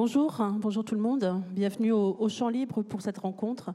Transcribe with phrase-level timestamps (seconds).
[0.00, 1.42] Bonjour, bonjour tout le monde.
[1.50, 3.74] Bienvenue au, Champ Libre pour cette rencontre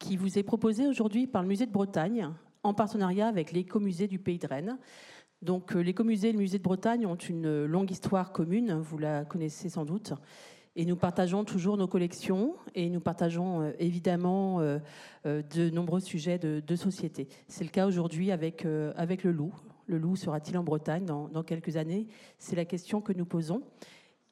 [0.00, 2.28] qui vous est proposée aujourd'hui par le Musée de Bretagne
[2.64, 4.78] en partenariat avec l'écomusée du Pays de Rennes.
[5.42, 9.24] Donc euh, l'écomusée et le Musée de Bretagne ont une longue histoire commune, vous la
[9.24, 10.12] connaissez sans doute.
[10.74, 14.80] Et nous partageons toujours nos collections et nous partageons euh, évidemment euh,
[15.24, 17.28] de nombreux sujets de, société.
[17.46, 18.66] C'est le cas aujourd'hui avec,
[18.96, 19.54] avec le loup.
[19.86, 22.08] Le loup sera-t-il en Bretagne dans quelques années?
[22.38, 23.62] C'est la question que nous posons.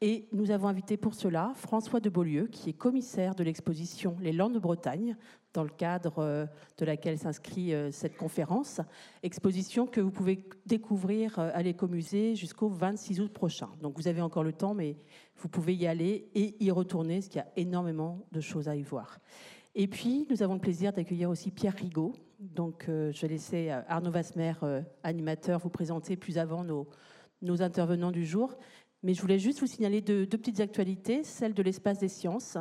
[0.01, 4.31] Et nous avons invité pour cela François de Beaulieu, qui est commissaire de l'exposition Les
[4.31, 5.17] Landes de Bretagne,
[5.55, 8.81] dans le cadre euh, de laquelle s'inscrit euh, cette conférence.
[9.25, 13.71] Exposition que vous pouvez découvrir euh, à l'écomusée jusqu'au 26 août prochain.
[13.83, 14.97] Donc vous avez encore le temps, mais
[15.35, 18.77] vous pouvez y aller et y retourner, parce qu'il y a énormément de choses à
[18.77, 19.19] y voir.
[19.75, 22.15] Et puis, nous avons le plaisir d'accueillir aussi Pierre Rigaud.
[22.41, 24.55] Donc, je vais laisser Arnaud Vasmer,
[25.05, 26.89] animateur, vous présenter plus avant nos,
[27.43, 28.57] nos intervenants du jour.
[29.05, 31.23] Mais je voulais juste vous signaler deux, petites actualités.
[31.23, 32.59] Celle de l'espace des sciences,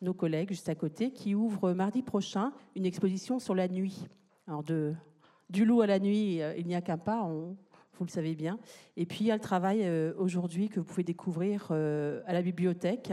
[0.00, 4.06] nos collègues juste à côté, qui ouvrent mardi prochain une exposition sur la nuit.
[4.46, 8.36] Alors du loup à la nuit, euh, il n'y a qu'un pas, vous le savez
[8.36, 8.58] bien.
[8.96, 12.32] Et puis il y a le travail euh, aujourd'hui que vous pouvez découvrir euh, à
[12.34, 13.12] la bibliothèque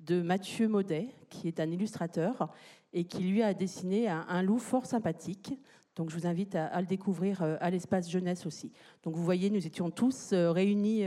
[0.00, 2.52] de Mathieu Maudet, qui est un illustrateur
[2.92, 5.58] et qui lui a dessiné un, loup fort sympathique.
[5.94, 8.72] Donc je vous invite à le découvrir à l'espace jeunesse aussi.
[9.02, 11.04] Donc vous voyez, nous étions tous réunis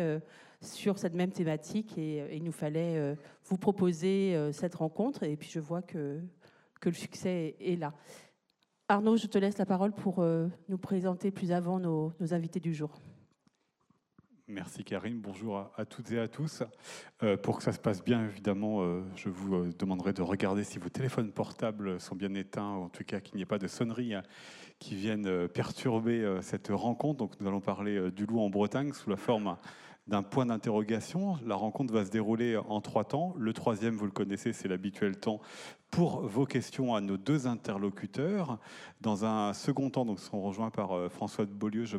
[0.62, 3.16] sur cette même thématique et, euh, il nous fallait euh,
[3.46, 6.20] vous proposer euh, cette rencontre et puis je vois que,
[6.82, 7.94] que le succès est là.
[8.88, 10.26] Arnaud, je te laisse la parole pour
[10.68, 12.90] nous présenter plus avant nos, invités du jour.
[14.48, 16.64] Merci Karine, bonjour à, toutes et à tous.
[17.44, 18.82] pour que ça se passe bien, évidemment,
[19.16, 23.04] je vous demanderai de regarder si vos téléphones portables sont bien éteints, ou en tout
[23.04, 24.23] cas qu'il n'y ait pas de sonneries hein,
[24.80, 27.20] qui viennent perturber cette rencontre.
[27.20, 29.56] Donc nous allons parler du loup en Bretagne sous la forme
[30.10, 31.38] d'un point d'interrogation.
[31.46, 33.36] La rencontre va se dérouler en trois temps.
[33.38, 35.39] Le troisième, vous le connaissez, c'est l'habituel temps
[35.92, 38.58] pour vos questions à nos deux interlocuteurs.
[39.02, 41.98] Dans un second temps, donc seront rejoints par euh, François de Beaulieu, je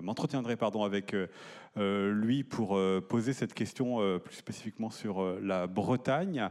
[0.00, 1.26] m'entretiendrai pardon avec euh,
[1.76, 6.48] euh, lui pour poser cette question plus spécifiquement sur la Bretagne.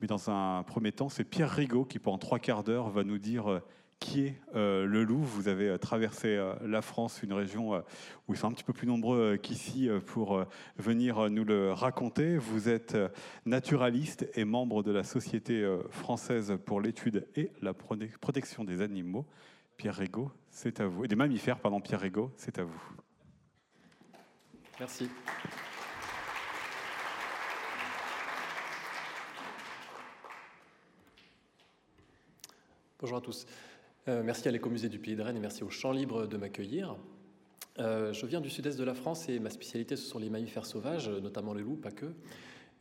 [0.00, 3.18] Mais dans un premier temps, c'est Pierre Rigaud qui pendant trois quarts d'heure va nous
[3.18, 3.60] dire
[4.00, 5.22] qui est euh, le loup.
[5.22, 7.82] Vous avez euh, traversé euh, la France, une région
[8.26, 10.44] où ils sont un petit peu plus nombreux qu'ici pour
[10.76, 12.36] venir nous le raconter.
[12.36, 12.96] Vous êtes
[13.46, 19.26] naturaliste et membre de la Société française pour l'étude et la protection des animaux.
[19.76, 21.04] Pierre Régaud, c'est à vous.
[21.04, 22.82] Et des mammifères, pardon, Pierre Régaud, c'est à vous.
[24.80, 25.08] Merci.
[33.00, 33.46] Bonjour à tous.
[34.06, 36.96] Euh, merci à l'écomusée du Pays de Rennes et merci au Champ Libre de m'accueillir.
[37.78, 40.64] Euh, je viens du sud-est de la France et ma spécialité, ce sont les mammifères
[40.64, 42.06] sauvages, notamment les loups, pas que.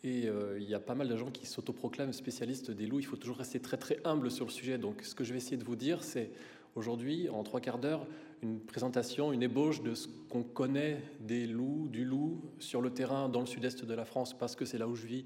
[0.03, 2.99] Et euh, il y a pas mal de gens qui s'autoproclament spécialistes des loups.
[2.99, 4.77] Il faut toujours rester très très humble sur le sujet.
[4.77, 6.31] Donc ce que je vais essayer de vous dire, c'est
[6.75, 8.05] aujourd'hui, en trois quarts d'heure,
[8.41, 13.27] une présentation, une ébauche de ce qu'on connaît des loups, du loup sur le terrain
[13.27, 15.25] dans le sud-est de la France, parce que c'est là où je vis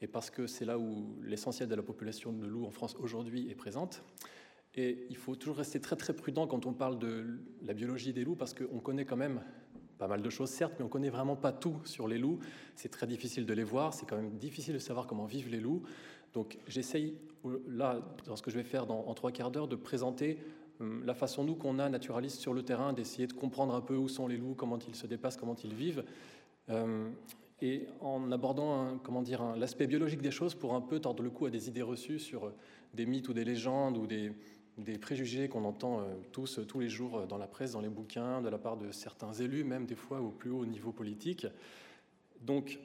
[0.00, 3.50] et parce que c'est là où l'essentiel de la population de loups en France aujourd'hui
[3.50, 4.02] est présente.
[4.74, 8.24] Et il faut toujours rester très très prudent quand on parle de la biologie des
[8.24, 9.40] loups parce qu'on connaît quand même
[9.98, 12.38] pas mal de choses, certes, mais on connaît vraiment pas tout sur les loups.
[12.74, 15.60] C'est très difficile de les voir, c'est quand même difficile de savoir comment vivent les
[15.60, 15.82] loups.
[16.32, 17.14] Donc j'essaye,
[17.68, 20.38] là, dans ce que je vais faire en trois quarts d'heure, de présenter
[20.80, 23.94] hum, la façon, nous, qu'on a, naturalistes sur le terrain, d'essayer de comprendre un peu
[23.94, 26.04] où sont les loups, comment ils se dépassent, comment ils vivent.
[26.68, 27.12] Hum,
[27.60, 31.46] et en abordant comment dire l'aspect biologique des choses pour un peu tordre le cou
[31.46, 32.52] à des idées reçues sur
[32.92, 34.32] des mythes ou des légendes ou des,
[34.78, 37.88] des préjugés qu'on entend euh, tous, tous les jours euh, dans la presse, dans les
[37.88, 41.46] bouquins, de la part de certains élus, même des fois au plus haut niveau politique.
[42.40, 42.78] Donc,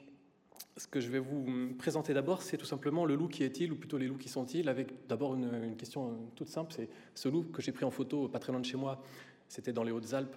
[0.76, 3.76] ce que je vais vous présenter d'abord, c'est tout simplement le loup qui est-il, ou
[3.76, 7.44] plutôt les loups qui sont-ils, avec d'abord une, question euh, toute simple, c'est ce loup
[7.44, 9.02] que j'ai pris en photo pas très loin de chez moi,
[9.48, 10.36] c'était dans les Hautes-Alpes,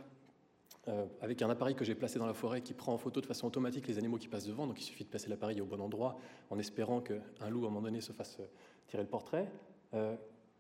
[1.22, 3.46] avec un appareil que j'ai placé dans la forêt qui prend en photo de façon
[3.46, 6.18] automatique les animaux qui passent devant, donc il suffit de placer l'appareil au bon endroit
[6.50, 8.40] en espérant qu'un loup à un moment donné se fasse
[8.88, 9.48] tirer le portrait.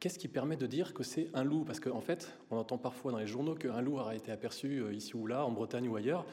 [0.01, 1.63] Qu'est-ce qui permet de dire que c'est un loup?
[1.63, 4.95] Parce qu'en fait, on entend parfois dans les journaux qu'un loup aura été aperçu euh,
[4.95, 6.25] ici ou là, en Bretagne ou ailleurs.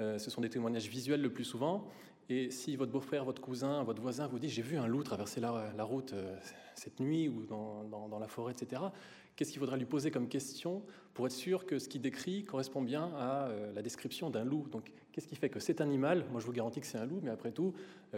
[0.00, 1.88] Euh, ce sont des témoignages visuels le plus souvent.
[2.28, 5.40] Et si votre beau-frère, votre cousin, votre voisin vous dit j'ai vu un loup traverser
[5.40, 6.36] la, route euh,
[6.74, 8.82] cette nuit ou dans, la forêt, etc.,
[9.34, 10.82] qu'est-ce qu'il faudra lui poser comme question
[11.14, 14.66] pour être sûr que ce qu'il décrit correspond bien à la description d'un loup?
[14.70, 17.20] Donc, qu'est-ce qui fait que cet animal, moi je vous garantis que c'est un loup,
[17.22, 17.72] mais après tout,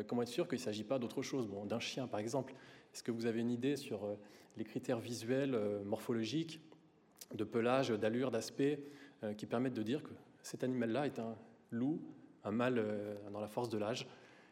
[0.09, 1.47] comment être sûr qu'il ne s'agit pas d'autre chose?
[1.47, 2.55] Bon, D'un chien, par exemple.
[2.94, 4.01] Est-ce que vous avez une idée sur
[4.58, 6.60] les critères visuels, euh, morphologiques,
[7.34, 8.82] de pelage, d'allure, d'aspect,
[9.22, 10.12] euh, qui permettent de dire que
[10.43, 11.37] cet animal-là est un
[11.70, 12.02] loup,
[12.44, 12.84] un mâle
[13.32, 14.06] dans la force de l'âge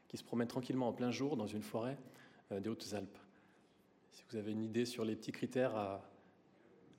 [0.08, 1.98] qui se promènent tranquillement en plein jour dans une forêt
[2.52, 3.18] euh, des Hautes-Alpes.
[4.10, 6.08] Si vous avez une idée sur les petits critères à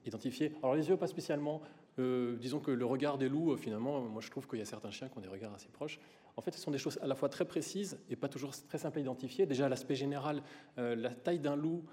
[0.06, 0.54] identifier.
[0.64, 1.62] Alors les yeux, pas spécialement.
[2.00, 4.92] Euh, disons que le regard des loups, finalement, moi je trouve qu'il y a certains
[4.92, 6.00] chiens qui ont des regards assez proches.
[6.36, 8.78] En fait, ce sont des choses à la fois très précises et pas toujours très
[8.78, 9.48] simples à identifier.
[9.48, 10.44] Déjà, l'aspect général,
[10.78, 11.84] la taille d'un loup,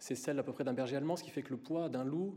[0.00, 2.04] c'est celle à peu près d'un berger allemand, ce qui fait que le poids d'un
[2.04, 2.36] loup,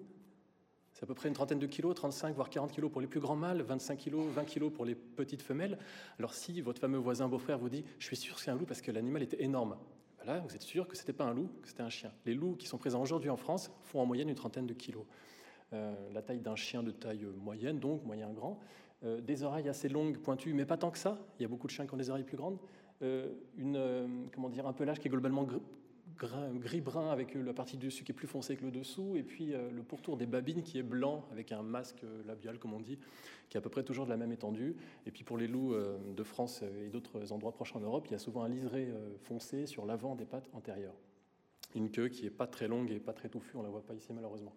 [0.93, 3.19] c'est à peu près une trentaine de kilos, 35 voire 40 kilos pour les plus
[3.19, 5.79] grands mâles, 25 kilos, 20 kilos pour les petites femelles.
[6.19, 8.65] Alors si votre fameux voisin beau-frère vous dit «je suis sûr que c'est un loup
[8.65, 9.75] parce que l'animal était énorme
[10.25, 12.11] Là, vous êtes sûr que ce n'était pas un loup, que c'était un chien.
[12.25, 15.03] Les loups qui sont présents aujourd'hui en France font en moyenne une trentaine de kilos.
[15.73, 18.59] Euh, la taille d'un chien de taille moyenne, donc moyen-grand.
[19.03, 21.19] Euh, des oreilles assez longues, pointues, mais pas tant que ça.
[21.37, 22.57] Il y a beaucoup de chiens qui ont des oreilles plus grandes.
[23.01, 25.45] Euh, une, comment dire, un pelage qui est globalement
[26.17, 29.53] gris-brun avec la partie du dessus qui est plus foncée que le dessous, et puis
[29.53, 32.99] euh, le pourtour des babines qui est blanc avec un masque labial, comme on dit,
[33.49, 34.75] qui est à peu près toujours de la même étendue.
[35.05, 38.13] Et puis pour les loups euh, de France et d'autres endroits proches en Europe, il
[38.13, 40.95] y a souvent un liseré euh, foncé sur l'avant des pattes antérieures.
[41.75, 43.85] Une queue qui n'est pas très longue et pas très touffue, on ne la voit
[43.85, 44.53] pas ici malheureusement.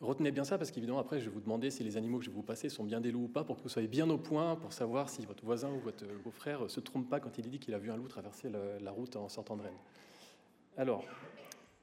[0.00, 2.30] Retenez bien ça parce qu'évidemment après je vais vous demander si les animaux que je
[2.30, 4.16] vais vous passer sont bien des loups ou pas pour que vous soyez bien au
[4.16, 7.58] point pour savoir si votre voisin ou votre beau-frère se trompe pas quand il dit
[7.58, 8.50] qu'il a vu un loup traverser
[8.80, 9.78] la route en sortant de Rennes.
[10.80, 11.04] Alors,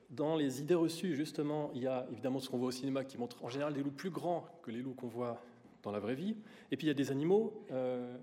[0.09, 3.19] dans les idées reçues, justement, il y a évidemment ce qu'on voit au cinéma qui
[3.19, 5.39] montre en général des loups plus grands que les loups qu'on voit
[5.83, 6.35] dans la vraie vie.
[6.71, 8.17] Et puis il y a des animaux, euh,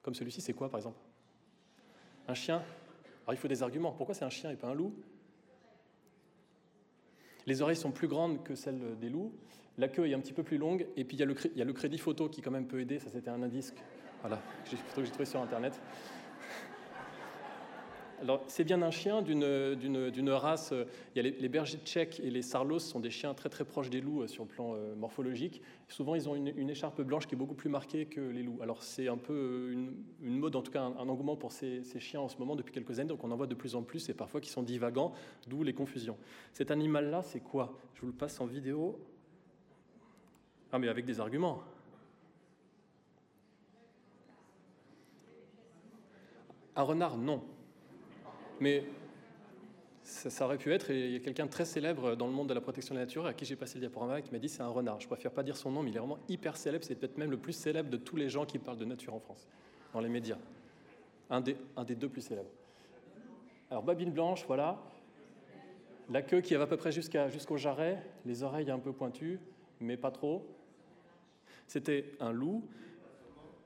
[0.00, 0.98] comme celui-ci, c'est quoi par exemple?
[2.26, 2.62] Un chien?
[3.26, 3.92] Alors il faut des arguments.
[3.92, 4.94] Pourquoi c'est un chien et pas un loup?
[7.44, 9.34] Les oreilles sont plus grandes que celles des loups.
[9.76, 10.86] La queue est un petit peu plus longue.
[10.96, 12.98] Et puis il y a le, crédit photo qui quand même peut aider.
[12.98, 13.74] Ça, c'était un indice
[14.22, 14.40] voilà,
[14.70, 15.78] que j'ai trouvé sur Internet.
[18.22, 20.70] Alors, c'est bien un chien d'une race.
[20.70, 20.84] Euh,
[21.16, 23.90] il y a les, bergers tchèques et les sarlos sont des chiens très très proches
[23.90, 25.60] des loups euh, sur le plan euh, morphologique.
[25.88, 28.60] Souvent, ils ont une, écharpe blanche qui est beaucoup plus marquée que les loups.
[28.62, 32.28] Alors, c'est un peu une, mode, en tout cas un, engouement pour ces, chiens en
[32.28, 33.08] ce moment depuis quelques années.
[33.08, 35.12] Donc, on en voit de plus en plus et parfois qui sont divagants,
[35.48, 36.16] d'où les confusions.
[36.52, 37.76] Cet animal-là, c'est quoi?
[37.94, 39.00] Je vous le passe en vidéo.
[40.70, 41.60] Ah, mais avec des arguments.
[46.76, 47.42] Un renard, non
[48.60, 48.84] mais
[50.02, 52.54] ça, aurait pu être, il y a quelqu'un de très célèbre dans le monde de
[52.54, 54.62] la protection de la nature à qui j'ai passé le diaporama qui m'a dit c'est
[54.62, 55.00] un renard.
[55.00, 57.30] Je préfère pas dire son nom, mais il est vraiment hyper célèbre, c'est peut-être même
[57.30, 59.46] le plus célèbre de tous les gens qui parlent de nature en France,
[59.92, 60.38] dans les médias.
[61.30, 62.50] Un des, un des deux plus célèbres.
[63.70, 64.78] Alors, babine blanche, voilà.
[66.10, 69.40] La queue qui va à peu près jusqu'au jarret, les oreilles un peu pointues,
[69.80, 70.46] mais pas trop.
[71.66, 72.68] C'était un loup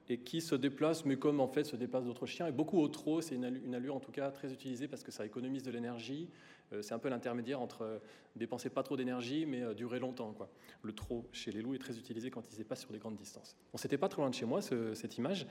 [0.09, 2.89] et qui se déplace, mais comme en fait se déplacent d'autres chiens, et beaucoup au
[2.89, 6.29] trot, c'est une, allure en tout cas très utilisée parce que ça économise de l'énergie.
[6.73, 7.99] Euh, c'est un peu l'intermédiaire entre euh,
[8.35, 10.35] dépenser pas trop d'énergie, mais euh, durer longtemps.
[10.83, 13.57] Le trot chez les loups est très utilisé quand ils pas sur des grandes distances.
[13.73, 15.47] Bon, c'était pas trop loin de chez moi cette image,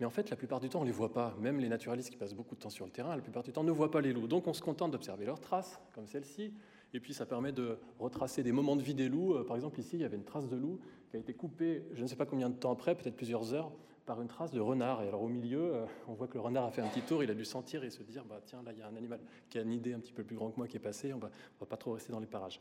[0.00, 1.36] mais en fait la plupart du temps on les voit pas.
[1.40, 3.64] Même les naturalistes qui passent beaucoup de temps sur le terrain, la plupart du temps
[3.64, 4.26] ne voient pas les loups.
[4.26, 6.52] Donc on se contente d'observer leurs traces, comme celle-ci.
[6.94, 9.44] Et puis ça permet de retracer des moments de vie des loups.
[9.44, 10.80] Par exemple, ici, il y avait une trace de loup
[11.10, 13.72] qui a été coupée, je ne sais pas combien de temps après, peut-être plusieurs heures,
[14.06, 15.02] par une trace de renard.
[15.02, 17.22] Et alors au milieu, euh, on voit que le renard a fait un petit tour,
[17.22, 19.20] il a dû sentir et se dire, bah, tiens, là, il y a un animal
[19.50, 21.18] qui a une idée un petit peu plus grande que moi qui est passé, on
[21.18, 21.30] va,
[21.60, 22.60] va pas trop rester dans les parages.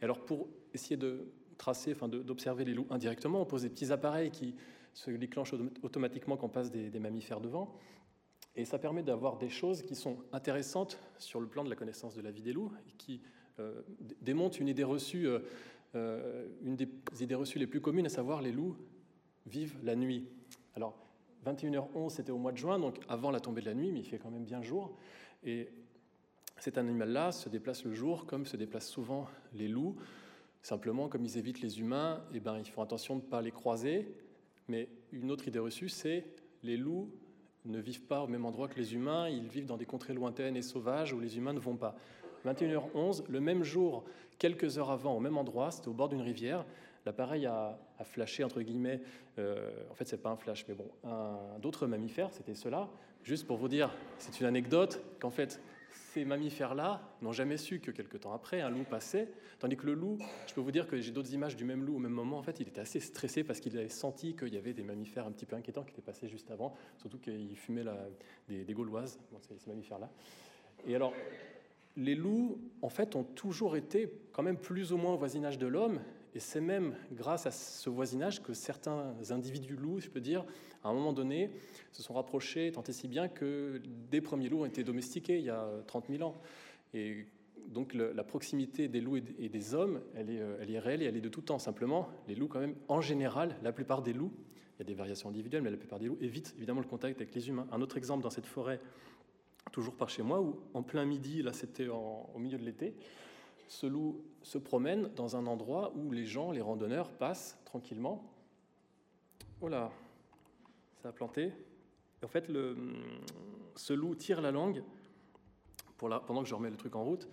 [0.00, 3.92] Et alors pour essayer de tracer, enfin d'observer les loups indirectement, on pose des petits
[3.92, 4.54] appareils qui
[4.92, 7.76] se déclenchent automatiquement quand on passe des, mammifères devant.
[8.56, 12.14] Et ça permet d'avoir des choses qui sont intéressantes sur le plan de la connaissance
[12.14, 13.20] de la vie des loups, et qui
[13.58, 13.82] euh,
[14.20, 15.26] démontrent une idée reçue,
[15.96, 16.88] euh, une des
[17.20, 18.76] idées reçues les plus communes, à savoir les loups
[19.46, 20.28] vivent la nuit.
[20.76, 20.96] Alors,
[21.46, 24.04] 21h11, c'était au mois de juin, donc avant la tombée de la nuit, mais il
[24.04, 24.96] fait quand même bien jour.
[25.44, 25.68] Et
[26.58, 29.96] cet animal-là se déplace le jour, comme se déplacent souvent les loups.
[30.62, 33.50] Simplement, comme ils évitent les humains, eh ben, ils font attention de ne pas les
[33.50, 34.14] croiser.
[34.68, 36.24] Mais une autre idée reçue, c'est
[36.62, 37.10] les loups
[37.66, 40.56] ne vivent pas au même endroit que les humains, ils vivent dans des contrées lointaines
[40.56, 41.96] et sauvages où les humains ne vont pas.
[42.44, 44.04] 21h11, le même jour,
[44.38, 46.66] quelques heures avant, au même endroit, c'était au bord d'une rivière,
[47.06, 49.00] L'appareil a, flashé, entre guillemets,
[49.38, 50.90] euh, en fait, c'est pas un flash, mais bon,
[51.60, 52.88] d'autres mammifères, c'était cela.
[53.22, 57.90] Juste pour vous dire, c'est une anecdote, qu'en fait, ces mammifères-là n'ont jamais su que
[57.90, 60.98] quelques temps après, un loup passait, tandis que le loup, je peux vous dire que
[61.00, 63.44] j'ai d'autres images du même loup au même moment, en fait, il était assez stressé
[63.44, 66.02] parce qu'il avait senti qu'il y avait des mammifères un petit peu inquiétants qui étaient
[66.02, 67.84] passés juste avant, surtout qu'il fumait
[68.48, 70.10] des, gauloises, ces, ces mammifères-là.
[70.86, 71.12] Et alors,
[71.96, 75.66] les loups, en fait, ont toujours été quand même plus ou moins au voisinage de
[75.66, 76.00] l'homme,
[76.34, 80.44] et c'est même grâce à ce voisinage que certains individus loups, je peux dire,
[80.82, 81.50] à un moment donné,
[81.92, 85.44] se sont rapprochés, tant et si bien que des premiers loups ont été domestiqués il
[85.44, 86.34] y a 30 000 ans.
[86.92, 87.26] Et
[87.68, 91.06] donc la proximité des loups et des hommes, elle est, euh, elle est réelle et
[91.06, 91.60] elle est de tout temps.
[91.60, 94.32] Simplement, les loups, quand même, en général, la plupart des loups
[94.76, 97.20] Il y a des variations individuelles, mais la plupart des loups évitent évidemment le contact
[97.20, 97.68] avec les humains.
[97.70, 98.80] Un autre exemple dans cette forêt,
[99.70, 102.94] toujours par chez moi, où en plein midi, là c'était au milieu de l'été,
[103.68, 108.30] ce loup se promène dans un endroit où les gens, les randonneurs, passent tranquillement.
[109.60, 109.90] Oh là,
[111.02, 111.52] ça a planté.
[112.22, 112.76] en fait, le,
[113.76, 114.82] ce loup tire la langue
[115.96, 117.28] pendant que je remets le truc en route.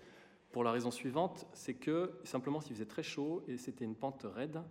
[0.51, 4.25] Pour la raison suivante, c'est que simplement s'il faisait très chaud et c'était une pente
[4.35, 4.61] raide,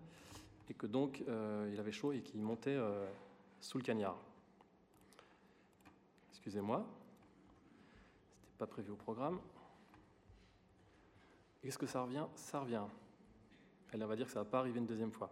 [0.68, 3.06] et que donc euh, il avait chaud et qu'il montait euh,
[3.60, 4.16] sous le cagnard.
[6.30, 6.86] Excusez-moi,
[8.40, 9.38] c'était pas prévu au programme.
[11.62, 12.24] Qu'est-ce que ça revient?
[12.34, 12.84] Ça revient.
[13.92, 15.30] Elle va dire que ça ne va pas arriver une deuxième fois.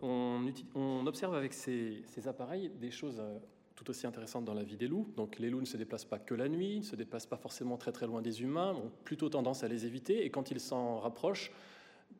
[0.00, 3.38] On, observe avec ces, appareils des choses euh,
[3.76, 5.08] tout aussi intéressantes dans la vie des loups.
[5.16, 7.76] Donc les loups ne se déplacent pas que la nuit, ne se déplacent pas forcément
[7.76, 10.24] très très loin des humains, ont plutôt tendance à les éviter.
[10.24, 11.52] Et quand ils s'en rapprochent,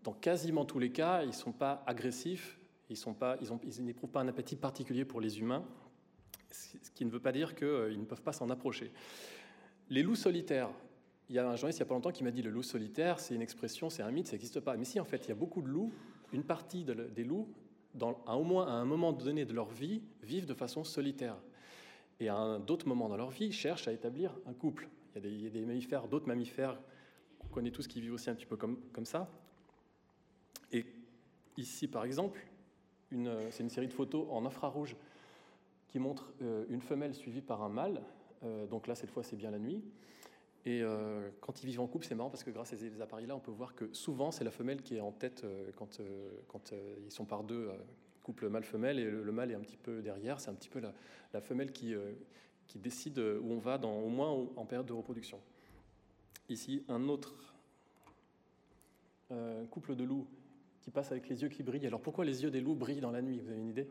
[0.04, 2.96] dans quasiment tous les cas, ils ne sont pas agressifs, ils
[3.84, 5.64] n'éprouvent pas, pas un appétit particulier pour les humains,
[6.50, 8.92] ce qui ne veut pas dire qu'ils ne peuvent pas s'en approcher.
[9.88, 10.70] Les loups solitaires,
[11.32, 12.62] il y a un journaliste il n'y a pas longtemps qui m'a dit le loup
[12.62, 14.76] solitaire, c'est une expression, c'est un mythe, ça n'existe pas.
[14.76, 15.90] Mais si, en fait, il y a beaucoup de loups,
[16.34, 17.48] une partie des loups,
[18.26, 21.38] à au moins à un moment donné de leur vie, vivent de façon solitaire.
[22.20, 24.90] Et à d'autres moments dans leur vie, cherchent à établir un couple.
[25.16, 26.78] Il y a des, mammifères, d'autres mammifères
[27.38, 29.30] qu'on connaît tous qui vivent aussi un petit peu comme, comme ça.
[30.70, 30.84] Et
[31.56, 32.46] ici, par exemple,
[33.10, 34.96] c'est une série de photos en infrarouge
[35.88, 38.02] qui montre euh, une femelle suivie par un mâle.
[38.44, 39.82] Euh, donc là, cette fois, c'est bien la nuit.
[40.64, 43.34] Et euh, quand ils vivent en couple, c'est marrant parce que grâce à ces appareils-là,
[43.34, 46.30] on peut voir que souvent c'est la femelle qui est en tête euh, quand, euh,
[46.46, 46.72] quand
[47.04, 47.70] ils sont par deux,
[48.22, 50.38] couple mâle-femelle, et le, mâle est un petit peu derrière.
[50.38, 50.92] C'est un petit peu la,
[51.32, 51.94] la femelle qui,
[52.68, 55.40] qui décide où on va, dans, au moins en période de reproduction.
[56.48, 57.34] Ici, un autre
[59.70, 60.28] couple de loups
[60.82, 61.86] qui passe avec les yeux qui brillent.
[61.86, 63.40] Alors pourquoi les yeux des loups brillent dans la nuit?
[63.40, 63.88] Vous avez une idée?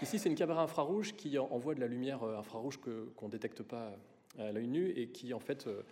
[0.00, 3.62] Ici, c'est une caméra infrarouge qui envoie de la lumière euh, infrarouge qu'on ne détecte
[3.62, 3.92] pas
[4.38, 5.82] à l'œil nu et qui, en fait, euh,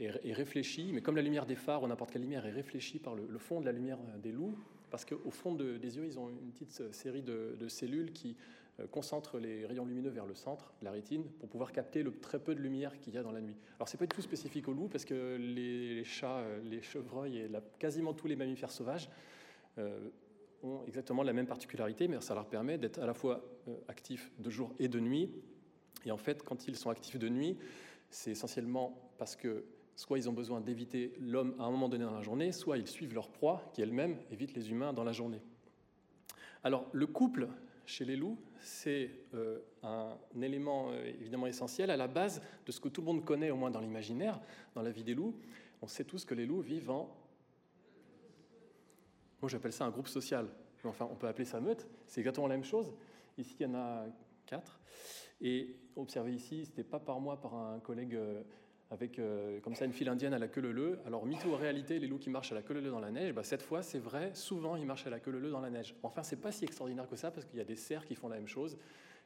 [0.00, 0.90] est, réfléchie.
[0.92, 3.60] Mais comme la lumière des phares ou n'importe quelle lumière est réfléchie par le, fond
[3.60, 4.58] de la lumière euh, des loups,
[4.90, 8.36] parce qu'au fond des yeux, ils ont une petite série de, cellules qui
[8.92, 12.54] concentrent les rayons lumineux vers le centre, la rétine, pour pouvoir capter le très peu
[12.54, 13.56] de lumière qu'il y a dans la nuit.
[13.76, 17.50] Alors, c'est pas du tout spécifique aux loups, parce que les, chats, les chevreuils et
[17.80, 19.10] quasiment tous les mammifères sauvages
[20.64, 24.32] ont exactement la même particularité, mais ça leur permet d'être à la fois euh, actifs
[24.38, 25.30] de jour et de nuit.
[26.06, 27.56] Et en fait, quand ils sont actifs de nuit,
[28.10, 29.64] c'est essentiellement parce que
[29.96, 32.88] soit ils ont besoin d'éviter l'homme à un moment donné dans la journée, soit ils
[32.88, 35.40] suivent leur proie, qui elle-même évite les humains dans la journée.
[36.62, 37.48] Alors, le couple
[37.86, 42.80] chez les loups, c'est euh, un élément euh, évidemment essentiel à la base de ce
[42.80, 44.40] que tout le monde connaît, au moins dans l'imaginaire,
[44.74, 45.34] dans la vie des loups.
[45.82, 47.14] On sait tous que les loups vivent en
[49.44, 50.46] moi, j'appelle ça un groupe social.
[50.84, 51.86] Enfin, on peut appeler ça meute.
[52.06, 52.94] C'est exactement la même chose.
[53.36, 54.06] Ici, il y en a
[54.46, 54.80] quatre.
[55.42, 58.42] Et observez ici, c'était pas par moi, par un collègue euh,
[58.90, 61.98] avec euh, comme ça une file indienne à la queue leu Alors, mytho ou réalité,
[61.98, 63.98] les loups qui marchent à la queue leu dans la neige, bah, cette fois, c'est
[63.98, 65.94] vrai, souvent, ils marchent à la queue leu dans la neige.
[66.02, 68.28] Enfin, c'est pas si extraordinaire que ça, parce qu'il y a des cerfs qui font
[68.28, 68.78] la même chose.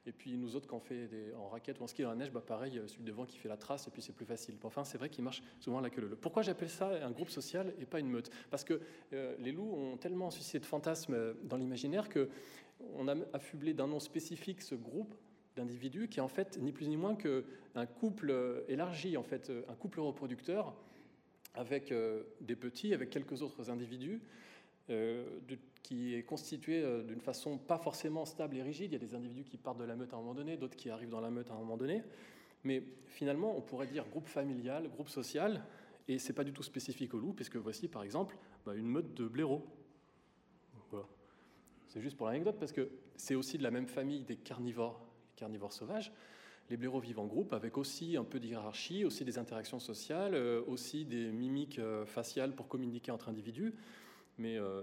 [0.06, 2.16] Et puis nous autres, quand on fait des, en raquette ou en ski dans la
[2.16, 4.54] neige, bah pareil, celui devant qui fait la trace, et puis c'est plus facile.
[4.62, 6.16] Enfin, c'est vrai qu'il marche souvent la queue leu.
[6.16, 8.30] Pourquoi j'appelle ça un groupe social et pas une meute?
[8.50, 8.80] Parce que
[9.12, 12.28] euh, les loups ont tellement suscité de fantasmes dans l'imaginaire que
[12.94, 15.14] on a affublé d'un nom spécifique ce groupe
[15.56, 19.74] d'individus qui est en fait ni plus ni moins qu'un couple élargi, en fait, un
[19.74, 20.74] couple reproducteur
[21.54, 24.22] avec euh, des petits, avec quelques autres individus.
[24.90, 25.24] Euh,
[25.82, 28.92] qui est constitué euh, d'une façon pas forcément stable et rigide.
[28.92, 30.76] Il y a des individus qui partent de la meute à un moment donné, d'autres
[30.76, 32.02] qui arrivent dans la meute à un moment donné.
[32.64, 35.64] Mais finalement, on pourrait dire groupe familial, groupe social,
[36.08, 39.14] et c'est pas du tout spécifique au loup, puisque voici par exemple bah, une meute
[39.14, 39.66] de blaireaux.
[41.86, 45.36] C'est juste pour l'anecdote, parce que c'est aussi de la même famille des carnivores, les
[45.36, 46.12] carnivores sauvages.
[46.68, 50.62] Les blaireaux vivent en groupe avec aussi un peu d'hierarchie, aussi des interactions sociales, euh,
[50.66, 53.74] aussi des mimiques faciales pour communiquer entre individus
[54.38, 54.82] mais euh,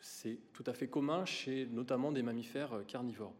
[0.00, 3.34] c'est tout à fait commun chez notamment des mammifères euh, carnivores.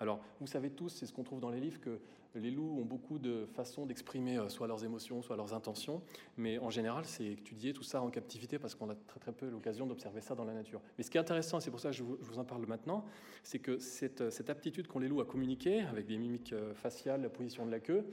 [0.00, 2.00] Alors, vous savez tous, c'est ce qu'on trouve dans les livres, que
[2.34, 6.02] les loups ont beaucoup de façons d'exprimer euh, soit leurs émotions, soit leurs intentions,
[6.36, 9.48] mais en général, c'est étudier tout ça en captivité parce qu'on a très très peu
[9.48, 10.80] l'occasion d'observer ça dans la nature.
[10.98, 13.04] Mais ce qui est intéressant, c'est pour ça que je vous, en parle maintenant,
[13.42, 17.30] c'est que cette, cette aptitude qu'ont les loups à communiquer avec des mimiques faciales, la
[17.30, 18.04] position de la queue,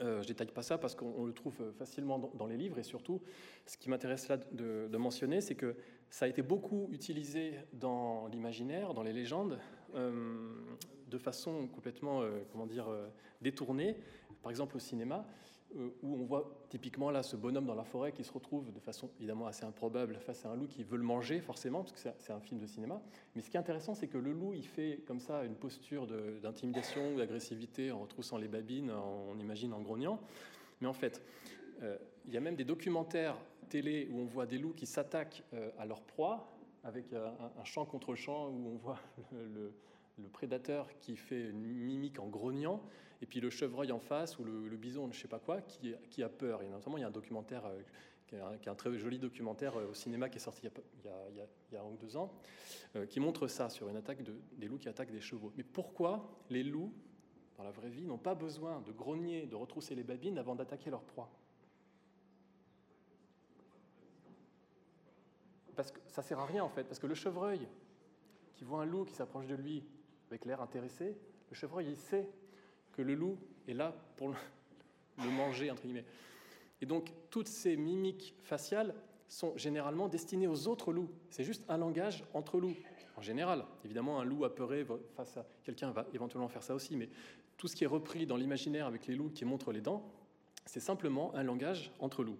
[0.00, 3.20] euh, je détaille pas ça parce qu'on le trouve facilement dans, les livres et surtout,
[3.66, 5.76] ce qui m'intéresse là de, mentionner, c'est que
[6.10, 9.58] ça a été beaucoup utilisé dans l'imaginaire, dans les légendes,
[9.94, 10.52] euh,
[11.08, 12.88] de façon complètement, euh, comment dire,
[13.40, 13.96] détournée.
[14.42, 15.26] Par exemple, au cinéma,
[15.76, 18.80] euh, où on voit typiquement là ce bonhomme dans la forêt qui se retrouve de
[18.80, 22.10] façon évidemment assez improbable face à un loup qui veut le manger forcément, parce que
[22.18, 23.00] c'est un film de cinéma.
[23.36, 26.08] Mais ce qui est intéressant, c'est que le loup, il fait comme ça une posture
[26.42, 30.18] d'intimidation ou d'agressivité en retroussant les babines, on imagine en grognant.
[30.80, 31.22] Mais en fait,
[31.82, 31.96] euh,
[32.26, 33.36] il y a même des documentaires
[33.68, 37.64] télé où on voit des loups qui s'attaquent euh, à leur proie, avec un, un,
[37.64, 38.98] champ contre champ où on voit
[39.32, 39.72] le
[40.20, 42.82] le prédateur qui fait une mimique en grognant,
[43.22, 46.22] et puis le chevreuil en face ou le, bison, je ne sais pas quoi, qui,
[46.22, 46.62] a peur.
[46.62, 47.80] Et notamment, il y a un documentaire, euh,
[48.26, 51.80] qui, est un, très joli documentaire euh, au cinéma qui est sorti il y a,
[51.80, 52.32] un ou deux ans,
[52.96, 55.52] euh, qui montre ça sur une attaque de, des loups qui attaquent des chevaux.
[55.56, 56.92] Mais pourquoi les loups,
[57.56, 60.90] dans la vraie vie, n'ont pas besoin de grogner, de retrousser les babines avant d'attaquer
[60.90, 61.30] leur proie?
[65.80, 67.66] Parce que ça sert à rien en fait, parce que le chevreuil
[68.52, 69.82] qui voit un loup qui s'approche de lui
[70.28, 71.16] avec l'air intéressé,
[71.48, 72.28] le chevreuil, il sait
[72.92, 76.04] que le loup est là pour le, manger, entre guillemets.
[76.82, 78.94] Et donc, toutes ces mimiques faciales
[79.26, 81.08] sont généralement destinées aux autres loups.
[81.30, 82.76] C'est juste un langage entre loups.
[83.16, 87.08] En général, évidemment, un loup apeuré face à quelqu'un va éventuellement faire ça aussi, mais
[87.56, 90.12] tout ce qui est repris dans l'imaginaire avec les loups qui montrent les dents,
[90.66, 92.38] c'est simplement un langage entre loups.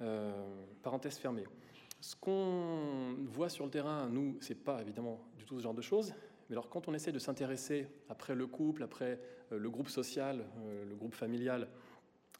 [0.00, 1.44] Euh, parenthèse fermée.
[2.00, 5.82] Ce qu'on voit sur le terrain, nous, c'est pas évidemment du tout ce genre de
[5.82, 6.14] choses,
[6.48, 9.20] mais alors quand on essaie de s'intéresser, après le couple, après
[9.52, 11.68] euh, le groupe social, euh, le groupe familial,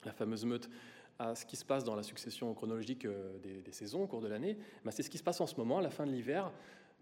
[0.04, 0.70] la fameuse meute,
[1.18, 4.28] à ce qui se passe dans la succession chronologique euh, des, saisons au cours de
[4.28, 6.50] l'année, ben, c'est ce qui se passe en ce moment, à la fin de l'hiver,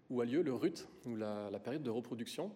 [0.09, 2.51] où a lieu le rut, ou la, période de reproduction,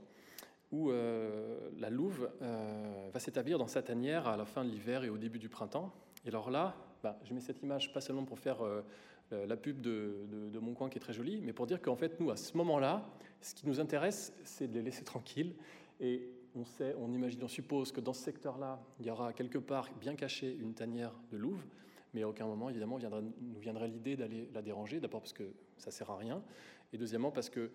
[0.72, 5.20] où la louve va s'établir dans sa tanière à la fin de l'hiver et au
[5.20, 5.94] début du printemps.
[6.26, 8.64] Et alors là, ben, je mets cette image pas seulement pour faire
[9.32, 12.30] la pub de, Mon Coin qui est très jolie, mais pour dire qu'en fait, nous,
[12.30, 13.10] à ce moment-là,
[13.42, 15.54] ce qui nous intéresse, c'est de les laisser tranquilles.
[16.00, 19.58] Et on sait, on imagine, on suppose que dans ce secteur-là, il y aura quelque
[19.58, 21.64] part bien caché une tanière de louve,
[22.14, 25.00] mais à aucun moment, évidemment, nous viendrait l'idée d'aller la déranger.
[25.00, 26.44] D'abord parce que ça sert à rien,
[26.92, 27.72] et deuxièmement parce que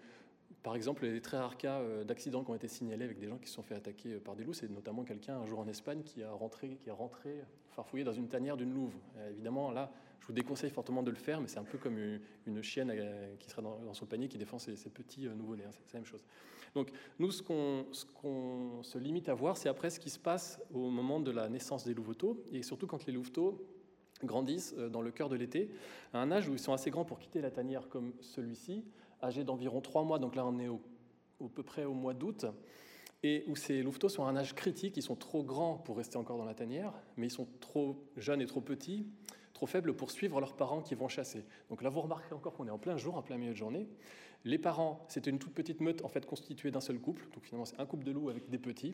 [0.62, 3.36] par exemple, les très rares cas euh, d'accidents qui ont été signalés avec des gens
[3.36, 5.68] qui se sont fait attaquer euh, par des loups, c'est notamment quelqu'un un jour en
[5.68, 8.94] Espagne qui a rentré, qui est rentré farfouillé dans une tanière d'une louve.
[9.30, 11.98] évidemment, là, je vous déconseille fortement de le faire, mais c'est un peu comme
[12.46, 15.64] une, chienne euh, qui serait dans, son panier qui défend ses, petits nouveau-nés.
[15.64, 16.24] Hein, c'est la même chose.
[16.74, 20.90] Donc, nous, ce qu'on se limite à voir, c'est après ce qui se passe au
[20.90, 23.64] moment de la naissance des louveteaux, et surtout quand les louveteaux
[24.24, 25.70] grandissent dans le cœur de l'été,
[26.12, 28.84] à un âge où ils sont assez grands pour quitter la tanière comme celui-ci,
[29.22, 30.80] âgés d'environ 3 mois, donc là on est au,
[31.48, 32.46] peu près au mois d'août,
[33.22, 36.16] et où ces louveteaux sont à un âge critique, ils sont trop grands pour rester
[36.16, 39.06] encore dans la tanière, mais ils sont trop jeunes et trop petits,
[39.58, 41.44] trop faibles pour suivre leurs parents qui vont chasser.
[41.68, 43.88] Donc là vous remarquez encore qu'on est en plein jour, en plein milieu de journée.
[44.44, 47.64] Les parents, c'était une toute petite meute en fait constituée d'un seul couple, donc finalement
[47.64, 48.90] c'est un couple de loups avec des petits.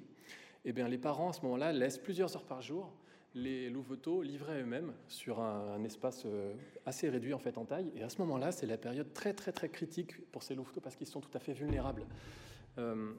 [0.65, 2.95] Et eh bien les parents à ce moment-là laissent plusieurs heures par jour
[3.35, 6.55] les louveteaux livrés eux-mêmes sur un, espace euh,
[6.87, 7.93] assez réduit en fait en taille.
[7.95, 10.97] Et à ce moment-là, c'est la période très très très critique pour ces louveteaux parce
[10.97, 12.07] qu'ils sont tout à fait vulnérables.
[12.79, 13.13] Euh,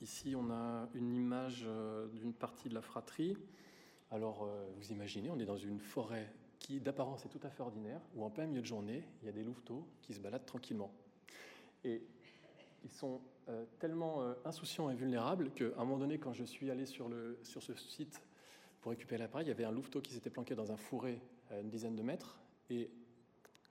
[0.00, 3.36] ici, on a une image euh, d'une partie de la fratrie.
[4.10, 6.30] Alors, vous imaginez, on est dans une forêt
[6.80, 9.32] d'apparence, est tout à fait ordinaire, où en plein milieu de journée, il y a
[9.32, 10.92] des louveteaux qui se baladent tranquillement.
[11.84, 12.02] Et
[12.84, 13.20] ils sont
[13.78, 17.62] tellement insouciants et vulnérables qu'à un moment donné, quand je suis allé sur, le, sur
[17.62, 18.22] ce site
[18.80, 21.58] pour récupérer l'appareil, il y avait un louveteau qui s'était planqué dans un fourré à
[21.58, 22.38] une dizaine de mètres,
[22.70, 22.90] et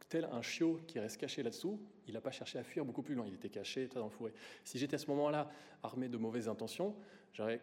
[0.09, 3.15] tel un chiot qui reste caché là-dessous, il n'a pas cherché à fuir beaucoup plus
[3.15, 4.33] loin, il était caché dans le fourré.
[4.65, 5.49] Si j'étais à ce moment-là
[5.83, 6.95] armé de mauvaises intentions,
[7.31, 7.61] j'aurais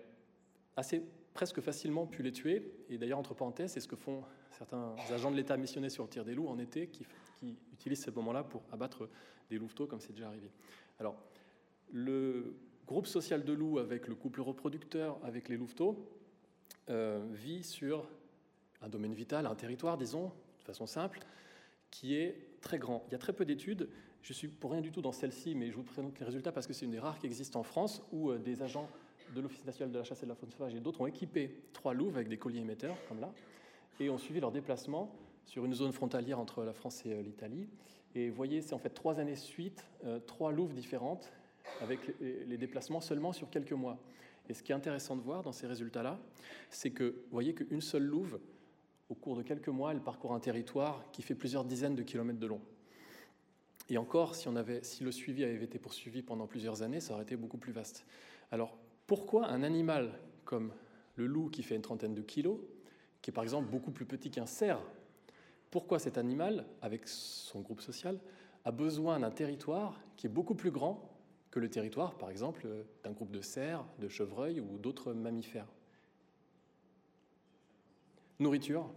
[0.75, 1.03] assez
[1.35, 2.73] presque facilement pu les tuer.
[2.89, 4.25] Et d'ailleurs, entre parenthèses, c'est ce que font
[4.59, 7.07] certains agents de l'État missionnés sur le tir des loups en été, qui,
[7.73, 9.09] utilisent ce moment-là pour abattre
[9.49, 10.51] des louveteaux, comme c'est déjà arrivé.
[10.99, 11.15] Alors,
[11.93, 16.11] le groupe social de loups avec le couple reproducteur, avec les louveteaux,
[16.91, 18.09] euh, vit sur
[18.83, 21.21] un domaine vital, un territoire, disons, de façon simple,
[21.93, 23.05] qui est très grand.
[23.09, 23.89] Il y a très peu d'études.
[24.23, 26.67] Je suis pour rien du tout dans celle-ci, mais je vous présente les résultats parce
[26.67, 28.89] que c'est une des rares qui existent en France où euh, des agents
[29.35, 31.63] de l'Office national de la chasse et de la faune sauvage et d'autres ont équipé
[31.73, 33.33] trois louves avec des colliers émetteurs, comme là,
[34.01, 37.69] et ont suivi leur déplacement sur une zone frontalière entre la France et euh, l'Italie.
[38.15, 39.85] Et vous voyez, c'est en fait trois années suite,
[40.27, 41.31] trois louves différentes,
[41.83, 43.99] avec les déplacements seulement sur quelques mois.
[44.49, 46.19] Et ce qui est intéressant de voir dans ces résultats-là,
[46.71, 48.41] c'est que vous voyez qu'une seule louve,
[49.11, 52.39] au cours de quelques mois, elle parcourt un territoire qui fait plusieurs dizaines de kilomètres
[52.39, 52.61] de long.
[53.91, 57.15] Et encore, si, on avait, si le suivi avait été poursuivi pendant plusieurs années, ça
[57.15, 58.05] aurait été beaucoup plus vaste.
[58.51, 60.13] Alors, pourquoi un animal
[60.45, 60.73] comme
[61.17, 62.59] le loup qui fait une trentaine de kilos,
[63.29, 64.81] qui est par exemple beaucoup plus petit qu'un cerf,
[65.71, 68.19] pourquoi cet animal, avec son groupe social,
[68.65, 71.15] a besoin d'un territoire qui est beaucoup plus grand
[71.51, 72.67] que le territoire, par exemple,
[73.05, 75.69] d'un groupe de cerfs, de chevreuils ou d'autres mammifères?
[78.39, 78.91] nourriture?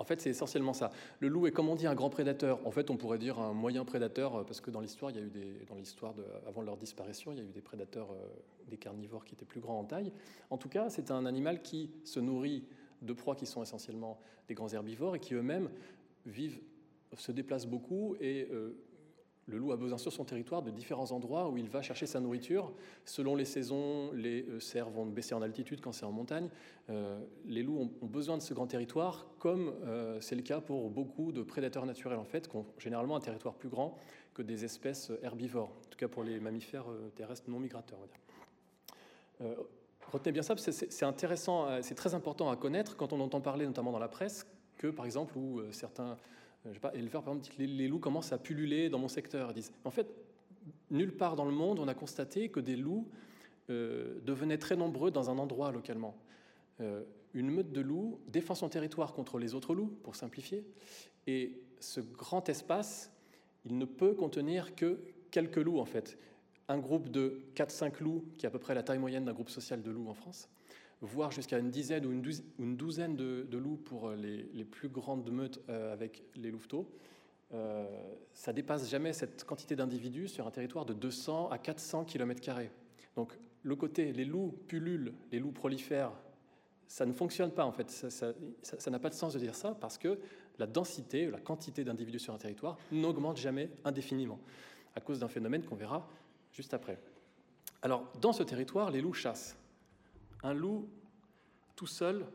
[0.00, 0.92] En fait, c'est essentiellement ça.
[1.18, 2.66] Le loup est, comme on dit, un grand prédateur.
[2.66, 5.22] En fait, on pourrait dire un moyen prédateur, parce que dans l'histoire, il y a
[5.22, 6.14] eu des, dans l'histoire
[6.48, 8.26] avant leur disparition, il y a eu des prédateurs, euh,
[8.66, 10.10] des carnivores qui étaient plus grands en taille.
[10.48, 12.64] En tout cas, c'est un animal qui se nourrit
[13.02, 15.68] de proies qui sont essentiellement des grands herbivores et qui eux-mêmes
[16.24, 16.60] vivent,
[17.18, 18.74] se déplacent beaucoup et euh,
[19.50, 22.20] le loup a besoin sur son territoire de différents endroits où il va chercher sa
[22.20, 22.72] nourriture.
[23.04, 26.48] Selon les saisons, les euh, cerfs vont baisser en altitude quand c'est en montagne.
[26.88, 30.90] Euh, les loups ont, besoin de ce grand territoire, comme euh, c'est le cas pour
[30.90, 33.96] beaucoup de prédateurs naturels, en fait, qui ont généralement un territoire plus grand
[34.34, 36.86] que des espèces herbivores, en tout cas pour les mammifères
[37.16, 37.98] terrestres non migrateurs.
[40.06, 43.90] retenez bien ça, c'est intéressant, c'est très important à connaître quand on entend parler, notamment
[43.90, 44.46] dans la presse,
[44.78, 46.16] que par exemple, où certains
[46.66, 49.54] je sais pas, éleveurs, par exemple, les, loups commencent à pulluler dans mon secteur.
[49.54, 50.06] Disent, en fait,
[50.90, 53.08] nulle part dans le monde, on a constaté que des loups
[53.70, 56.16] euh, devenaient très nombreux dans un endroit localement.
[56.80, 60.64] Euh, une meute de loups défend son territoire contre les autres loups, pour simplifier,
[61.26, 63.12] et ce grand espace,
[63.64, 66.18] il ne peut contenir que quelques loups, en fait.
[66.68, 69.50] Un groupe de 4-5 loups, qui est à peu près la taille moyenne d'un groupe
[69.50, 70.48] social de loups en France,
[71.00, 75.92] voire jusqu'à une dizaine ou une douzaine, de, loups pour les, plus grandes meutes euh,
[75.92, 76.90] avec les louveteaux.
[77.52, 77.86] Euh,
[78.32, 82.40] ça dépasse jamais cette quantité d'individus sur un territoire de 200 à 400 km.
[83.16, 86.12] Donc le côté les loups pullulent, les loups prolifèrent,
[86.86, 87.90] ça ne fonctionne pas en fait.
[87.90, 90.18] Ça n'a pas de sens de dire ça parce que
[90.58, 94.38] la densité, la quantité d'individus sur un territoire n'augmente jamais indéfiniment
[94.94, 96.08] à cause d'un phénomène qu'on verra
[96.52, 96.98] juste après.
[97.82, 99.56] Alors dans ce territoire, les loups chassent
[100.42, 100.88] un loup
[101.76, 102.26] tout seul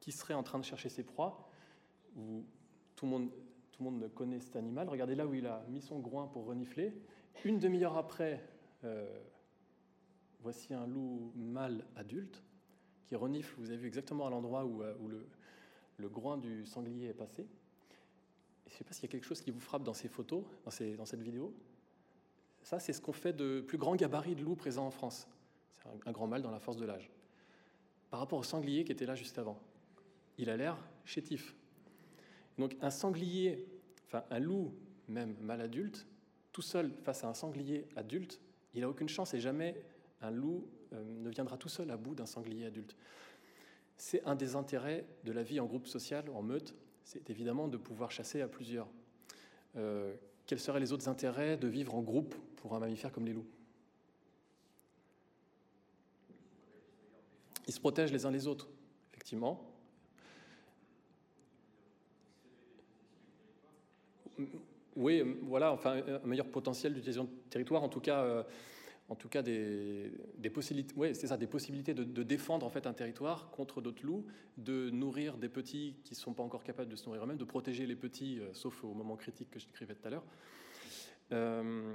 [0.00, 1.48] qui serait en train de chercher ses proies,
[2.96, 3.30] tout le monde,
[3.72, 4.88] tout le monde connaît cet animal.
[4.88, 6.94] Regardez là où il a mis son groin pour renifler.
[7.44, 8.42] Une demi-heure après,
[8.84, 9.20] euh,
[10.40, 12.42] voici un loup mâle adulte
[13.06, 14.94] qui renifle, vous avez vu exactement à l'endroit où, euh,
[15.98, 17.46] le, groin du sanglier est passé.
[18.66, 20.44] je ne sais pas s'il y a quelque chose qui vous frappe dans ces photos,
[20.64, 21.54] dans, dans cette vidéo.
[22.62, 25.28] Ça, c'est ce qu'on fait de plus grand gabarit de loups présents en France
[26.06, 27.10] un grand mâle dans la force de l'âge.
[28.10, 29.58] Par rapport au sanglier qui était là juste avant,
[30.38, 31.54] il a l'air chétif.
[32.58, 33.66] Donc un sanglier,
[34.06, 34.74] enfin un loup,
[35.08, 36.06] même mâle adulte,
[36.52, 38.40] tout seul face à un sanglier adulte,
[38.74, 39.82] il n'a aucune chance et jamais
[40.20, 42.96] un loup euh, ne viendra tout seul à bout d'un sanglier adulte.
[43.96, 47.76] C'est un des intérêts de la vie en groupe social, en meute, c'est évidemment de
[47.76, 48.88] pouvoir chasser à plusieurs.
[49.76, 50.14] Euh,
[50.46, 53.46] quels seraient les autres intérêts de vivre en groupe pour un mammifère comme les loups?
[57.70, 58.68] Ils se protègent les uns les autres,
[59.12, 59.64] effectivement.
[64.96, 68.42] Oui, voilà, enfin, un meilleur potentiel d'utilisation de territoire, en tout cas, euh,
[69.08, 70.10] en tout cas des,
[70.52, 74.26] possibilités, ouais, c'est ça, des possibilités de, défendre en fait un territoire contre d'autres loups,
[74.58, 77.44] de nourrir des petits qui ne sont pas encore capables de se nourrir eux-mêmes, de
[77.44, 80.24] protéger les petits, euh, sauf au moment critique que je décrivais tout à l'heure.
[81.32, 81.92] Euh,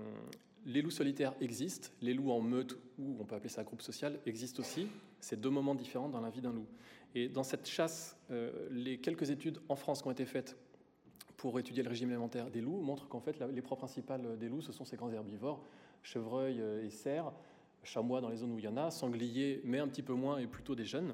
[0.66, 4.20] les loups solitaires existent, les loups en meute, ou on peut appeler ça groupe social,
[4.26, 4.88] existent aussi.
[5.20, 6.68] C'est deux moments différents dans la vie d'un loup.
[7.14, 10.58] Et dans cette chasse, euh, les quelques études en France qui ont été faites
[11.38, 14.62] pour étudier le régime alimentaire des loups montrent qu'en fait, les proies principales des loups,
[14.62, 15.64] ce sont ces grands herbivores,
[16.02, 17.32] chevreuils euh, et cerfs,
[17.84, 20.40] chamois dans les zones où il y en a, sangliers, mais un petit peu moins
[20.40, 21.14] et plutôt des jeunes.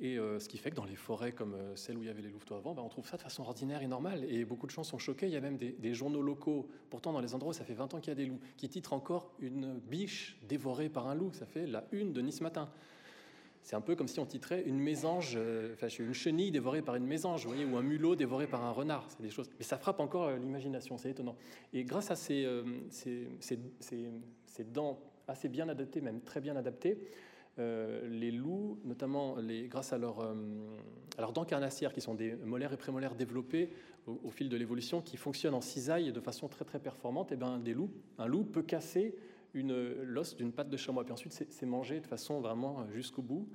[0.00, 2.10] Et euh, ce qui fait que dans les forêts comme euh, celle où il y
[2.10, 4.24] avait les louveteaux avant, ben, on trouve ça de façon ordinaire et normale.
[4.28, 5.26] Et beaucoup de gens sont choqués.
[5.26, 7.94] Il y a même des, journaux locaux, pourtant dans les endroits où ça fait 20
[7.94, 11.32] ans qu'il y a des loups, qui titrent encore une biche dévorée par un loup.
[11.32, 12.68] Ça fait la une de Nice Matin.
[13.62, 16.96] C'est un peu comme si on titrait une mésange, euh, enfin une chenille dévorée par
[16.96, 19.06] une mésange, vous voyez, ou un mulot dévoré par un renard.
[19.08, 21.36] C'est des choses, mais ça frappe encore l'imagination, c'est étonnant.
[21.72, 22.46] Et grâce à ces,
[24.66, 26.98] dents assez bien adaptées, même très bien adaptées,
[27.58, 30.34] les loups, notamment les, grâce à, leur, euh,
[31.18, 33.70] leurs dents carnassières, qui sont des molaires et prémolaires développés
[34.06, 37.38] au, fil de l'évolution, qui fonctionnent en cisaille de façon très très performante, et eh
[37.38, 39.14] ben, des loups, un loup peut casser
[39.54, 41.04] l'os d'une patte de chamois.
[41.04, 43.48] Puis ensuite, c'est mangé de façon vraiment jusqu'au bout.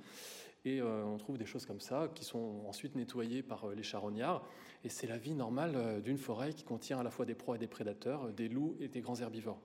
[0.64, 4.46] Et euh, on trouve des choses comme ça qui sont ensuite nettoyées par les charognards.
[4.82, 7.58] Et c'est la vie normale d'une forêt qui contient à la fois des proies et
[7.58, 9.60] des prédateurs, des loups et des grands herbivores.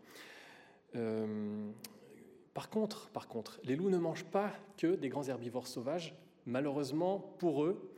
[2.55, 6.15] Par contre, les loups ne mangent pas que des grands herbivores sauvages.
[6.45, 7.91] Malheureusement, pour eux,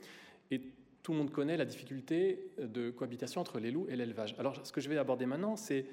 [0.50, 0.60] et
[1.04, 4.36] tout le monde connaît la difficulté de cohabitation entre les loups et l'élevage.
[4.40, 5.86] Alors, ce que je vais aborder maintenant, c'est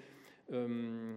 [0.50, 1.14] euh,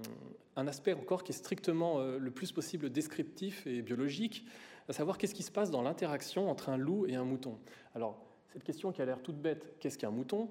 [0.57, 4.45] un aspect encore qui est strictement euh, le plus possible descriptif et biologique,
[4.89, 7.57] à savoir qu'est-ce qui se passe dans l'interaction entre un loup et un mouton.
[7.95, 10.49] Alors, cette question qui a l'air toute bête, qu'est-ce qu'un mouton?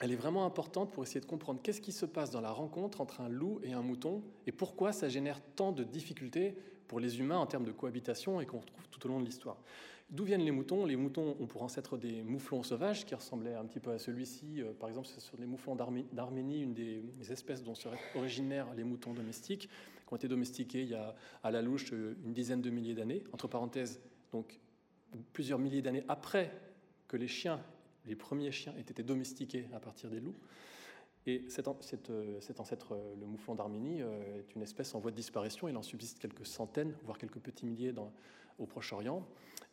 [0.00, 3.00] Elle est vraiment importante pour essayer de comprendre qu'est-ce qui se passe dans la rencontre
[3.00, 6.56] entre un loup et un mouton et pourquoi ça génère tant de difficultés
[6.86, 9.56] pour les humains en termes de cohabitation et qu'on retrouve tout au long de l'histoire.
[10.08, 10.84] D'où viennent les moutons?
[10.84, 14.62] Les moutons ont pour ancêtre des mouflons sauvages qui ressemblaient un petit peu à celui-ci.
[14.62, 18.84] Euh, par exemple, ce sont les mouflons d'Arménie, une des espèces dont seraient originaires les
[18.84, 22.62] moutons domestiques, qui ont été domestiqués il y a à la louche euh, une dizaine
[22.62, 23.24] de milliers d'années.
[23.32, 24.60] Entre parenthèses, donc
[25.32, 26.52] plusieurs milliers d'années après
[27.08, 27.60] que les chiens,
[28.06, 30.36] les premiers chiens, aient été domestiqués à partir des loups.
[31.26, 31.68] Et cet,
[32.10, 35.68] euh, ancêtre, le mouflon d'Arménie, est une espèce en voie de disparition.
[35.68, 38.12] Il en subsiste quelques centaines, voire quelques petits milliers dans,
[38.58, 39.26] au Proche-Orient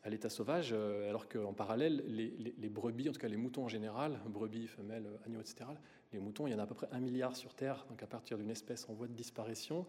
[0.04, 3.68] à l'état sauvage, euh, alors qu'en parallèle, les, brebis, en tout cas les moutons en
[3.70, 5.66] général, brebis, femelles, agneaux, etc.,
[6.12, 8.08] les moutons, il y en a à peu près un milliard sur Terre, donc à
[8.08, 9.86] partir d'une espèce en voie de disparition,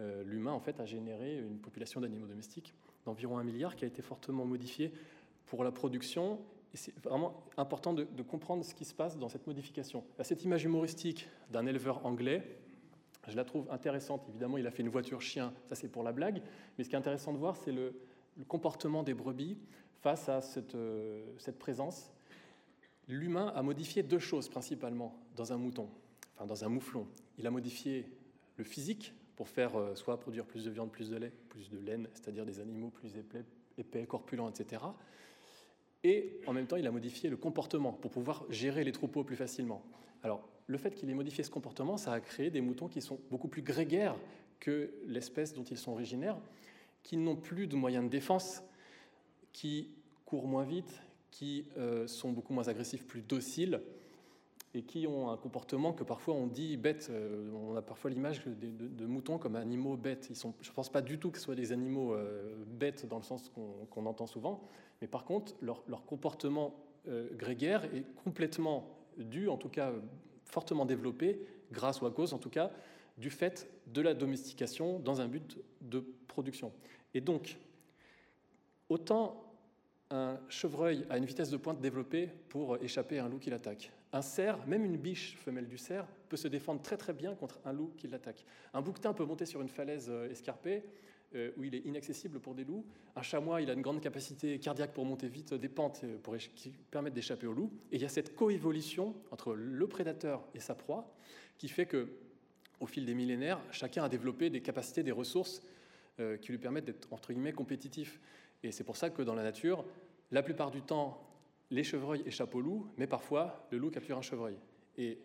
[0.00, 3.88] euh, l'humain en fait a généré une population d'animaux domestiques d'environ un milliard qui a
[3.88, 4.92] été fortement modifiée
[5.46, 6.40] pour la production.
[6.76, 10.04] Et c'est vraiment important de, comprendre ce qui se passe dans cette modification.
[10.20, 12.58] Cette image humoristique d'un éleveur anglais,
[13.26, 14.26] je la trouve intéressante.
[14.28, 16.42] Évidemment, il a fait une voiture chien, ça c'est pour la blague.
[16.76, 17.98] Mais ce qui est intéressant de voir, c'est le,
[18.46, 19.56] comportement des brebis
[20.02, 20.40] face à
[20.74, 22.12] euh, cette, présence.
[23.08, 25.88] L'humain a modifié deux choses principalement dans un mouton,
[26.34, 27.06] enfin dans un mouflon.
[27.38, 28.04] Il a modifié
[28.58, 31.78] le physique pour faire euh, soit produire plus de viande, plus de lait, plus de
[31.78, 33.12] laine, c'est-à-dire des animaux plus
[33.78, 34.82] épais, corpulents, etc.
[36.06, 39.34] Et en même temps, il a modifié le comportement pour pouvoir gérer les troupeaux plus
[39.34, 39.82] facilement.
[40.22, 43.18] Alors, le fait qu'il ait modifié ce comportement, ça a créé des moutons qui sont
[43.28, 44.14] beaucoup plus grégaires
[44.60, 46.38] que l'espèce dont ils sont originaires
[47.02, 48.62] qui n'ont plus de moyens de défense,
[49.52, 49.90] qui
[50.24, 53.80] courent moins vite, qui euh, sont beaucoup moins agressifs, plus dociles,
[54.74, 57.08] et qui ont un comportement que parfois on dit bête.
[57.10, 60.30] Euh, on a parfois l'image de, moutons comme animaux bêtes.
[60.32, 63.24] Je ne pense pas du tout que ce soient des animaux euh, bêtes dans le
[63.24, 63.50] sens
[63.90, 64.62] qu'on entend souvent,
[65.00, 66.74] mais par contre, leur, comportement
[67.34, 69.92] grégaire est complètement dû, en tout cas
[70.44, 71.40] fortement développé,
[71.72, 72.70] grâce ou à cause en tout cas,
[73.16, 76.72] du fait de la domestication dans un but de production.
[77.14, 77.56] Et donc,
[78.88, 79.42] autant
[80.10, 83.90] un chevreuil a une vitesse de pointe développée pour échapper à un loup qui l'attaque.
[84.12, 87.58] Un cerf, même une biche femelle du cerf, peut se défendre très très bien contre
[87.64, 88.44] un loup qui l'attaque.
[88.72, 90.84] Un bouquetin peut monter sur une falaise euh, escarpée
[91.34, 92.84] euh, où il est inaccessible pour des loups.
[93.16, 96.36] Un chamois, il a une grande capacité cardiaque pour monter vite des pentes euh, pour
[96.36, 97.72] qui permettent d'échapper au loup.
[97.90, 101.12] Et il y a cette coévolution entre le prédateur et sa proie
[101.58, 102.08] qui fait que
[102.80, 105.62] au fil des millénaires, chacun a développé des capacités, des ressources
[106.20, 108.20] euh, qui lui permettent d'être entre guillemets compétitif.
[108.62, 109.84] Et c'est pour ça que dans la nature,
[110.30, 111.22] la plupart du temps,
[111.70, 114.56] les chevreuils échappent au loup, mais parfois le loup capture un chevreuil.
[114.96, 115.18] Et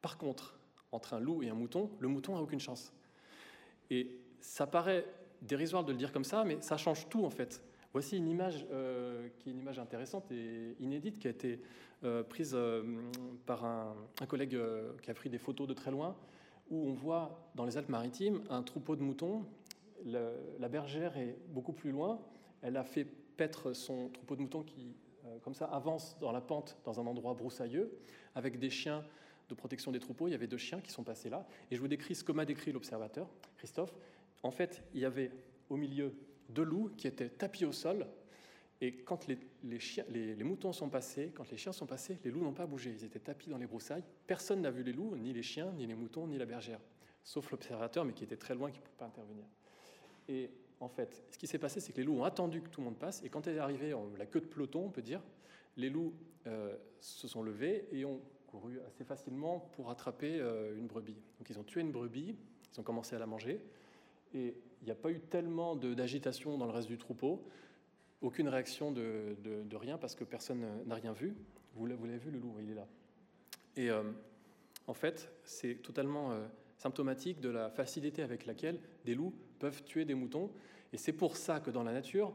[0.00, 0.58] par contre,
[0.92, 2.92] entre un loup et un mouton, le mouton n'a aucune chance.
[3.90, 5.06] Et ça paraît
[5.42, 7.62] dérisoire de le dire comme ça, mais ça change tout en fait.
[7.92, 11.60] Voici une image euh, qui est une image intéressante et inédite qui a été
[12.04, 12.56] euh, prise
[13.44, 13.94] par un,
[14.26, 14.58] collègue
[15.02, 16.16] qui a pris des photos de très loin
[16.70, 19.44] où on voit dans les Alpes-Maritimes un troupeau de moutons.
[20.06, 22.18] la bergère est beaucoup plus loin.
[22.62, 23.04] Elle a fait
[23.36, 27.06] paître son troupeau de moutons qui, euh, comme ça, avance dans la pente dans un
[27.06, 27.98] endroit broussailleux,
[28.34, 29.04] avec des chiens
[29.48, 30.28] de protection des troupeaux.
[30.28, 31.46] Il y avait deux chiens qui sont passés là.
[31.70, 33.92] Et je vous décris ce que m'a décrit l'observateur, Christophe.
[34.42, 35.30] En fait, il y avait
[35.70, 36.14] au milieu
[36.48, 38.06] deux loups qui étaient tapis au sol,
[38.80, 39.38] et quand les,
[40.42, 42.90] moutons sont passés, quand les chiens sont passés, les loups n'ont pas bougé.
[42.90, 44.02] Ils étaient tapis dans les broussailles.
[44.26, 46.80] Personne n'a vu les loups, ni les chiens, ni les moutons, ni la bergère,
[47.22, 49.44] sauf l'observateur, mais qui était très loin, qui ne pouvait pas intervenir.
[50.28, 50.50] Et
[50.80, 52.86] en fait, ce qui s'est passé, c'est que les loups ont attendu que tout le
[52.86, 55.22] monde passe, et quand elle est arrivée la queue de peloton, on peut dire,
[55.76, 56.12] les loups
[56.48, 61.22] euh, se sont levés et ont couru assez facilement pour attraper euh, une brebis.
[61.38, 62.34] Donc ils ont tué une brebis,
[62.72, 63.60] ils ont commencé à la manger,
[64.34, 67.44] et il n'y a pas eu tellement d'agitation dans le reste du troupeau
[68.22, 69.36] aucune réaction de,
[69.74, 71.34] rien parce que personne n'a rien vu.
[71.74, 72.86] Vous l'avez vu, le loup, il est là.
[73.76, 74.02] Et euh,
[74.86, 80.04] en fait, c'est totalement euh, symptomatique de la facilité avec laquelle des loups peuvent tuer
[80.04, 80.50] des moutons.
[80.92, 82.32] Et c'est pour ça que dans la nature,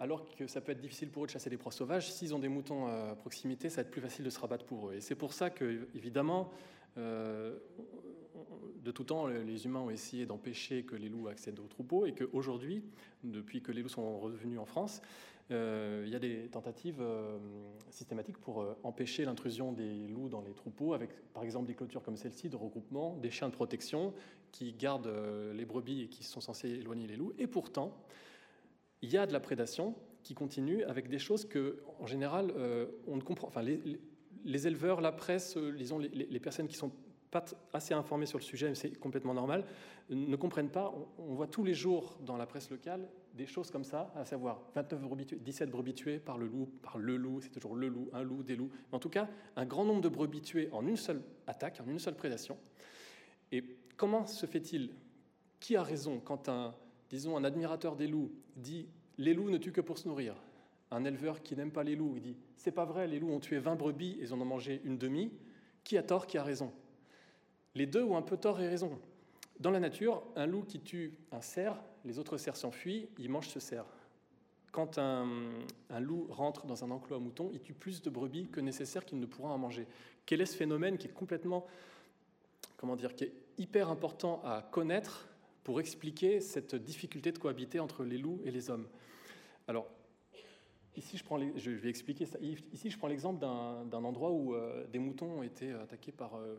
[0.00, 2.40] alors que ça peut être difficile pour eux de chasser des proies sauvages, s'ils ont
[2.40, 4.94] des moutons à proximité, ça va être plus facile de se rabattre pour eux.
[4.94, 6.50] Et c'est pour ça que, évidemment,
[6.98, 7.56] euh,
[8.82, 12.12] de tout temps, les humains ont essayé d'empêcher que les loups accèdent aux troupeaux et
[12.12, 12.82] qu'aujourd'hui,
[13.22, 15.00] depuis que les loups sont revenus en France,
[15.50, 17.38] euh, il y a des tentatives euh,
[17.90, 22.16] systématiques pour empêcher l'intrusion des loups dans les troupeaux, avec par exemple des clôtures comme
[22.16, 24.14] celle-ci de regroupement, des chiens de protection
[24.50, 25.12] qui gardent
[25.54, 27.32] les brebis et qui sont censés éloigner les loups.
[27.38, 27.96] Et pourtant,
[29.00, 32.52] il y a de la prédation qui continue avec des choses que, en général,
[33.06, 33.48] on ne comprend.
[33.48, 36.92] Enfin, les, éleveurs, la presse, disons, les, les personnes qui sont
[37.32, 39.64] pas assez informés sur le sujet, mais c'est complètement normal,
[40.10, 40.94] ne comprennent pas.
[41.18, 44.60] On, voit tous les jours dans la presse locale des choses comme ça, à savoir
[44.74, 48.10] 29 brebis 17 brebis tuées par le loup, par le loup, c'est toujours le loup,
[48.12, 48.70] un loup, des loups.
[48.92, 51.98] en tout cas, un grand nombre de brebis tuées en une seule attaque, en une
[51.98, 52.58] seule prédation.
[53.50, 53.64] Et
[53.96, 54.90] comment se fait-il
[55.58, 56.74] Qui a raison quand un
[57.08, 60.34] disons un admirateur des loups dit les loups ne tuent que pour se nourrir.
[60.90, 63.58] Un éleveur qui n'aime pas les loups, dit c'est pas vrai, les loups ont tué
[63.58, 65.32] 20 brebis et ils en ont mangé une demi.
[65.84, 66.72] Qui a tort, qui a raison?
[67.74, 68.98] Les deux ont un peu tort et raison.
[69.60, 73.48] Dans la nature, un loup qui tue un cerf, les autres cerfs s'enfuient, il mange
[73.48, 73.86] ce cerf.
[74.72, 75.26] Quand un,
[76.00, 79.20] loup rentre dans un enclos à moutons, il tue plus de brebis que nécessaire qu'il
[79.20, 79.86] ne pourra en manger.
[80.26, 81.66] Quel est ce phénomène qui est complètement,
[82.76, 85.28] comment dire, qui est hyper important à connaître
[85.62, 88.88] pour expliquer cette difficulté de cohabiter entre les loups et les hommes?
[89.68, 89.86] Alors,
[90.96, 92.38] ici je, prends vais expliquer ça.
[92.40, 96.56] Ici, je prends l'exemple d'un endroit où euh, des moutons ont été attaqués par euh,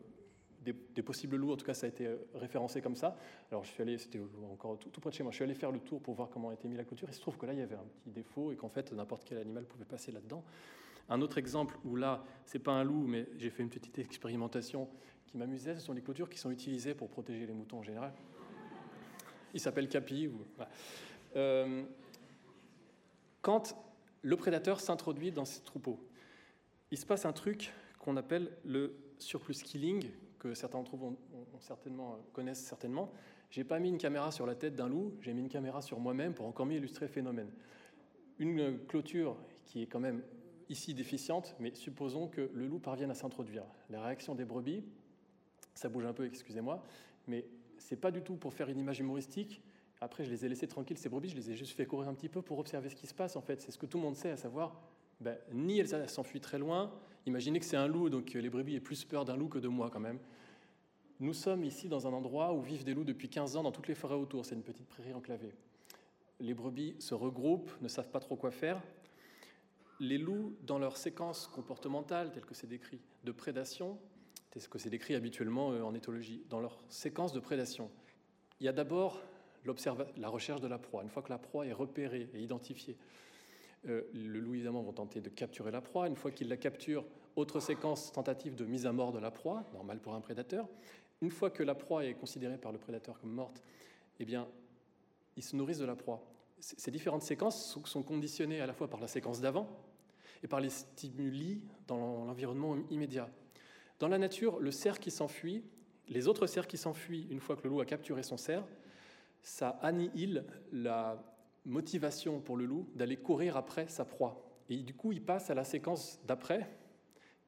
[0.64, 3.16] des, possibles loups, en tout cas ça a été euh, référencé comme ça.
[3.50, 5.70] Alors je suis allé, c'était encore tout, près de chez moi, je suis allé faire
[5.70, 7.08] le tour pour voir comment été mis la clôture.
[7.10, 9.24] Il se trouve que là il y avait un petit défaut et qu'en fait n'importe
[9.24, 10.42] quel animal pouvait passer là-dedans.
[11.08, 14.88] Un autre exemple où là c'est pas un loup, mais j'ai fait une petite expérimentation
[15.26, 18.12] qui m'amusait, ce sont les clôtures qui sont utilisées pour protéger les moutons en général.
[19.52, 20.30] Il s'appelle Capi.
[21.36, 21.84] Euh,
[23.40, 23.76] quand
[24.22, 26.00] le prédateur s'introduit dans ces troupeaux,
[26.90, 30.04] il se passe un truc qu'on appelle le surplus killing,
[30.44, 31.16] que certains d'entre vous
[31.60, 33.10] certainement, euh, connaissent certainement.
[33.50, 35.98] J'ai pas mis une caméra sur la tête d'un loup, j'ai mis une caméra sur
[35.98, 37.50] moi-même pour encore mieux illustrer le phénomène.
[38.38, 40.22] Une euh, clôture qui est quand même
[40.68, 43.64] ici déficiente, mais supposons que le loup parvienne à s'introduire.
[43.88, 44.84] La réaction des brebis,
[45.74, 46.82] ça bouge un peu, excusez-moi,
[47.26, 47.46] mais
[47.78, 49.62] c'est pas du tout pour faire une image humoristique.
[50.00, 52.14] Après, je les ai laissés tranquilles, ces brebis, je les ai juste fait courir un
[52.14, 53.36] petit peu pour observer ce qui se passe.
[53.36, 54.82] En fait, c'est ce que tout le monde sait, à savoir,
[55.20, 56.92] ben, ni elles s'enfuient très loin.
[57.26, 59.68] Imaginez que c'est un loup, donc les brebis aient plus peur d'un loup que de
[59.68, 60.18] moi quand même.
[61.20, 63.88] Nous sommes ici dans un endroit où vivent des loups depuis 15 ans dans toutes
[63.88, 64.44] les forêts autour.
[64.44, 65.54] C'est une petite prairie enclavée.
[66.40, 68.82] Les brebis se regroupent, ne savent pas trop quoi faire.
[70.00, 73.96] Les loups, dans leur séquence comportementale, telle que c'est décrit, de prédation,
[74.50, 77.90] tel que c'est décrit habituellement euh, en éthologie, dans leur séquence de prédation,
[78.60, 79.22] il y a d'abord
[80.16, 81.02] la recherche de la proie.
[81.02, 83.33] Une fois que la proie est repérée et identifiée, euh,
[83.84, 86.08] le loup, évidemment, va tenter de capturer la proie.
[86.08, 87.04] Une fois qu'il la capture,
[87.36, 90.68] autre séquence, tentative de mise à mort de la proie, normal pour un prédateur.
[91.20, 93.62] Une fois que la proie est considérée par le prédateur comme morte,
[94.20, 94.48] eh bien,
[95.36, 96.22] ils se nourrissent de la proie.
[96.60, 99.68] Ces différentes séquences sont conditionnées à la fois par la séquence d'avant
[100.42, 103.28] et par les stimuli dans l'environnement immédiat.
[103.98, 105.62] Dans la nature, le cerf qui s'enfuit,
[106.08, 108.64] les autres cerfs qui s'enfuient une fois que le loup a capturé son cerf,
[109.42, 111.22] ça annihile la
[111.64, 114.44] motivation pour le loup d'aller courir après sa proie.
[114.68, 116.68] Et du coup, il passe à la séquence d'après,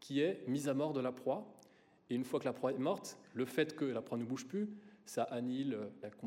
[0.00, 1.46] qui est mise à mort de la proie.
[2.10, 4.46] Et une fois que la proie est morte, le fait que la proie ne bouge
[4.46, 4.70] plus,
[5.04, 5.78] ça annihile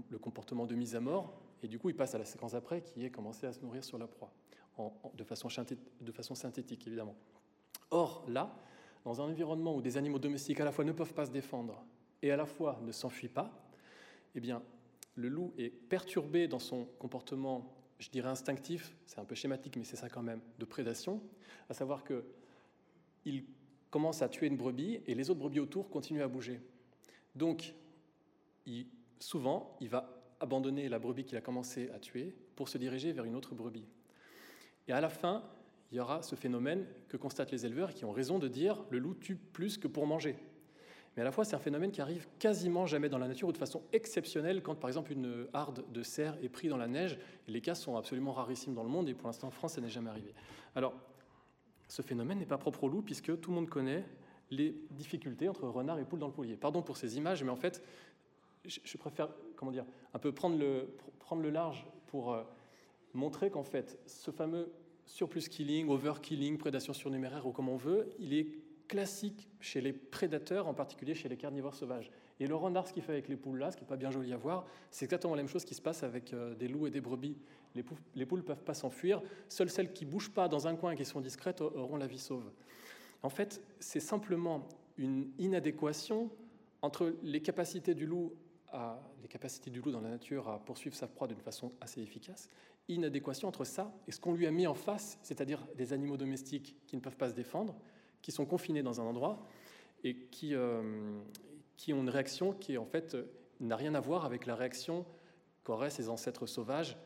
[0.10, 1.40] le comportement de mise à mort.
[1.62, 3.84] Et du coup, il passe à la séquence après, qui est commencer à se nourrir
[3.84, 4.32] sur la proie,
[5.14, 5.50] de, façon
[6.02, 7.16] de façon synthétique, évidemment.
[7.92, 8.56] Or, là,
[9.04, 11.84] dans un environnement où des animaux domestiques à la fois ne peuvent pas se défendre
[12.22, 13.52] et à la fois ne s'enfuient pas,
[14.36, 14.62] eh bien,
[15.16, 19.84] le loup est perturbé dans son comportement je dirais instinctif, c'est un peu schématique, mais
[19.84, 21.22] c'est ça quand même, de prédation,
[21.70, 22.24] à savoir que
[23.26, 23.44] il
[23.92, 26.62] commence à tuer une brebis et les autres brebis autour continuent à bouger.
[27.36, 27.74] Donc,
[29.20, 33.26] souvent, il va abandonner la brebis qu'il a commencé à tuer pour se diriger vers
[33.26, 33.88] une autre brebis.
[34.88, 35.44] Et à la fin,
[35.92, 39.00] il y aura ce phénomène que constatent les éleveurs qui ont raison de dire le
[39.00, 40.38] loup tue plus que pour manger.
[41.20, 43.52] Mais à la fois, c'est un phénomène qui arrive quasiment jamais dans la nature ou
[43.52, 47.20] de façon exceptionnelle quand, par exemple, une harde de cerfs est prise dans la neige.
[47.50, 49.90] les cas sont absolument rarissimes dans le monde et pour l'instant, en France, ça n'est
[49.90, 50.34] jamais arrivé.
[50.76, 50.94] Alors,
[51.90, 54.06] ce phénomène n'est pas propre au loup puisque tout le monde connaît
[54.50, 56.56] les difficultés entre renard et poule dans le poulier.
[56.56, 57.84] Pardon pour ces images, mais en fait,
[58.64, 59.28] je préfère,
[59.58, 62.44] comment dire, un peu prendre le, large pour euh,
[63.14, 64.72] montrer qu'en fait, ce fameux
[65.06, 68.48] surplus killing, overkilling, prédation surnuméraire ou comme on veut, il est
[68.90, 72.12] classique chez les prédateurs, en particulier chez les carnivores sauvages.
[72.42, 74.12] Et le renard, ce qu'il fait avec les poules là, ce qui n'est pas bien
[74.12, 76.88] joli à voir, c'est exactement la même chose qui se passe avec euh, des loups
[76.88, 77.38] et des brebis.
[77.76, 77.84] Les,
[78.26, 80.96] poules ne peuvent pas s'enfuir, seules celles qui ne bougent pas dans un coin et
[80.96, 82.52] qui sont discrètes auront la vie sauve.
[83.22, 86.32] En fait, c'est simplement une inadéquation
[86.82, 88.34] entre les capacités du loup
[88.72, 92.02] à, les capacités du loup dans la nature à poursuivre sa proie d'une façon assez
[92.02, 92.50] efficace,
[92.88, 96.76] inadéquation entre ça et ce qu'on lui a mis en face, c'est-à-dire des animaux domestiques
[96.88, 97.76] qui ne peuvent pas se défendre,
[98.22, 99.46] qui sont confinés dans un endroit
[100.04, 101.20] et qui, euh,
[101.78, 103.18] qui ont une réaction qui, en fait,
[103.60, 105.06] n'a rien à voir avec la réaction
[105.64, 106.98] qu'auraient ces ancêtres sauvages,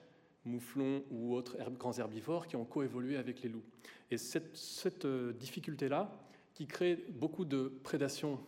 [0.45, 3.63] mouflons ou autres grands herbivores qui ont coévolué avec les loups.
[4.11, 6.11] Et cette, cette euh, difficulté-là,
[6.53, 8.39] qui crée beaucoup de prédation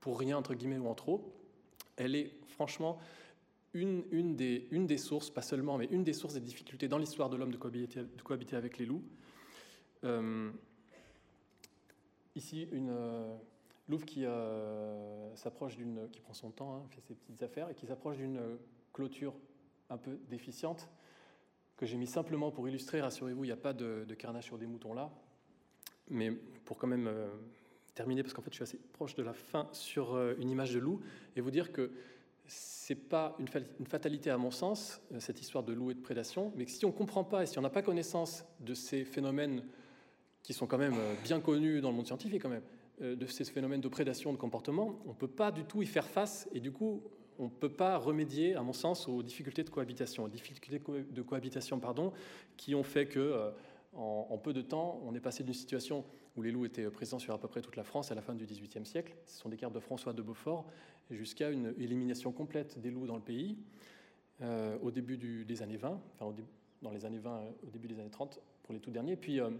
[0.00, 1.34] pour rien, entre guillemets, ou en trop,
[1.96, 2.98] elle est franchement
[3.72, 6.98] une, une, des, une des sources, pas seulement, mais une des sources des difficultés dans
[6.98, 9.02] l'histoire de l'homme de de cohabiter avec les loups.
[10.04, 10.50] Euh,
[12.36, 13.36] Ici, une euh,
[13.88, 17.74] louve qui euh, s'approche d'une, qui prend son temps, hein, fait ses petites affaires, et
[17.74, 18.40] qui s'approche d'une
[18.92, 19.34] clôture
[19.90, 20.88] un peu déficiente,
[21.76, 24.66] que j'ai mis simplement pour illustrer, rassurez-vous, il n'y a pas de, carnage sur des
[24.66, 25.10] moutons là,
[26.08, 26.30] mais
[26.64, 27.28] pour quand même euh,
[27.94, 30.72] terminer, parce qu'en fait je suis assez proche de la fin, sur euh, une image
[30.72, 31.00] de loup,
[31.36, 31.90] et vous dire que
[32.46, 33.48] c'est pas une,
[33.86, 36.88] fatalité à mon sens, cette histoire de loup et de prédation, mais que si on
[36.88, 39.64] ne comprend pas et si on n'a pas connaissance de ces phénomènes
[40.44, 42.62] qui sont quand même bien connus dans le monde scientifique quand même,
[43.00, 46.06] de ces phénomènes de prédation de comportement, on ne peut pas du tout y faire
[46.06, 47.02] face, et du coup
[47.38, 50.80] on ne peut pas remédier, à mon sens, aux difficultés de cohabitation, aux difficultés
[51.10, 52.12] de cohabitation pardon,
[52.56, 56.04] qui ont fait que, euh, peu de temps, on est passé d'une situation
[56.36, 58.34] où les loups étaient présents sur à peu près toute la France à la fin
[58.34, 60.66] du XVIIIe siècle, ce sont des cartes de François de Beaufort,
[61.10, 63.58] jusqu'à une élimination complète des loups dans le pays
[64.42, 66.34] euh, au début des années 20, enfin
[66.82, 69.16] dans les années 20, au début des années 30 pour les tout derniers.
[69.16, 69.50] Puis euh,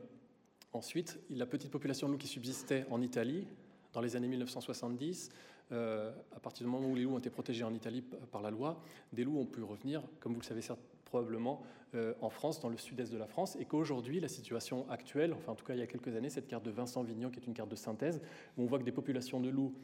[0.74, 3.46] ensuite, la petite population de loups qui subsistait en Italie
[3.92, 5.30] dans les années 1970,
[5.72, 8.02] euh, à partir du moment où les loups ont été protégés en Italie
[8.32, 8.80] par la loi,
[9.12, 10.60] des loups ont pu revenir, comme vous le savez
[11.04, 11.62] probablement,
[11.94, 15.52] euh, en France, dans le sud-est de la France, et qu'aujourd'hui, la situation actuelle, enfin
[15.52, 17.46] en tout cas il y a quelques années, cette carte de Vincent Vignon, qui est
[17.46, 18.20] une carte de synthèse,
[18.58, 19.74] où on voit que des populations de loups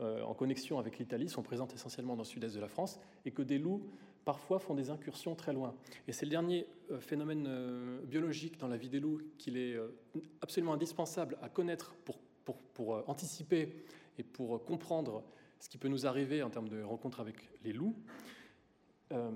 [0.00, 3.30] euh, en connexion avec l'Italie sont présentes essentiellement dans le sud-est de la France, et
[3.30, 3.82] que des loups
[4.24, 5.74] parfois font des incursions très loin.
[6.08, 6.66] Et c'est le dernier
[7.00, 9.76] phénomène biologique dans la vie des loups qu'il est
[10.40, 12.18] absolument indispensable à connaître pour,
[13.06, 13.84] anticiper
[14.18, 15.22] et pour comprendre
[15.58, 17.94] ce qui peut nous arriver en termes de rencontres avec les loups,
[19.12, 19.30] euh,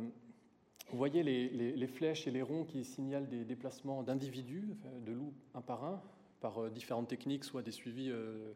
[0.90, 5.60] vous voyez les, flèches et les ronds qui signalent des déplacements d'individus, de loups un
[5.60, 6.02] par un,
[6.40, 8.52] par euh, différentes techniques, soit des suivis euh,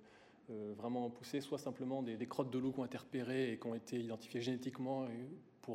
[0.77, 3.75] vraiment poussés, soit simplement des, crottes de loups qui ont été repérées et qui ont
[3.75, 5.07] été identifiées génétiquement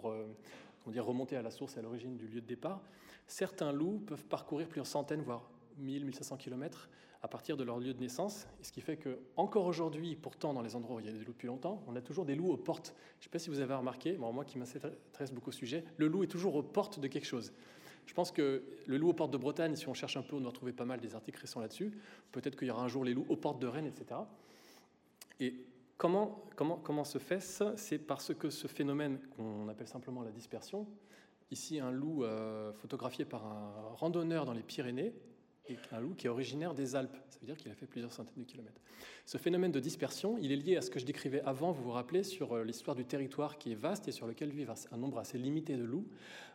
[0.02, 2.82] pour dire, remonter à la source et à l'origine du lieu de départ.
[3.28, 6.90] Certains loups peuvent parcourir plusieurs centaines, voire 1000, 1500 km
[7.22, 8.48] à partir de leur lieu de naissance.
[8.60, 11.14] Et ce qui fait que, encore aujourd'hui, pourtant, dans les endroits où il y a
[11.14, 12.94] des loups depuis longtemps, on a toujours des loups aux portes.
[13.20, 16.08] Je ne sais pas si vous avez remarqué, moi qui m'intéresse beaucoup au sujet, le
[16.08, 17.54] loup est toujours aux portes de quelque chose.
[18.06, 20.42] Je pense que le loup aux portes de Bretagne, si on cherche un peu, on
[20.42, 21.98] va trouver pas mal des articles récents là-dessus.
[22.34, 24.20] Peut-être qu'il y aura un jour les loups aux portes de Rennes, etc.
[25.40, 25.56] Et
[25.98, 27.74] comment, se fait ça?
[27.78, 30.88] C'est parce que ce phénomène qu'on appelle simplement la dispersion,
[31.52, 35.14] ici un loup euh, photographié par un randonneur dans les Pyrénées,
[35.92, 37.16] un loup qui est originaire des Alpes.
[37.30, 38.82] Ça veut dire qu'il a fait plusieurs centaines de kilomètres.
[39.26, 41.92] Ce phénomène de dispersion, il est lié à ce que je décrivais avant, vous vous
[41.92, 45.20] rappelez, sur euh, l'histoire du territoire qui est vaste et sur lequel vivent un nombre
[45.20, 46.08] assez limité de loups.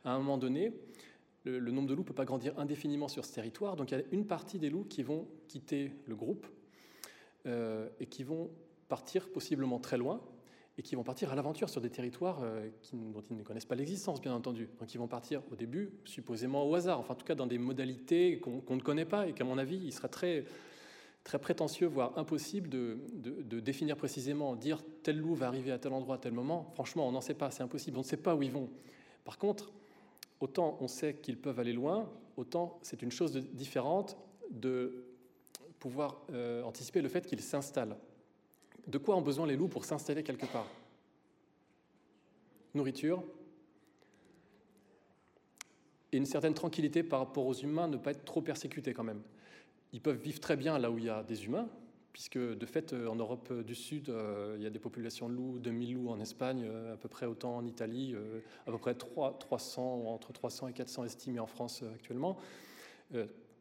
[0.04, 0.72] À un moment donné,
[1.44, 4.00] le, nombre de loups ne peut pas grandir indéfiniment sur ce territoire, donc il y
[4.00, 6.46] a une partie des loups qui vont quitter le groupe
[7.46, 8.50] euh, et qui vont
[8.88, 10.20] partir possiblement très loin,
[10.78, 13.74] et qui vont partir à l'aventure sur des territoires euh, dont ils ne connaissent pas
[13.74, 14.68] l'existence, bien entendu.
[14.78, 17.58] Donc ils vont partir au début, supposément au hasard, enfin en tout cas dans des
[17.58, 20.44] modalités qu'on ne connaît pas et qu'à mon avis, il sera très,
[21.24, 25.92] très prétentieux, voire impossible de, de, définir précisément, dire tel loup va arriver à tel
[25.92, 26.70] endroit à tel moment.
[26.74, 28.70] Franchement, on n'en sait pas, c'est impossible, on ne sait pas où ils vont.
[29.24, 29.72] Par contre,
[30.38, 34.16] autant on sait qu'ils peuvent aller loin, autant c'est une chose différente
[34.50, 35.04] de
[35.80, 37.96] pouvoir euh, anticiper le fait qu'ils s'installent
[38.88, 40.66] de quoi ont besoin les loups pour s'installer quelque part
[42.74, 43.22] Nourriture
[46.12, 49.22] et une certaine tranquillité par rapport aux humains, ne pas être trop persécutés quand même.
[49.92, 51.68] Ils peuvent vivre très bien là où il y a des humains,
[52.12, 55.34] puisque de fait, euh, en Europe du Sud, euh, il y a des populations de
[55.34, 58.14] loups, 2000 loups en Espagne, euh, à peu près autant en Italie,
[58.66, 62.38] à peu près 3, 300, entre 300 et 400 estimés en France actuellement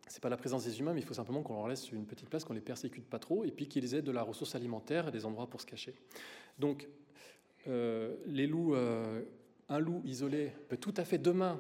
[0.08, 2.30] c'est pas la présence des humains, mais il faut simplement qu'on leur laisse une petite
[2.30, 5.12] place, qu'on les persécute pas trop, et puis qu'ils aient de la ressource alimentaire et
[5.12, 5.94] des endroits pour se cacher.
[6.60, 6.88] Donc,
[7.68, 9.22] euh, les loups, euh,
[9.70, 11.60] un loup isolé peut tout à fait demain,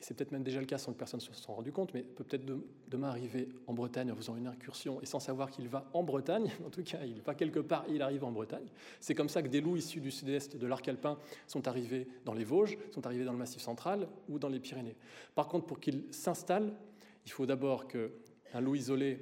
[0.00, 1.94] et c'est peut-être même déjà le cas sans que personne ne se soit rendu compte,
[1.94, 2.44] mais peut peut-être
[2.88, 6.50] demain arriver en Bretagne en faisant une incursion et sans savoir qu'il va en Bretagne.
[6.66, 8.66] En tout cas, il va quelque part il arrive en Bretagne.
[9.00, 12.34] C'est comme ça que des loups issus du sud-est de l'arc alpin sont arrivés dans
[12.34, 14.96] les Vosges, sont arrivés dans le Massif central ou dans les Pyrénées.
[15.34, 16.72] Par contre, pour qu'ils s'installent,
[17.24, 19.14] il faut d'abord qu'un loup isolé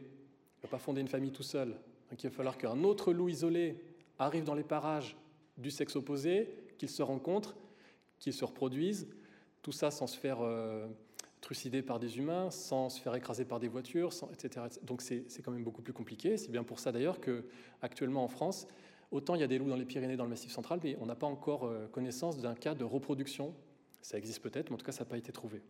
[0.58, 1.76] ne va pas fonder une famille tout seul.
[2.12, 3.82] Il va falloir qu'un autre loup isolé
[4.18, 5.16] arrive dans les parages
[5.56, 6.48] du sexe opposé,
[6.78, 7.56] qu'ils se rencontrent,
[8.18, 9.08] qu'ils se reproduisent.
[9.62, 10.86] Tout ça sans se faire euh,
[11.40, 15.52] trucider par des humains, sans se faire écraser par des voitures, etc., Donc c'est quand
[15.52, 16.36] même beaucoup plus compliqué.
[16.36, 18.66] C'est bien pour ça d'ailleurs qu'actuellement en France,
[19.10, 21.06] autant il y a des loups dans les Pyrénées, dans le Massif central, mais on
[21.06, 23.54] n'a pas encore euh, connaissance d'un cas de reproduction
[24.02, 25.62] ça existe peut-être, mais en tout cas, ça n'a pas été trouvé.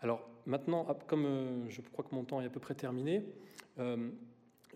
[0.00, 3.24] Alors maintenant, comme euh, je crois que mon temps est à peu près terminé,
[3.78, 4.10] euh,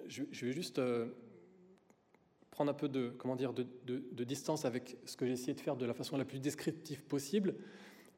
[0.08, 1.08] je, vais juste euh,
[2.50, 5.76] prendre un peu de, comment dire, de, distance avec ce que j'ai essayé de faire
[5.76, 7.54] de la façon la plus descriptive possible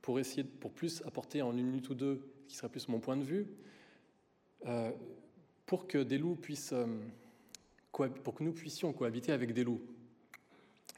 [0.00, 3.16] pour essayer, pour plus apporter en une minute ou deux, qui serait plus mon point
[3.16, 3.48] de vue,
[5.66, 6.74] pour que des loups puissent,
[7.90, 9.82] pour que nous puissions cohabiter avec des loups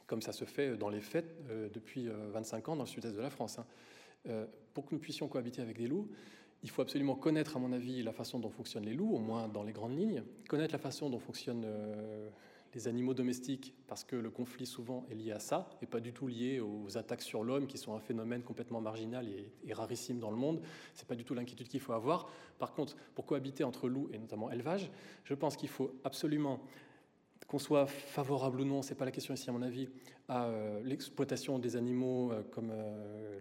[0.07, 1.35] comme ça se fait dans les fêtes
[1.73, 3.59] depuis 25 ans dans le sud-est de la France.
[3.59, 4.47] Hein.
[4.73, 6.09] pour que nous puissions cohabiter avec des loups,
[6.63, 9.47] il faut absolument connaître, à mon avis, la façon dont fonctionnent les loups, au moins
[9.47, 12.29] dans les grandes lignes, connaître la façon dont fonctionnent euh,
[12.73, 16.13] les animaux domestiques, parce que le conflit souvent est lié à ça, et pas du
[16.13, 20.31] tout lié aux attaques sur l'homme, qui sont un phénomène complètement marginal et, rarissime dans
[20.31, 20.61] le monde.
[20.93, 22.29] C'est pas du tout l'inquiétude qu'il faut avoir.
[22.57, 24.89] Par contre, pour cohabiter entre loups et notamment élevage,
[25.25, 26.59] je pense qu'il faut absolument
[27.47, 29.87] qu'on soit favorable ou non, c'est pas la question ici à mon avis,
[30.27, 32.71] à euh, l'exploitation des animaux, euh, comme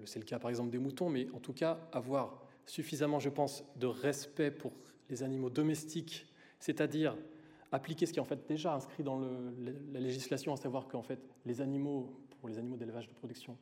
[0.04, 3.64] c'est le cas par exemple des moutons, mais en tout cas avoir suffisamment, je pense,
[3.76, 4.72] de respect pour
[5.08, 6.26] les animaux domestiques,
[6.60, 7.16] c'est-à-dire
[7.72, 11.20] appliquer ce qui est en fait déjà inscrit dans la législation, à savoir qu'en fait
[11.44, 13.56] les animaux, pour les animaux d'élevage de production,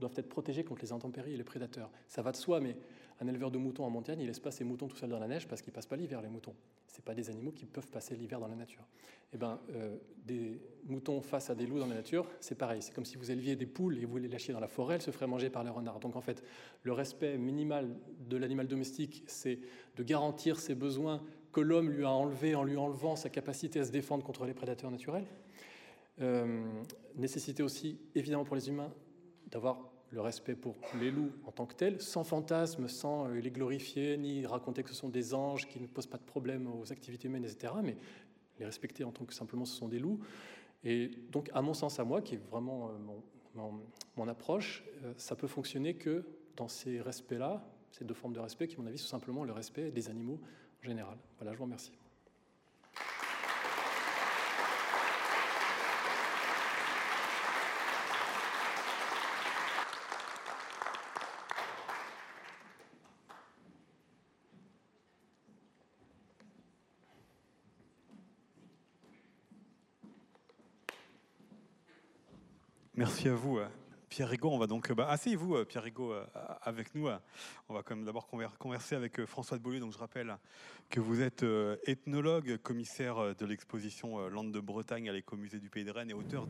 [0.00, 1.90] doivent être protégés contre les intempéries et les prédateurs.
[2.08, 2.76] Ça va de soi, mais
[3.20, 5.28] un éleveur de moutons en montagne, il laisse pas ses moutons tout seuls dans la
[5.28, 6.54] neige parce qu'ils passent pas l'hiver, les moutons.
[6.92, 8.84] C'est pas des animaux qui peuvent passer l'hiver dans la nature.
[9.32, 12.82] Eh ben, euh, des moutons face à des loups dans la nature, c'est pareil.
[12.82, 15.02] C'est comme si vous éleviez des poules et vous les lâchiez dans la forêt, elles
[15.02, 16.00] se feraient manger par les renards.
[16.00, 16.44] Donc en fait,
[16.82, 17.96] le respect minimal
[18.28, 19.58] de l'animal domestique, c'est
[19.96, 23.84] de garantir ses besoins que l'homme lui a enlevés en lui enlevant sa capacité à
[23.86, 25.26] se défendre contre les prédateurs naturels.
[26.20, 26.62] Euh,
[27.16, 28.92] nécessité aussi, évidemment pour les humains,
[29.46, 33.50] d'avoir le respect pour les loups en tant que tels, sans fantasme, sans euh, les
[33.50, 36.92] glorifier, ni raconter que ce sont des anges qui ne posent pas de problème aux
[36.92, 37.96] activités humaines, etc., mais
[38.58, 40.20] les respecter en tant que simplement ce sont des loups.
[40.84, 42.90] Et donc, à mon sens, à moi, qui est vraiment
[43.56, 43.70] euh,
[44.16, 46.24] mon, approche, euh, ça peut fonctionner que
[46.56, 49.52] dans ces respects-là, ces deux formes de respect, qui, à mon avis, sont simplement le
[49.52, 50.40] respect des animaux
[50.82, 51.16] en général.
[51.38, 51.92] Voilà, je vous remercie.
[73.02, 73.58] Merci à vous.
[73.58, 73.66] Euh,
[74.08, 74.88] Pierre Rigaud, on va donc.
[74.88, 76.14] Euh, bah, Asseyez-vous, euh, Pierre Rigaud,
[76.62, 77.08] avec nous.
[77.68, 79.80] On va quand même d'abord converser avec François de Beaulieu.
[79.80, 80.38] Donc, je rappelle
[80.88, 81.44] que vous êtes
[81.84, 86.46] ethnologue, commissaire de l'exposition Landes de Bretagne à l'écomusée du Pays de Rennes et auteur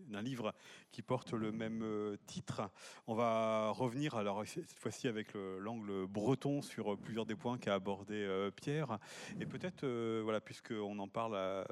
[0.00, 0.52] d'un livre
[0.90, 1.86] qui porte le même
[2.26, 2.68] titre.
[3.06, 8.50] On va revenir, alors cette fois-ci avec l'angle breton, sur plusieurs des points qu'a abordé
[8.56, 8.98] Pierre.
[9.40, 9.86] Et peut-être,
[10.22, 11.64] voilà, puisqu'on en parle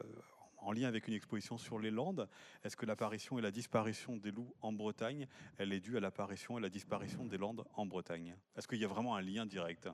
[0.62, 2.28] en lien avec une exposition sur les Landes.
[2.64, 5.26] Est-ce que l'apparition et la disparition des loups en Bretagne,
[5.58, 8.36] elle est due à l'apparition et la disparition des Landes en Bretagne?
[8.56, 9.88] Est-ce qu'il y a vraiment un lien direct?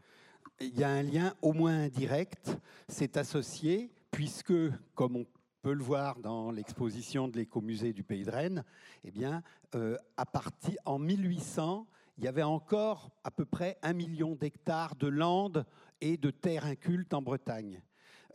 [0.60, 2.56] Il y a un lien au moins indirect.
[2.88, 4.54] C'est associé puisque,
[4.94, 5.26] comme on
[5.62, 8.64] peut le voir dans l'exposition de l'écomusée du Pays de Rennes,
[9.04, 9.42] eh bien,
[9.74, 11.86] euh, à partir en 1800,
[12.18, 15.66] il y avait encore à peu près un million d'hectares de landes
[16.00, 17.82] et de terres incultes en Bretagne.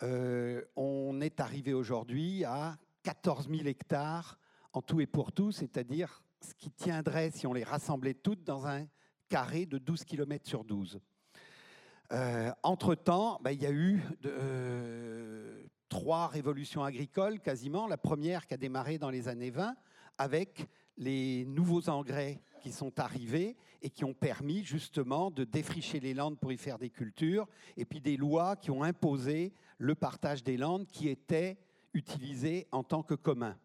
[0.03, 4.39] Euh, on est arrivé aujourd'hui à 14 000 hectares
[4.73, 8.65] en tout et pour tout, c'est-à-dire ce qui tiendrait, si on les rassemblait toutes, dans
[8.65, 8.85] un
[9.29, 10.99] carré de 12 km sur 12.
[12.11, 17.87] Euh, entre-temps, bah, il y a eu euh, trois révolutions agricoles quasiment.
[17.87, 19.75] La première qui a démarré dans les années 20
[20.17, 26.13] avec les nouveaux engrais qui sont arrivés et qui ont permis justement de défricher les
[26.13, 30.43] landes pour y faire des cultures, et puis des lois qui ont imposé le partage
[30.43, 31.57] des landes qui étaient
[31.93, 33.57] utilisées en tant que commun.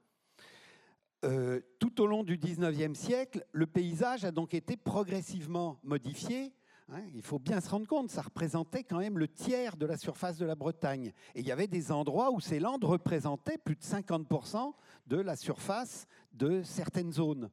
[1.24, 6.52] Euh, tout au long du 19e siècle, le paysage a donc été progressivement modifié
[6.92, 9.96] Hein, il faut bien se rendre compte, ça représentait quand même le tiers de la
[9.96, 11.12] surface de la Bretagne.
[11.34, 14.72] Et il y avait des endroits où ces landes représentaient plus de 50%
[15.08, 17.50] de la surface de certaines zones.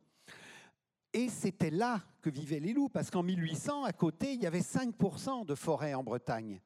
[1.13, 4.61] Et c'était là que vivaient les loups, parce qu'en 1800, à côté, il y avait
[4.61, 6.59] 5% de forêt en Bretagne.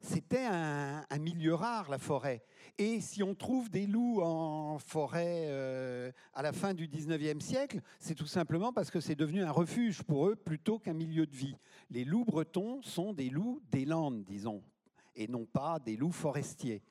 [0.00, 2.44] C'était un, milieu rare, la forêt.
[2.76, 7.80] Et si on trouve des loups en forêt euh, à la fin du 19e siècle,
[7.98, 11.34] c'est tout simplement parce que c'est devenu un refuge pour eux plutôt qu'un milieu de
[11.34, 11.56] vie.
[11.90, 14.62] Les loups bretons sont des loups des Landes, disons,
[15.16, 16.82] et non pas des loups forestiers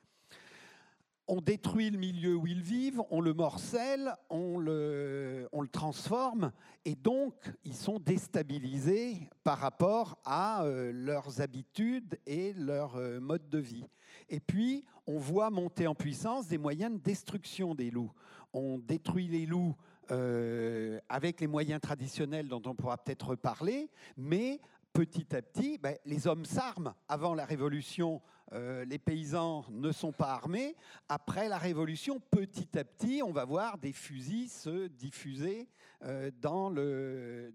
[1.28, 6.52] on détruit le milieu où ils vivent, on le morcelle, on le, transforme,
[6.86, 13.50] et donc ils sont déstabilisés par rapport à euh, leurs habitudes et leur euh, mode
[13.50, 13.84] de vie.
[14.30, 18.12] Et puis, on voit monter en puissance des moyens de destruction des loups.
[18.54, 19.76] On détruit les loups
[20.10, 24.60] euh, avec les moyens traditionnels dont on pourra peut-être reparler, mais
[24.94, 26.94] petit à petit, ben, les hommes s'arment.
[27.08, 28.22] Avant la Révolution,
[28.52, 30.74] euh, les paysans ne sont pas armés.
[31.08, 35.68] Après la Révolution, petit à petit, on va voir des fusils se diffuser
[36.04, 37.52] euh, dans le,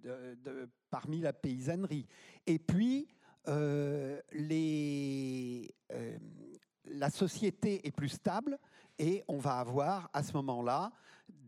[0.90, 2.06] parmi la paysannerie.
[2.46, 3.08] Et puis,
[3.48, 4.20] euh,
[6.86, 8.60] la société est plus stable
[9.00, 10.92] et on va avoir à ce moment-là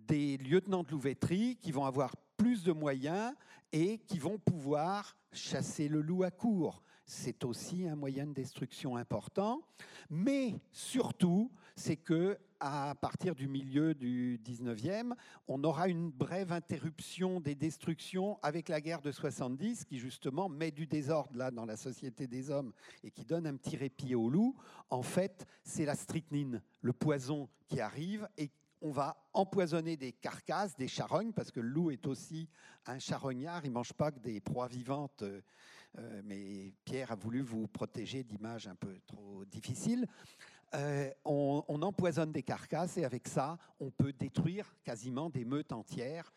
[0.07, 3.33] des lieutenants de louveterie qui vont avoir plus de moyens
[3.71, 6.81] et qui vont pouvoir chasser le loup à court.
[7.05, 9.61] C'est aussi un moyen de destruction important.
[10.09, 15.13] Mais surtout, c'est que à partir du milieu du 19e,
[15.47, 20.71] on aura une brève interruption des destructions avec la guerre de 70 qui justement met
[20.71, 22.71] du désordre là dans la société des hommes
[23.03, 24.55] et qui donne un petit répit au loup.
[24.89, 28.49] En fait, c'est la strychnine, le poison qui arrive et
[28.81, 32.47] on va empoisonner des carcasses, des charognes, parce que le loup est aussi
[32.85, 35.23] un charognard, il ne mange pas que des proies vivantes.
[35.97, 40.05] Euh, euh, mais Pierre a voulu vous protéger d'images un peu trop difficiles.
[40.73, 46.33] Euh, on, empoisonne des carcasses et avec ça, on peut détruire quasiment des meutes entières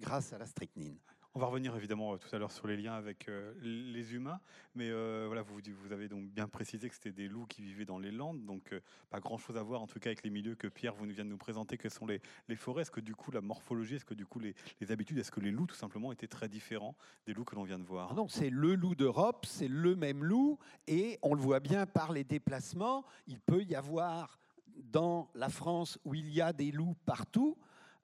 [0.00, 0.98] grâce à la strychnine.
[1.38, 4.40] On va revenir évidemment euh, tout à l'heure sur les liens avec euh, les humains,
[4.74, 5.60] mais euh, voilà, vous,
[5.92, 8.74] avez donc bien précisé que c'était des loups qui vivaient dans les landes, donc
[9.08, 11.30] pas grand-chose à voir en tout cas avec les milieux que Pierre vous vient de
[11.30, 12.82] nous présenter, que sont les, les forêts.
[12.82, 14.56] Est-ce que du coup la morphologie, est-ce que du coup les,
[14.90, 17.78] habitudes, est-ce que les loups tout simplement étaient très différents des loups que l'on vient
[17.78, 18.08] de voir?
[18.10, 20.58] Ah Non, c'est le loup d'Europe, c'est le même loup,
[20.88, 24.40] et on le voit bien par les déplacements, il peut y avoir
[24.76, 27.56] dans la France où il y a des loups partout,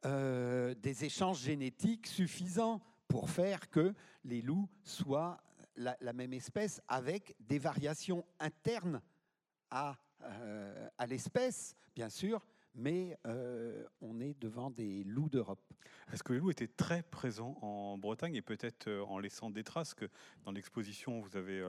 [0.05, 2.81] des échanges génétiques suffisants
[3.15, 3.95] pour faire que
[4.25, 5.41] les loups soient
[5.77, 9.01] la, même espèce avec des variations internes
[9.71, 12.45] à, euh, l'espèce, bien sûr,
[12.75, 15.63] mais euh, on est devant des loups d'Europe.
[16.13, 19.63] Est-ce que les loups étaient très présents en Bretagne et peut-être euh, en laissant des
[19.63, 20.07] traces que
[20.43, 21.63] dans l'exposition vous avez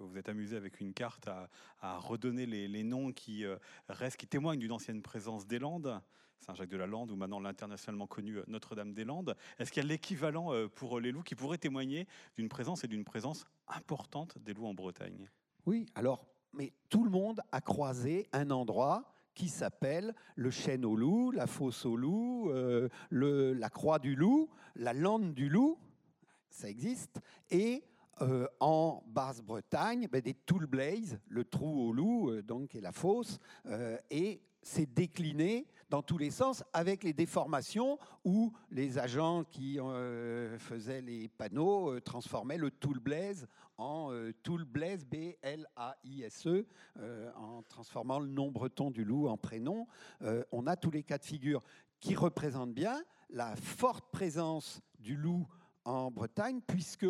[0.00, 3.44] vous êtes amusé avec une carte à, redonner les, noms qui
[3.90, 6.00] restent, qui témoignent d'une ancienne présence des Landes?
[6.40, 9.36] Saint-Jacques-de-la-Lande ou maintenant l'internationalement connu euh, Notre-Dame-des-Landes.
[9.58, 12.88] Est-ce qu'il y a l'équivalent euh, pour les loups qui pourrait témoigner d'une présence et
[12.88, 15.28] d'une présence importante des loups en Bretagne?
[15.66, 20.96] Oui, alors, mais tout le monde a croisé un endroit qui s'appelle le chêne au
[20.96, 25.78] loup, la fosse au loup, euh, la croix du loup, la lande du loup,
[26.50, 27.20] ça existe,
[27.50, 27.84] et
[28.58, 33.38] en Basse-Bretagne, ben, des Tool Blaze, le trou au loup, donc, et la fosse,
[34.10, 40.58] et c'est décliné dans tous les sens, avec les déformations où les agents qui euh,
[40.58, 43.46] faisaient les panneaux euh, transformaient le tool blaze
[43.78, 46.66] en euh, tool blaze, B-L-A-I-S-E,
[47.36, 49.86] en transformant le nom breton du loup en prénom.
[50.50, 51.62] on a tous les cas de figure
[52.00, 55.46] qui représentent bien la forte présence du loup
[55.84, 57.06] en Bretagne, puisque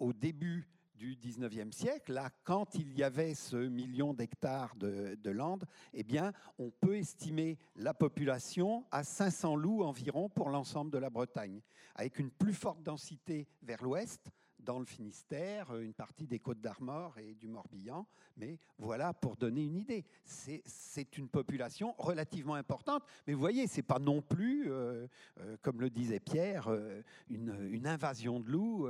[0.00, 0.68] au début
[1.00, 6.02] du 19e siècle, là, quand il y avait ce million d'hectares de, de landes, eh
[6.02, 11.62] bien, on peut estimer la population à 500 loups environ pour l'ensemble de la Bretagne,
[11.94, 14.30] avec une plus forte densité vers l'ouest,
[14.64, 18.06] dans le Finistère, une partie des Côtes d'Armor et du Morbihan.
[18.36, 23.02] Mais voilà, pour donner une idée, c'est une population relativement importante.
[23.26, 25.06] Mais vous voyez, c'est pas non plus, euh,
[25.40, 28.88] euh, comme le disait Pierre, euh, une, invasion de loups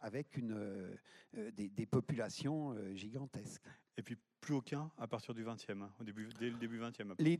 [0.00, 0.96] avec une,
[1.34, 3.62] des, populations gigantesques.
[3.96, 7.14] Et puis plus aucun à partir du 20e, au début, dès le début 20e.
[7.18, 7.38] Les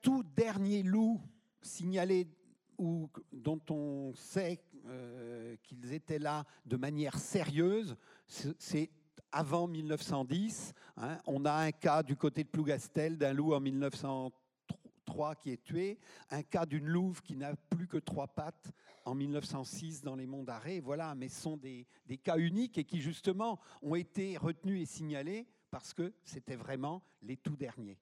[0.00, 1.20] tout derniers loups
[1.60, 2.28] signalés
[2.78, 7.96] ou dont on sait euh, qu'ils étaient là de manière sérieuse,
[8.26, 8.90] c'est
[9.30, 10.74] avant 1910.
[10.96, 11.18] Hein.
[11.26, 15.98] On a un cas du côté de Plougastel d'un loup en 1903 qui est tué,
[16.30, 18.72] un cas d'une louve qui n'a plus que trois pattes
[19.04, 20.80] en 1906 dans les monts d'Arrée.
[20.80, 24.86] Voilà, mais ce sont des, des cas uniques et qui justement ont été retenus et
[24.86, 27.98] signalés parce que c'était vraiment les tout derniers.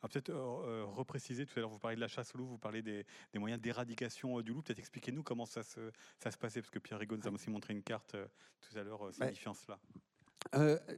[0.00, 2.58] Peut-être euh, euh, repréciser, tout à l'heure vous parlez de la chasse au loup, vous
[2.58, 4.62] parlez des, moyens d'éradication euh, du loup.
[4.62, 5.90] Peut-être expliquez-nous comment ça se,
[6.22, 8.16] ça se passait, parce que Pierre Rigaud nous a aussi montré une carte
[8.60, 9.78] tout à l'heure signifiant cela.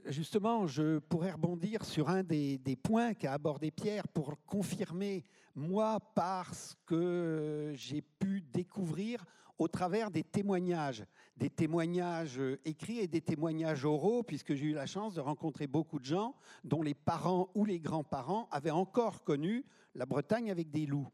[0.05, 5.25] justement, je pourrais rebondir sur un des, des points qu'a abordé Pierre pour confirmer,
[5.55, 9.25] moi, parce que j'ai pu découvrir
[9.61, 11.05] au travers des témoignages,
[11.37, 15.67] des témoignages euh, écrits et des témoignages oraux, puisque j'ai eu la chance de rencontrer
[15.67, 16.35] beaucoup de gens
[16.65, 21.11] dont les parents ou les grands-parents avaient encore connu la Bretagne avec des loups.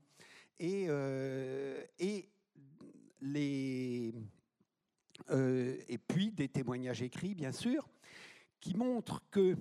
[0.60, 2.28] Et, euh, et,
[3.20, 4.14] les,
[5.30, 7.88] euh, et puis des témoignages écrits, bien sûr,
[8.60, 9.56] qui montrent que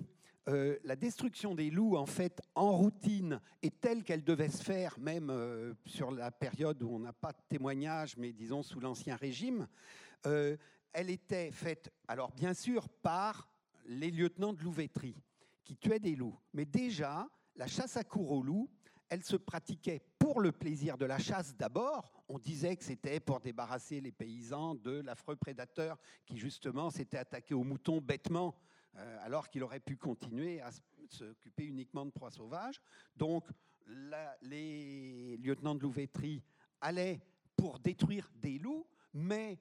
[0.48, 4.96] euh, la destruction des loups, en fait, en routine, est telle qu'elle devait se faire,
[4.98, 9.16] même euh, sur la période où on n'a pas de témoignage, mais disons sous l'Ancien
[9.16, 9.66] Régime.
[10.24, 10.56] Euh,
[10.92, 13.48] elle était faite, alors bien sûr, par
[13.86, 15.20] les lieutenants de louveterie
[15.64, 16.38] qui tuaient des loups.
[16.54, 18.70] Mais déjà, la chasse à cour aux loups,
[19.08, 22.24] elle se pratiquait pour le plaisir de la chasse d'abord.
[22.28, 27.54] On disait que c'était pour débarrasser les paysans de l'affreux prédateur qui justement s'était attaqué
[27.54, 28.56] aux moutons bêtement
[29.22, 30.70] alors qu'il aurait pu continuer à
[31.08, 32.80] s'occuper uniquement de proies sauvages.
[33.16, 33.46] Donc,
[34.42, 36.42] les lieutenants de louveterie
[36.80, 37.20] allaient
[37.56, 39.58] pour détruire des loups, mais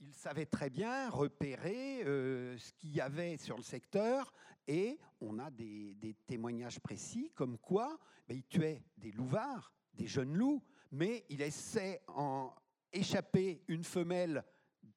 [0.00, 4.32] il savait très bien repérer euh, ce qu'il y avait sur le secteur
[4.68, 7.98] et on a des, témoignages précis comme quoi
[8.28, 12.52] ben, il tuait des louvards, des jeunes loups, mais il laissait en
[12.92, 14.44] échapper une femelle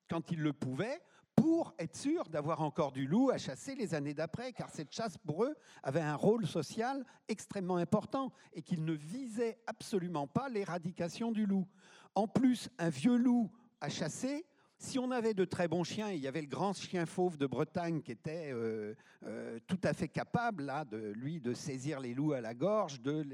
[0.09, 1.01] quand il le pouvait
[1.39, 5.17] pour être sûr d'avoir encore du loup à chasser les années d'après, car cette chasse
[5.17, 11.31] pour eux avait un rôle social extrêmement important et qu'il ne visait absolument pas l'éradication
[11.31, 11.65] du loup.
[12.13, 14.45] En plus, un vieux loup à chasser,
[14.81, 17.45] si on avait de très bons chiens, il y avait le grand chien fauve de
[17.45, 22.31] Bretagne qui était euh, euh, tout à fait capable, de lui, de saisir les loups
[22.31, 23.27] à la gorge, de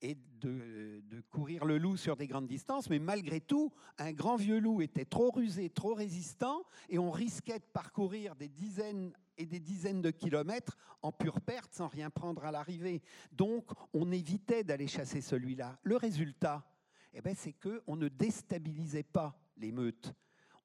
[0.00, 2.88] et de, de, courir le loup sur des grandes distances.
[2.88, 7.58] Mais malgré tout, un grand vieux loup était trop rusé, trop résistant, et on risquait
[7.58, 12.44] de parcourir des dizaines et des dizaines de kilomètres en pure perte sans rien prendre
[12.44, 13.02] à l'arrivée.
[13.32, 15.78] Donc, on évitait d'aller chasser celui-là.
[15.82, 16.64] Le résultat,
[17.12, 20.14] eh ben, c'est qu'on ne déstabilisait pas les meutes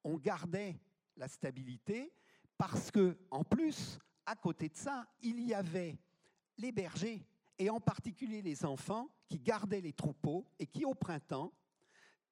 [0.04, 0.80] on gardait
[1.16, 2.12] la stabilité
[2.58, 5.98] parce que, en plus, à côté de ça, il y avait
[6.58, 7.26] les bergers
[7.58, 11.52] et en particulier les enfants qui gardaient les troupeaux et qui, au printemps,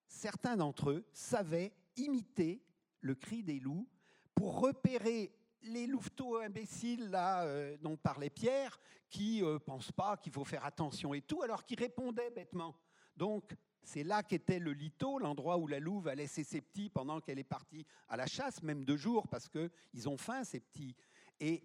[0.06, 2.62] certains d'entre eux savaient imiter
[3.00, 3.88] le cri des loups
[4.34, 10.16] pour repérer les louveteaux imbéciles là, euh, dont parlait Pierre, qui ne euh, pensent pas
[10.16, 12.74] qu'il faut faire attention et tout, alors qu'ils répondaient bêtement.
[13.16, 17.20] Donc, c'est là qu'était le lito, l'endroit où la louve a laissé ses petits pendant
[17.20, 20.94] qu'elle est partie à la chasse, même deux jours, parce qu'ils ont faim, ces petits.
[21.40, 21.64] Et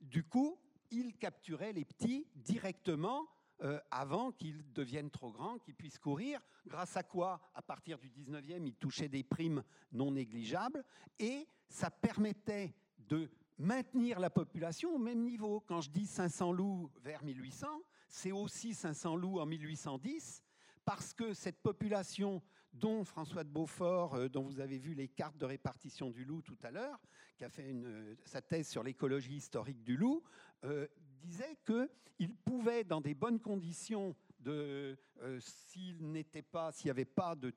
[0.00, 0.58] du coup,
[0.90, 3.26] ils capturaient les petits directement
[3.62, 8.10] euh, avant qu'ils deviennent trop grands, qu'ils puissent courir, grâce à quoi, à partir du
[8.10, 10.84] 19e, ils touchaient des primes non négligeables,
[11.18, 15.60] et ça permettait de maintenir la population au même niveau.
[15.60, 17.68] Quand je dis 500 loups vers 1800,
[18.08, 20.42] c'est aussi 500 loups en 1810,
[20.84, 25.36] parce que cette population dont François de Beaufort, euh, dont vous avez vu les cartes
[25.36, 27.00] de répartition du loup tout à l'heure,
[27.36, 30.22] qui a fait euh, sa thèse sur l'écologie historique du loup,
[30.64, 30.86] euh,
[31.22, 34.98] disait qu'il pouvait, dans des bonnes conditions, de,
[35.38, 37.54] s'il n'était pas, s'il n'y avait pas de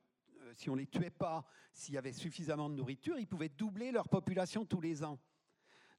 [0.54, 3.90] si on ne les tuait pas, s'il y avait suffisamment de nourriture, ils pouvaient doubler
[3.90, 5.18] leur population tous les ans.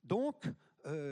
[0.05, 0.49] Donc,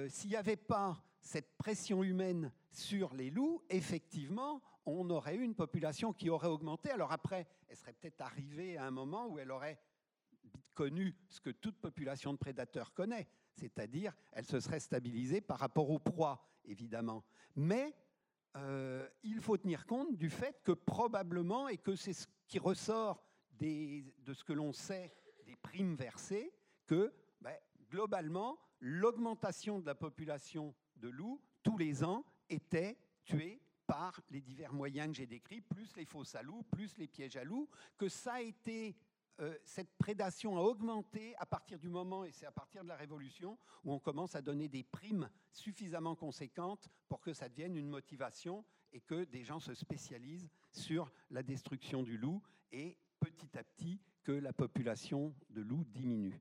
[0.07, 5.55] s'il n'y avait pas cette pression humaine sur les loups, effectivement, on aurait eu une
[5.55, 6.91] population qui aurait augmenté.
[6.91, 9.79] Alors après, elle serait peut-être arrivée à un moment où elle aurait
[10.73, 15.89] connu ce que toute population de prédateurs connaît, c'est-à-dire elle se serait stabilisée par rapport
[15.89, 17.23] aux proies, évidemment.
[17.55, 17.95] Mais
[18.57, 23.23] euh, il faut tenir compte du fait que probablement, et que c'est ce qui ressort
[23.59, 25.15] de ce que l'on sait
[25.45, 26.53] des primes versées,
[26.85, 27.55] que ben,
[27.89, 34.73] globalement, l'augmentation de la population de loups tous les ans était tuée par les divers
[34.73, 38.09] moyens que j'ai décrits, plus les fosses à loups, plus les pièges à loups, que
[38.09, 38.95] ça a été
[39.41, 42.95] euh, cette prédation a augmenté à partir du moment, et c'est à partir de la
[42.95, 47.89] Révolution, où on commence à donner des primes suffisamment conséquentes pour que ça devienne une
[47.89, 48.63] motivation
[48.93, 53.99] et que des gens se spécialisent sur la destruction du loup et petit à petit
[54.23, 56.39] que la population de loups diminue.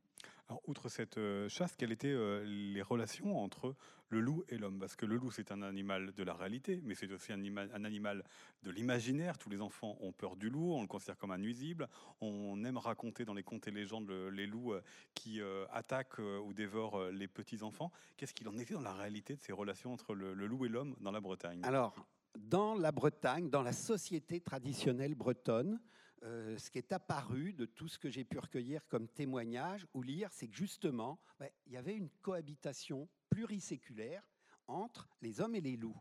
[0.49, 3.75] Alors, outre cette euh, chasse, quelles étaient euh, les relations entre
[4.11, 4.79] le loup et l'homme?
[4.79, 7.41] Parce que le loup, c'est un animal de la réalité, mais c'est aussi un,
[7.85, 8.23] animal
[8.63, 9.39] de l'imaginaire.
[9.39, 11.89] Tous les enfants ont peur du loup, on le considère comme un nuisible.
[12.21, 14.83] On aime raconter dans les contes et légendes les loups euh,
[15.15, 15.41] qui
[15.73, 17.91] attaquent ou dévorent les petits-enfants.
[18.17, 20.95] Qu'est-ce qu'il en était dans la réalité de ces relations entre le loup et l'homme
[21.01, 21.61] dans la Bretagne?
[21.65, 21.95] Alors,
[22.37, 25.81] dans la Bretagne, dans la société traditionnelle bretonne,
[26.25, 30.03] euh, ce qui est apparu de tout ce que j'ai pu recueillir comme témoignage ou
[30.03, 34.27] lire, c'est que justement, ben, il y avait une cohabitation pluriséculaire
[34.67, 36.01] entre les hommes et les loups.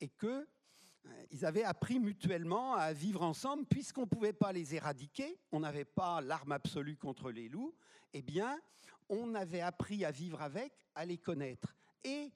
[0.00, 0.46] Et qu'ils
[1.06, 5.84] euh, avaient appris mutuellement à vivre ensemble, puisqu'on ne pouvait pas les éradiquer, on n'avait
[5.84, 7.74] pas l'arme absolue contre les loups,
[8.14, 8.58] eh bien,
[9.10, 11.76] on avait appris à vivre avec, à les connaître.
[12.02, 12.32] Et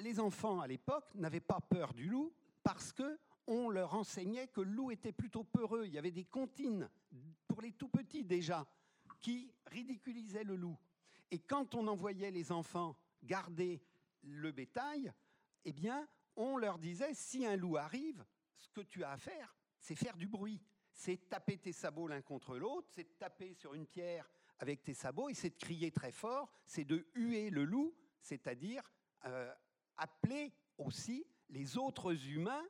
[0.00, 4.60] les enfants à l'époque n'avaient pas peur du loup parce que on leur enseignait que
[4.60, 5.84] le loup était plutôt peureux.
[5.86, 6.88] Il y avait des comptines
[7.46, 8.66] pour les tout petits déjà
[9.20, 10.76] qui ridiculisaient le loup.
[11.30, 13.82] Et quand on envoyait les enfants garder
[14.22, 15.12] le bétail,
[15.64, 18.24] eh bien, on leur disait si un loup arrive,
[18.56, 20.60] ce que tu as à faire, c'est faire du bruit.
[20.92, 25.28] C'est taper tes sabots l'un contre l'autre, c'est taper sur une pierre avec tes sabots
[25.28, 28.82] et c'est de crier très fort, c'est de huer le loup, c'est-à-dire
[29.26, 29.52] euh,
[29.98, 32.64] appeler aussi les autres humains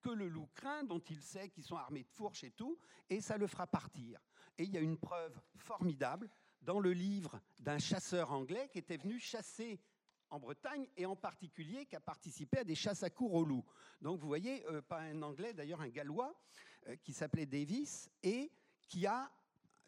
[0.00, 2.78] que le loup craint, dont il sait qu'ils sont armés de fourches et tout,
[3.08, 4.20] et ça le fera partir.
[4.58, 6.28] Et il y a une preuve formidable
[6.62, 9.80] dans le livre d'un chasseur anglais qui était venu chasser
[10.30, 13.64] en Bretagne et en particulier qui a participé à des chasses à cour au loup.
[14.00, 16.34] Donc vous voyez, euh, pas un anglais, d'ailleurs un gallois,
[16.88, 18.50] euh, qui s'appelait Davis et
[18.88, 19.30] qui a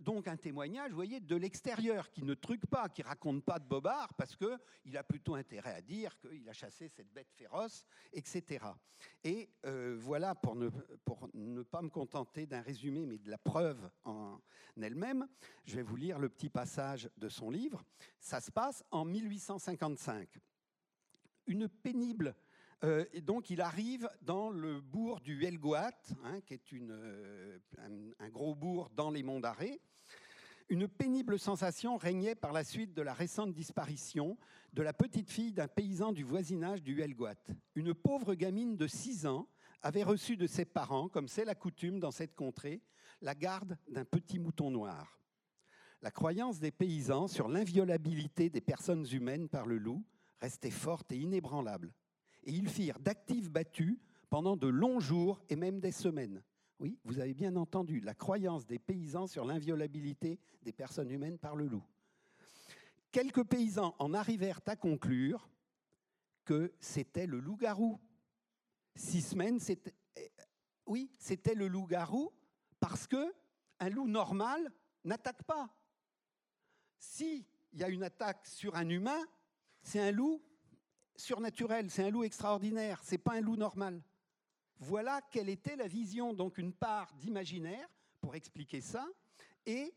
[0.02, 3.66] donc un témoignage, vous voyez, de l'extérieur, qui ne truque pas, qui raconte pas de
[3.66, 8.66] bobard, parce qu'il a plutôt intérêt à dire qu'il a chassé cette bête féroce, etc.
[9.24, 10.68] Et euh, voilà, pour ne,
[11.04, 14.40] pour ne pas me contenter d'un résumé, mais de la preuve en
[14.80, 15.26] elle-même,
[15.64, 17.82] je vais vous lire le petit passage de son livre.
[18.18, 20.28] Ça se passe en 1855.
[21.46, 22.34] Une pénible
[22.84, 25.92] euh, donc il arrive dans le bourg du Helgoat,
[26.24, 27.58] hein, qui est euh,
[28.18, 29.80] un, gros bourg dans les monts d'Arrée.
[30.68, 34.36] Une pénible sensation régnait par la suite de la récente disparition
[34.72, 37.36] de la petite fille d'un paysan du voisinage du Helgoat.
[37.76, 39.48] Une pauvre gamine de 6 ans
[39.82, 42.80] avait reçu de ses parents, comme c'est la coutume dans cette contrée,
[43.20, 45.20] la garde d'un petit mouton noir.
[46.00, 50.04] La croyance des paysans sur l'inviolabilité des personnes humaines par le loup
[50.40, 51.92] restait forte et inébranlable
[52.44, 53.98] et ils firent d'actifs battus
[54.30, 56.42] pendant de longs jours et même des semaines.
[56.78, 61.54] Oui, vous avez bien entendu, la croyance des paysans sur l'inviolabilité des personnes humaines par
[61.54, 61.84] le loup.
[63.12, 65.48] Quelques paysans en arrivèrent à conclure
[66.44, 68.00] que c'était le loup-garou.
[68.96, 69.94] Six semaines, c'était...
[70.16, 70.32] Eh,
[70.86, 72.32] oui, c'était le loup-garou
[72.80, 73.32] parce que
[73.78, 74.72] un loup normal
[75.04, 75.68] n'attaque pas.
[76.98, 79.20] S'il y a une attaque sur un humain,
[79.82, 80.42] c'est un loup
[81.16, 84.02] surnaturel, c'est un loup extraordinaire, c'est pas un loup normal.
[84.78, 87.88] Voilà quelle était la vision, donc une part d'imaginaire
[88.20, 89.06] pour expliquer ça,
[89.66, 89.94] et,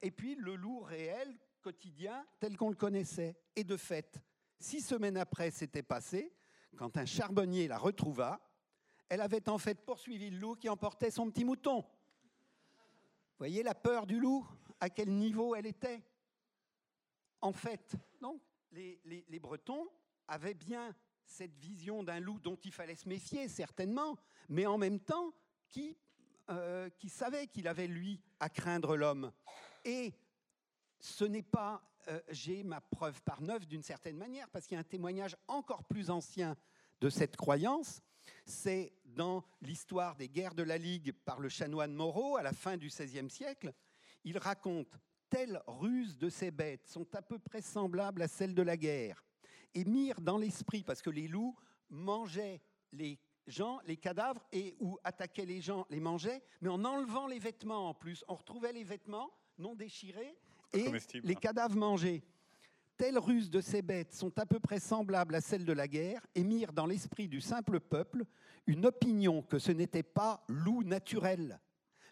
[0.00, 3.36] et puis le loup réel, quotidien, tel qu'on le connaissait.
[3.54, 4.20] Et de fait,
[4.58, 6.32] six semaines après s'était passé,
[6.76, 8.40] quand un charbonnier la retrouva,
[9.08, 11.84] elle avait en fait poursuivi le loup qui emportait son petit mouton.
[13.38, 14.46] Voyez la peur du loup,
[14.80, 16.02] à quel niveau elle était
[17.40, 18.40] En fait, donc,
[18.72, 19.88] les Bretons
[20.32, 20.94] avait bien
[21.26, 24.16] cette vision d'un loup dont il fallait se méfier, certainement,
[24.48, 25.34] mais en même temps
[25.68, 25.96] qui,
[26.48, 29.30] euh, qui savait qu'il avait, lui, à craindre l'homme.
[29.84, 30.14] Et
[31.00, 34.78] ce n'est pas, euh, j'ai ma preuve par neuf d'une certaine manière, parce qu'il y
[34.78, 36.56] a un témoignage encore plus ancien
[37.00, 38.00] de cette croyance,
[38.46, 42.78] c'est dans l'histoire des guerres de la Ligue par le chanoine Moreau à la fin
[42.78, 43.74] du XVIe siècle.
[44.24, 48.62] Il raconte telles ruses de ces bêtes sont à peu près semblables à celles de
[48.62, 49.24] la guerre
[49.74, 51.56] et mirent dans l'esprit, parce que les loups
[51.90, 52.60] mangeaient
[52.92, 57.38] les gens, les cadavres, et ou attaquaient les gens, les mangeaient, mais en enlevant les
[57.38, 58.24] vêtements en plus.
[58.28, 60.36] On retrouvait les vêtements non déchirés
[60.72, 60.90] et
[61.22, 62.22] les cadavres mangés.
[62.96, 66.24] Telles ruses de ces bêtes sont à peu près semblables à celles de la guerre
[66.34, 68.24] et mirent dans l'esprit du simple peuple
[68.66, 71.60] une opinion que ce n'était pas loup naturel,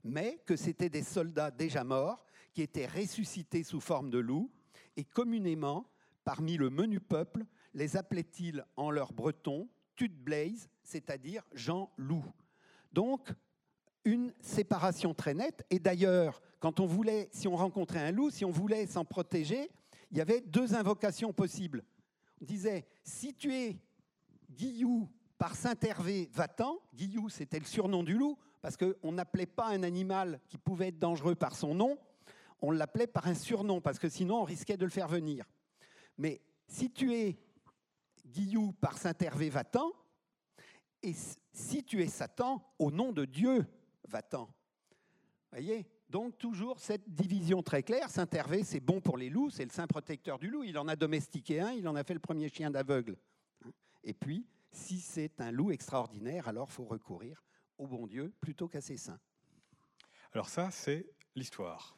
[0.03, 4.51] mais que c'étaient des soldats déjà morts qui étaient ressuscités sous forme de loup
[4.97, 5.87] et communément
[6.25, 7.45] parmi le menu peuple,
[7.75, 12.25] les appelait-il en leur breton Tut Blaze, c'est-à-dire Jean Loup.
[12.93, 13.33] Donc,
[14.05, 15.64] une séparation très nette.
[15.71, 19.71] Et d'ailleurs, quand on voulait, si on rencontrait un loup, si on voulait s'en protéger,
[20.11, 21.85] il y avait deux invocations possibles.
[22.41, 23.77] On disait si tu es
[24.51, 25.09] Guillou
[25.39, 26.79] par Saint-Hervé, va-t'en.
[26.95, 30.99] Guillou, c'était le surnom du loup, parce qu'on n'appelait pas un animal qui pouvait être
[30.99, 31.99] dangereux par son nom,
[32.61, 35.47] on l'appelait par un surnom, parce que sinon on risquait de le faire venir.
[36.21, 37.39] Mais si tu es
[38.27, 39.91] Guillou par Saint-Hervé, va-t'en.
[41.03, 41.14] Et
[41.51, 43.66] si tu es Satan, au nom de Dieu,
[44.07, 44.53] va-t'en.
[45.51, 45.89] Voyez?
[46.11, 48.11] Donc toujours cette division très claire.
[48.11, 50.62] Saint-Hervé, c'est bon pour les loups, c'est le saint protecteur du loup.
[50.62, 53.16] Il en a domestiqué un, il en a fait le premier chien d'aveugle.
[54.05, 57.43] Et puis, si c'est un loup extraordinaire, alors faut recourir
[57.79, 59.21] au bon Dieu plutôt qu'à ses saints.
[60.35, 61.97] Alors ça, c'est l'histoire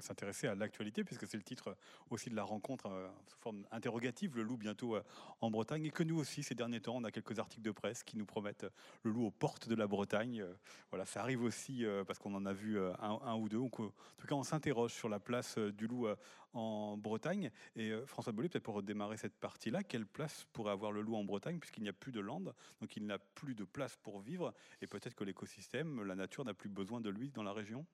[0.00, 1.76] s'intéresser à l'actualité, puisque c'est le titre
[2.10, 5.02] aussi de la rencontre euh, sous forme interrogative, le loup bientôt euh,
[5.40, 8.02] en Bretagne, et que nous aussi, ces derniers temps, on a quelques articles de presse
[8.02, 8.70] qui nous promettent euh,
[9.02, 10.44] le loup aux portes de la Bretagne.
[10.90, 13.58] voilà, ça arrive aussi parce qu'on en a vu un, ou deux.
[13.58, 13.92] en tout
[14.28, 16.06] cas, on s'interroge sur la place du loup
[16.52, 17.50] en Bretagne.
[17.76, 21.24] Et François Bollet, peut-être pour démarrer cette partie-là, quelle place pourrait avoir le loup en
[21.24, 24.52] Bretagne, puisqu'il n'y a plus de landes, donc il n'a plus de place pour vivre,
[24.80, 27.86] et peut-être que l'écosystème, la nature n'a plus besoin de lui dans la région?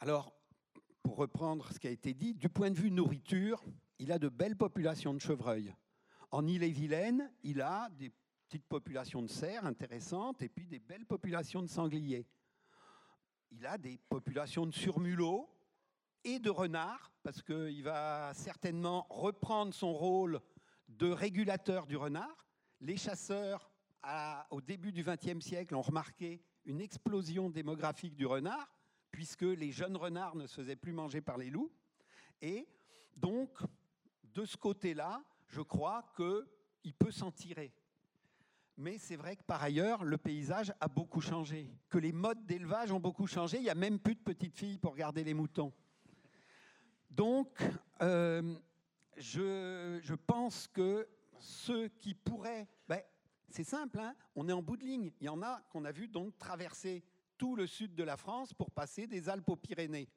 [0.00, 0.32] Alors,
[1.06, 3.62] pour reprendre ce qui a été dit, du point de vue nourriture,
[4.00, 5.72] il a de belles populations de chevreuils.
[6.32, 8.10] En Ille-et-Vilaine, il a des
[8.48, 12.26] petites populations de cerfs intéressantes et puis des belles populations de sangliers.
[13.52, 15.48] Il a des populations de surmulots
[16.24, 20.40] et de renards, parce qu'il va certainement reprendre son rôle
[20.88, 22.48] de régulateur du renard.
[22.80, 23.70] Les chasseurs,
[24.50, 28.75] au début du XXe siècle, ont remarqué une explosion démographique du renard
[29.16, 31.72] puisque les jeunes renards ne se faisaient plus manger par les loups.
[32.42, 32.68] Et
[33.16, 33.48] donc,
[34.34, 37.72] de ce côté-là, je crois qu'il peut s'en tirer.
[38.76, 42.92] Mais c'est vrai que par ailleurs, le paysage a beaucoup changé, que les modes d'élevage
[42.92, 43.56] ont beaucoup changé.
[43.56, 45.72] Il n'y a même plus de petites filles pour garder les moutons.
[47.10, 47.62] Donc,
[48.02, 48.54] euh,
[49.16, 51.08] je, pense que
[51.38, 52.68] ceux qui pourraient...
[52.86, 53.00] Ben,
[53.48, 55.10] c'est simple, hein, on est en bout de ligne.
[55.22, 57.02] Il y en a qu'on a vu donc traverser
[57.38, 60.08] tout le sud de la France pour passer des Alpes aux Pyrénées.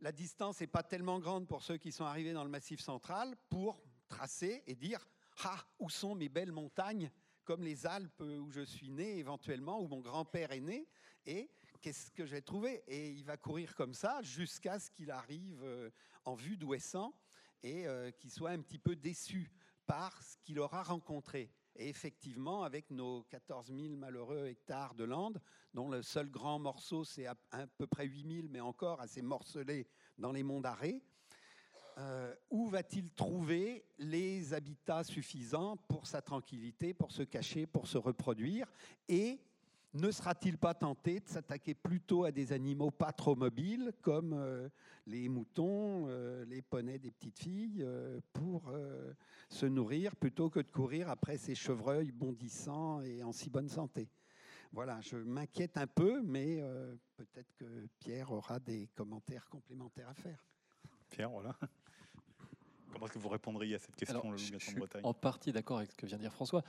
[0.00, 3.34] La distance n'est pas tellement grande pour ceux qui sont arrivés dans le Massif central
[3.48, 5.08] pour tracer et dire
[5.44, 7.10] Ah, où sont mes belles montagnes
[7.44, 10.88] comme les Alpes où je suis né éventuellement, où mon grand-père est né,
[11.24, 11.48] et
[11.80, 12.82] qu'est-ce que j'ai trouvé?
[12.88, 15.90] Et il va courir comme ça jusqu'à ce qu'il arrive euh,
[16.24, 17.14] en vue d'Ouessant
[17.62, 19.50] et euh, qu'il soit un petit peu déçu
[19.86, 21.50] par ce qu'il aura rencontré.
[21.76, 25.40] Et effectivement, avec nos 14 000 malheureux hectares de landes,
[25.74, 27.36] dont le seul grand morceau, c'est à,
[27.76, 31.02] peu près 8 000, mais encore assez morcelé dans les monts d'arrêt,
[31.98, 37.98] euh, où va-t-il trouver les habitats suffisants pour sa tranquillité, pour se cacher, pour se
[37.98, 38.70] reproduire
[39.08, 39.40] Et
[39.96, 44.68] ne sera-t-il pas tenté de s'attaquer plutôt à des animaux pas trop mobiles, comme euh,
[45.06, 47.86] les moutons, euh, les poneys des petites filles,
[48.32, 48.72] pour
[49.48, 54.08] se nourrir, plutôt que de courir après ces chevreuils bondissants et en si bonne santé?
[54.72, 56.60] Voilà, je m'inquiète un peu, mais
[57.16, 60.44] peut-être que Pierre aura des commentaires complémentaires à faire.
[61.08, 61.56] Pierre, voilà.
[62.92, 65.92] Comment est-ce que vous répondriez à cette question, le je, suis En partie d'accord avec
[65.92, 66.62] ce que vient de dire François,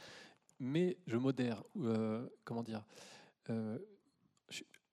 [0.59, 1.63] mais je modère.
[1.77, 2.83] Euh, comment dire
[3.49, 3.77] euh,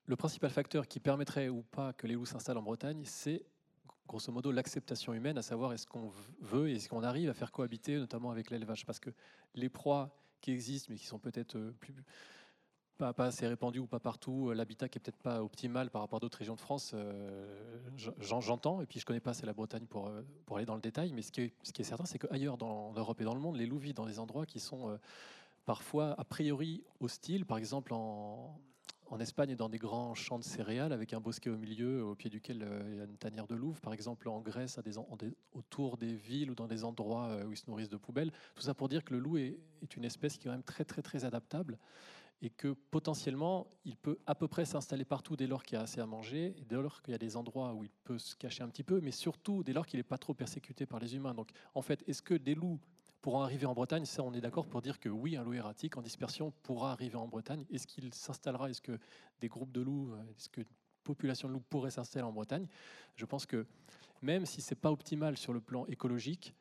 [0.07, 3.45] Le principal facteur qui permettrait ou pas que les loups s'installent en Bretagne, c'est
[4.07, 7.53] grosso modo l'acceptation humaine, à savoir est-ce qu'on veut et est-ce qu'on arrive à faire
[7.53, 8.85] cohabiter, notamment avec l'élevage.
[8.85, 9.11] Parce que
[9.55, 11.95] les proies qui existent, mais qui sont peut-être euh, plus
[12.99, 16.19] pas, assez répandu ou pas partout, euh, l'habitat qui est peut-être pas optimal par rapport
[16.19, 16.95] à d'autres régions de France,
[18.21, 20.13] j'entends, et puis je connais pas assez la Bretagne pour,
[20.45, 22.57] pour aller dans le détail, mais ce qui est, ce qui est certain, c'est qu'ailleurs
[22.59, 24.97] dans l'Europe et dans le monde, les loups vivent dans des endroits qui sont
[25.65, 28.61] parfois a priori hostiles, par exemple en,
[29.21, 32.31] Espagne et dans des grands champs de céréales avec un bosquet au milieu au pied
[32.31, 34.81] duquel il y a une tanière de louve, par exemple en Grèce,
[35.53, 38.33] autour des villes ou dans des endroits où ils se nourrissent de poubelles.
[38.57, 39.57] Tout ça pour dire que le loup est,
[39.97, 41.79] une espèce qui est quand même très très très adaptable
[42.43, 45.83] et que potentiellement, il peut à peu près s'installer partout dès lors qu'il y a
[45.83, 48.63] assez à manger, dès lors qu'il y a des endroits où il peut se cacher
[48.63, 51.35] un petit peu, mais surtout dès lors qu'il n'est pas trop persécuté par les humains.
[51.35, 52.81] Donc, en fait, est-ce que des loups
[53.25, 55.97] pourront arriver en Bretagne Ça, on est d'accord pour dire que oui, un loup erratique
[55.97, 57.65] en dispersion pourra arriver en Bretagne.
[57.71, 58.69] Est-ce qu'il s'installera?
[58.69, 58.99] Est-ce que
[59.41, 60.61] des groupes de loups, euh, est-ce que
[61.05, 62.67] population de loups pourrait s'installer en Bretagne?
[63.17, 63.67] Je pense que
[64.21, 66.55] même si c'est pas optimal sur le plan écologique,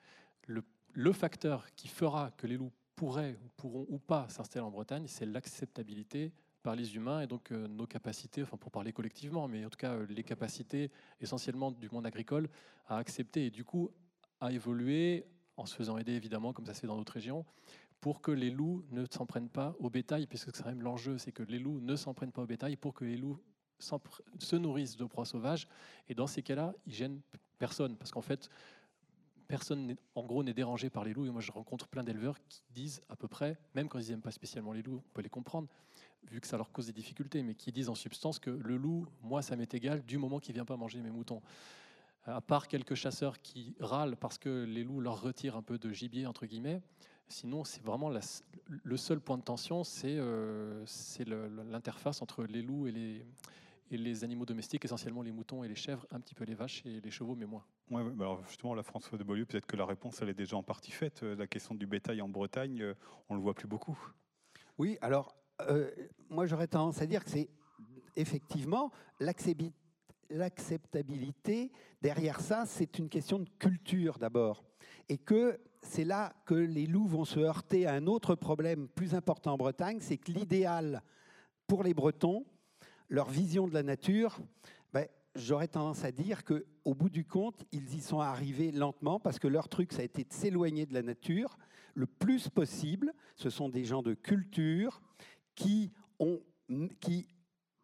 [0.48, 5.04] le, facteur qui fera que les loups pourraient ou pourront ou pas s'installer en Bretagne,
[5.08, 9.66] c'est l'acceptabilité par les humains et donc euh, nos capacités, enfin pour parler collectivement, mais
[9.66, 12.48] en tout cas les capacités essentiellement du monde agricole
[12.88, 13.92] à accepter et du coup
[14.40, 15.26] à évoluer
[15.58, 17.46] en se faisant aider évidemment comme ça se fait dans d'autres régions
[18.02, 21.18] pour que les loups ne s'en prennent pas au bétail, puisque c'est quand même l'enjeu,
[21.18, 23.40] c'est que les loups ne s'en prennent pas au bétail pour que les loups
[23.80, 25.68] se nourrissent de proies sauvages
[26.10, 27.22] et dans ces cas-là, ils gênent
[27.60, 28.50] personne parce qu'en fait
[29.54, 31.28] personne, en gros, n'est dérangé par les loups.
[31.28, 34.22] Et moi, je rencontre plein d'éleveurs qui disent à peu près, même quand ils n'aiment
[34.22, 35.68] pas spécialement les loups, on peut les comprendre,
[36.24, 39.06] vu que ça leur cause des difficultés, mais qui disent en substance que le loup,
[39.22, 41.42] moi, ça m'est égal du moment qu'il vient pas manger mes moutons.
[42.26, 45.92] À part quelques chasseurs qui râlent parce que les loups leur retirent un peu de
[45.92, 46.82] gibier, entre guillemets,
[47.28, 50.86] sinon, c'est vraiment le seul point de tension, c'est euh,
[51.70, 53.26] l'interface entre les loups et les,
[53.94, 56.84] et les animaux domestiques, essentiellement les moutons et les chèvres, un petit peu les vaches
[56.86, 57.64] et les chevaux, mais moins.
[57.92, 60.58] Ouais, bah alors justement, la François de Beaulieu, peut-être que la réponse, elle est déjà
[60.58, 61.24] en partie faite.
[61.24, 62.94] Euh, la question du bétail en Bretagne, euh,
[63.30, 63.98] on ne le voit plus beaucoup.
[64.78, 65.92] Oui, alors, euh,
[66.30, 67.50] moi j'aurais tendance à dire que c'est
[68.16, 68.92] effectivement
[70.34, 71.72] l'acceptabilité.
[72.02, 74.64] Derrière ça, c'est une question de culture d'abord.
[75.10, 79.16] Et que c'est là que les loups vont se heurter à un autre problème plus
[79.16, 81.04] important en Bretagne, c'est que l'idéal
[81.68, 82.46] pour les Bretons,
[83.10, 84.40] leur vision de la nature,
[84.92, 89.40] ben, j'aurais tendance à dire qu'au bout du compte, ils y sont arrivés lentement parce
[89.40, 91.58] que leur truc, ça a été de s'éloigner de la nature
[91.96, 93.14] le plus possible.
[93.36, 95.02] Ce sont des gens de culture
[95.56, 96.42] qui, ont,
[97.00, 97.28] qui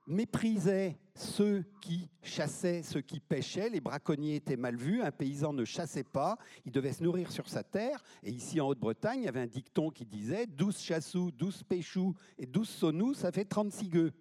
[0.09, 3.69] méprisaient ceux qui chassaient, ceux qui pêchaient.
[3.69, 5.01] Les braconniers étaient mal vus.
[5.01, 6.37] Un paysan ne chassait pas.
[6.65, 8.03] Il devait se nourrir sur sa terre.
[8.23, 12.15] Et ici, en Haute-Bretagne, il y avait un dicton qui disait 12 chassous, 12 pêchous
[12.37, 14.11] et 12 sonous, ça fait 36 gueux.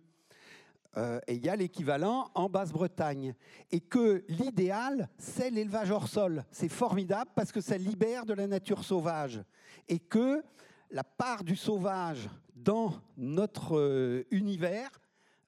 [0.97, 3.35] Euh, et il y a l'équivalent en Basse-Bretagne.
[3.71, 6.45] Et que l'idéal, c'est l'élevage hors sol.
[6.51, 9.43] C'est formidable parce que ça libère de la nature sauvage.
[9.89, 10.43] Et que
[10.91, 14.91] la part du sauvage dans notre euh, univers,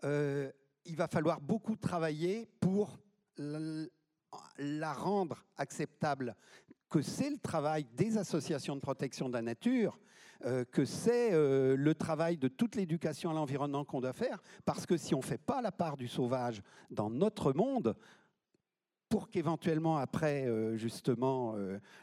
[0.05, 0.51] euh,
[0.85, 2.99] il va falloir beaucoup travailler pour
[3.37, 6.35] la rendre acceptable.
[6.89, 9.99] Que c'est le travail des associations de protection de la nature,
[10.45, 14.87] euh, que c'est euh, le travail de toute l'éducation à l'environnement qu'on doit faire, parce
[14.87, 17.95] que si on ne fait pas la part du sauvage dans notre monde,
[19.09, 20.47] pour qu'éventuellement après,
[20.77, 21.57] justement,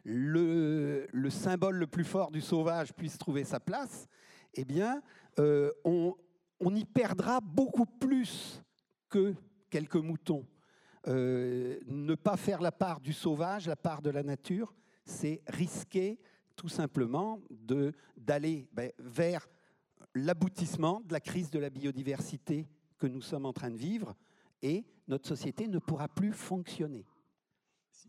[0.04, 4.10] le, symbole le plus fort du sauvage puisse trouver sa place,
[4.54, 5.02] eh bien,
[5.86, 6.18] on,
[6.60, 8.62] on y perdra beaucoup plus
[9.10, 9.36] que
[9.70, 10.46] quelques moutons.
[11.06, 14.74] ne pas faire la part du sauvage, la part de la nature,
[15.06, 16.20] c'est risquer
[16.56, 17.40] tout simplement
[18.18, 19.48] d'aller ben, vers
[20.16, 24.16] l'aboutissement de la crise de la biodiversité que nous sommes en train de vivre
[24.62, 27.06] et notre société ne pourra plus fonctionner.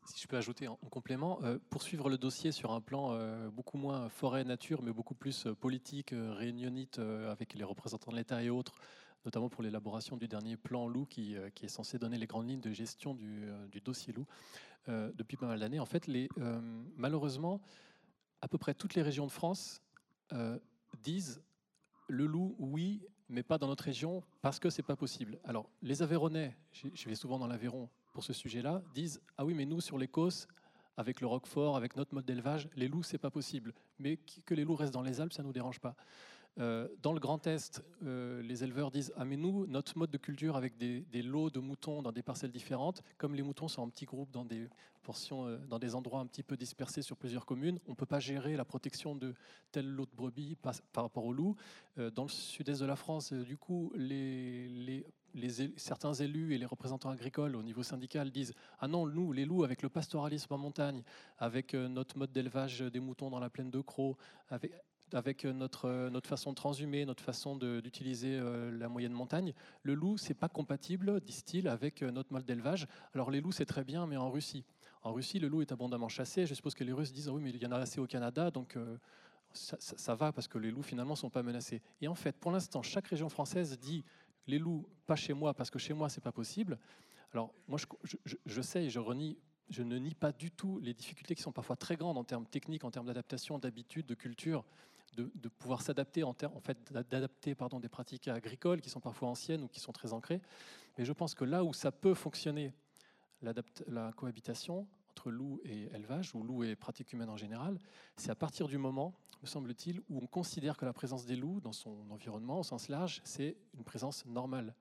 [0.09, 3.76] Si je peux ajouter en complément, euh, poursuivre le dossier sur un plan euh, beaucoup
[3.76, 8.74] moins forêt-nature, mais beaucoup plus euh, politique, réunionnite, avec les représentants de l'État et autres,
[9.26, 12.72] notamment pour l'élaboration du dernier plan loup qui, est censé donner les grandes lignes de
[12.72, 14.26] gestion du, dossier loup
[14.86, 15.80] depuis pas mal d'années.
[15.80, 16.09] En fait,
[16.96, 17.61] malheureusement,
[18.40, 19.82] à peu près toutes les régions de France
[20.32, 20.59] euh,
[21.02, 21.42] disent
[22.09, 25.38] le loup, oui, mais pas dans notre région parce que c'est pas possible.
[25.44, 29.64] Alors, les Aveyronais, je vais souvent dans l'Aveyron pour ce sujet-là, disent ah oui, mais
[29.64, 30.48] nous sur les Causses,
[30.96, 33.72] avec le Roquefort, avec notre mode d'élevage, les loups c'est pas possible.
[33.98, 35.94] Mais que les loups restent dans les Alpes, ça nous dérange pas.
[36.61, 40.18] Euh, dans le Grand Est, euh, les éleveurs disent Ah, mais nous, notre mode de
[40.18, 43.88] culture avec des, lots de moutons dans des parcelles différentes, comme les moutons sont en
[43.88, 44.68] petits groupes dans des
[45.30, 48.64] euh, endroits un petit peu dispersés sur plusieurs communes, on ne peut pas gérer la
[48.64, 49.34] protection de
[49.70, 51.54] tel lot de brebis par, rapport aux loups.
[51.96, 55.06] dans le sud-est de la France, du coup, les,
[55.76, 59.64] certains élus et les représentants agricoles au niveau syndical disent Ah non, nous, les loups,
[59.64, 61.03] avec le pastoralisme en montagne,
[61.39, 64.16] avec notre mode d'élevage des moutons dans la plaine de Croix,
[64.49, 64.72] avec,
[65.14, 69.55] avec notre, notre façon de transhumer, notre façon d'utiliser euh, la moyenne montagne.
[69.83, 72.87] Le loup, c'est pas compatible, disent-ils, avec euh, notre mode d'élevage.
[73.14, 74.64] Alors les loups, c'est très bien, mais en Russie.
[75.03, 76.47] En Russie, le loup est abondamment chassé.
[76.47, 78.51] Je suppose que les Russes disent oui, mais il y en a assez au Canada,
[78.51, 78.97] donc euh,
[79.53, 81.81] ça, va parce que les loups finalement sont pas menacés.
[82.01, 84.05] Et en fait, pour l'instant, chaque région française dit
[84.49, 86.78] les loups pas chez moi parce que chez moi c'est pas possible.
[87.32, 87.78] Alors moi,
[88.46, 89.38] je, sais et je renie
[89.68, 92.46] je ne nie pas du tout les difficultés qui sont parfois très grandes en termes
[92.46, 94.64] techniques, en termes d'adaptation, d'habitude, de culture,
[95.14, 99.62] de, pouvoir s'adapter en, en fait d'adapter pardon des pratiques agricoles qui sont parfois anciennes
[99.64, 100.40] ou qui sont très ancrées.
[100.96, 102.72] Mais je pense que là où ça peut fonctionner,
[103.42, 104.88] la cohabitation
[105.18, 107.78] entre loup et élevage, ou loup et pratique humaine en général,
[108.16, 111.60] c'est à partir du moment, me semble-t-il, où on considère que la présence des loups
[111.60, 114.74] dans son environnement, au sens large, c'est une présence normale.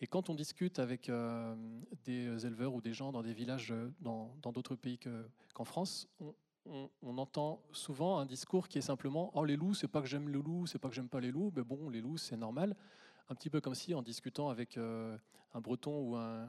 [0.00, 1.54] Et quand on discute avec euh,
[2.04, 4.98] des éleveurs ou des gens dans des villages dans d'autres pays
[5.54, 6.08] qu'en France,
[6.64, 10.28] on, entend souvent un discours qui est simplement Oh, les loups, c'est pas que j'aime
[10.28, 12.74] les loups, c'est pas que j'aime pas les loups, mais bon, les loups, c'est normal.
[13.28, 15.16] Un petit peu comme si, en discutant avec euh,
[15.54, 16.48] un breton ou un,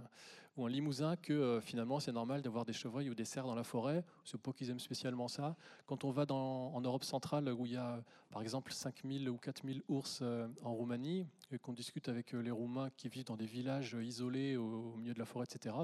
[0.58, 3.56] ou un limousin, que euh, finalement, c'est normal d'avoir des chevreuils ou des cerfs dans
[3.56, 4.04] la forêt.
[4.26, 5.56] C'est pas qu'ils aiment spécialement ça.
[5.86, 9.84] Quand on va en Europe centrale, où il y a par exemple 5000 ou 4000
[9.88, 13.96] ours euh, en Roumanie, et qu'on discute avec les Roumains qui vivent dans des villages
[14.02, 15.76] isolés au milieu de la forêt, etc.,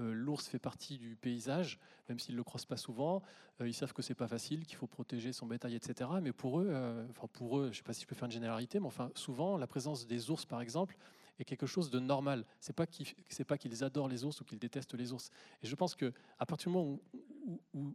[0.00, 3.22] euh, l'ours fait partie du paysage, même s'ils ne le croisent pas souvent.
[3.60, 6.08] Euh, ils savent que c'est pas facile, qu'il faut protéger son bétail, etc.
[6.22, 8.32] Mais pour eux, euh, enfin pour eux, je sais pas si je peux faire une
[8.32, 10.96] généralité, mais enfin souvent la présence des ours, par exemple,
[11.38, 12.44] est quelque chose de normal.
[12.60, 12.86] C'est pas
[13.28, 15.30] c'est pas qu'ils adorent les ours ou qu'ils détestent les ours.
[15.62, 16.98] Et je pense que à partir du moment
[17.74, 17.94] où,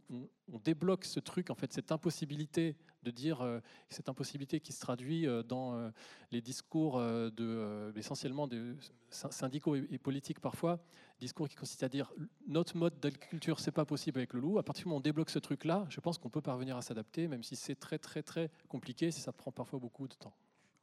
[0.50, 5.26] on, débloque ce truc, en fait, cette impossibilité de dire, cette impossibilité qui se traduit
[5.46, 5.90] dans
[6.30, 8.76] les discours de, essentiellement de
[9.10, 10.80] syndicaux et, politiques parfois,
[11.20, 12.12] discours qui consistent à dire
[12.46, 14.58] notre mode d'agriculture c'est pas possible avec le loup.
[14.58, 16.82] À partir du moment où on débloque ce truc-là, je pense qu'on peut parvenir à
[16.82, 20.34] s'adapter, même si c'est très très très compliqué, si ça prend parfois beaucoup de temps.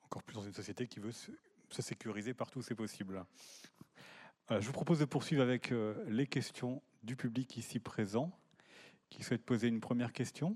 [0.04, 1.12] Encore plus dans une société qui veut
[1.82, 3.26] sécuriser partout c'est possible.
[4.52, 8.32] Euh, je vous propose de poursuivre avec euh, les questions du public ici présent
[9.10, 10.56] qui souhaite poser une première question?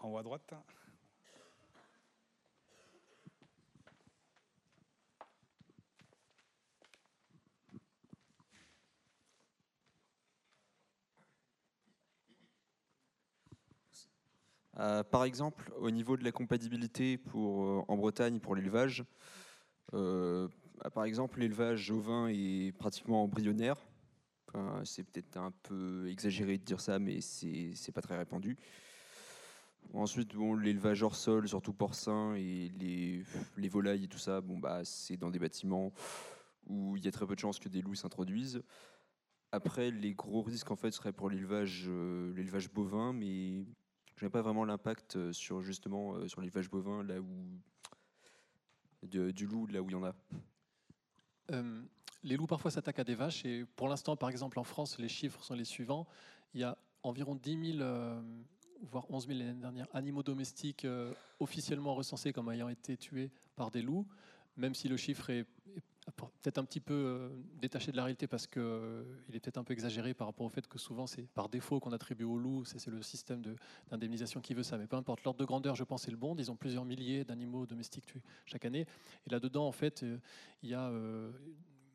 [0.00, 0.54] en haut à droite.
[14.78, 19.04] Euh, par exemple, au niveau de la compatibilité pour, euh, en Bretagne pour l'élevage,
[19.94, 20.48] euh,
[20.94, 23.76] par exemple, l'élevage ovin est pratiquement embryonnaire.
[24.84, 28.56] c'est peut-être un peu exagéré de dire ça, mais c'est pas très répandu.
[29.92, 33.22] Ensuite, l'élevage hors sol, surtout porcin et les,
[33.56, 35.92] les, volailles et tout ça, bon, bah, c'est dans des bâtiments
[36.66, 38.62] où il y a très peu de chances que des loups s'introduisent.
[39.52, 43.64] Après, les gros risques en fait seraient pour l'élevage, l'élevage bovin, mais
[44.18, 47.26] je n'ai pas vraiment l'impact euh, sur justement euh, sur l'élevage bovin là où
[49.04, 50.14] du loup là où il y en a
[52.24, 55.08] Les loups parfois s'attaquent à des vaches et pour l'instant, par exemple en France, les
[55.08, 56.08] chiffres sont les suivants.
[56.52, 57.88] Il y a environ 10 000
[58.82, 60.86] voire 11 000 l'année dernière, animaux domestiques
[61.38, 64.06] officiellement recensés comme ayant été tués par des loups,
[64.56, 65.46] même si le chiffre est,
[66.12, 67.28] peut-être un petit peu euh,
[67.60, 69.02] détaché de la réalité parce qu'il euh,
[69.32, 71.92] est peut-être un peu exagéré par rapport au fait que souvent c'est par défaut qu'on
[71.92, 73.42] attribue aux loups, c'est le système
[73.90, 74.78] d'indemnisation qui veut ça.
[74.78, 76.34] Mais peu importe, l'ordre de grandeur, je pense, c'est le bon.
[76.36, 78.86] Ils ont plusieurs milliers d'animaux domestiques tués chaque année.
[79.26, 80.18] Et là-dedans, en fait, euh,
[80.62, 80.90] il y a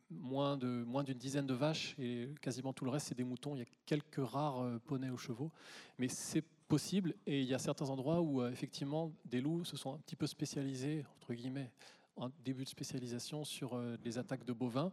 [0.10, 3.56] moins d'une moins dizaine de vaches et quasiment tout le reste, c'est des moutons.
[3.56, 5.52] Il y a quelques rares poneys aux chevaux.
[5.98, 9.94] Mais c'est possible et il y a certains endroits où, effectivement, des loups se sont
[9.94, 11.72] un petit peu spécialisés, entre guillemets,
[12.18, 14.92] un début de spécialisation sur euh, les attaques de bovins.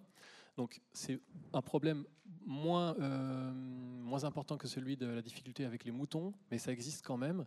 [0.57, 1.21] Donc c'est
[1.53, 2.05] un problème
[2.45, 7.05] moins, euh, moins important que celui de la difficulté avec les moutons, mais ça existe
[7.05, 7.47] quand même.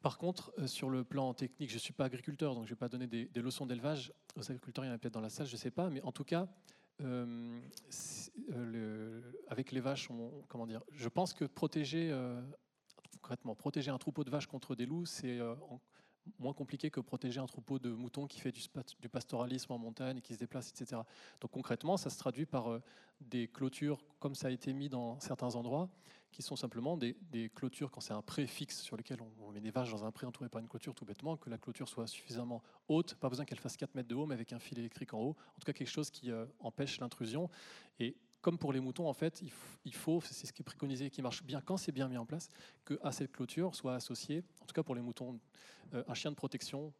[0.00, 2.74] Par contre, euh, sur le plan technique, je ne suis pas agriculteur, donc je ne
[2.74, 5.30] vais pas donner des, leçons d'élevage aux agriculteurs, il y en a peut-être dans la
[5.30, 6.48] salle, je ne sais pas, mais en tout cas,
[9.48, 10.08] avec les vaches,
[10.48, 12.14] comment dire, je pense que protéger,
[13.20, 15.40] concrètement, protéger un troupeau de vaches contre des loups, c'est
[16.38, 20.34] moins compliqué que protéger un troupeau de moutons qui fait du, pastoralisme en montagne, qui
[20.34, 21.02] se déplace, etc.
[21.40, 22.82] Donc concrètement, ça se traduit par euh,
[23.20, 25.88] des clôtures, comme ça a été mis dans certains endroits,
[26.32, 27.14] qui sont simplement des,
[27.54, 30.26] clôtures quand c'est un pré fixe sur lequel on, met des vaches dans un pré
[30.26, 33.60] entouré par une clôture tout bêtement, que la clôture soit suffisamment haute, pas besoin qu'elle
[33.60, 35.72] fasse 4 mètres de haut, mais avec un fil électrique en haut, en tout cas
[35.72, 37.48] quelque chose qui euh, empêche l'intrusion.
[38.00, 39.42] Et comme pour les moutons, en fait,
[39.86, 42.18] il faut, c'est ce qui est préconisé et qui marche bien quand c'est bien mis
[42.18, 42.50] en place,
[42.84, 45.40] qu'à cette clôture soit associé, en tout cas pour les moutons,
[45.94, 46.92] euh, un chien de protection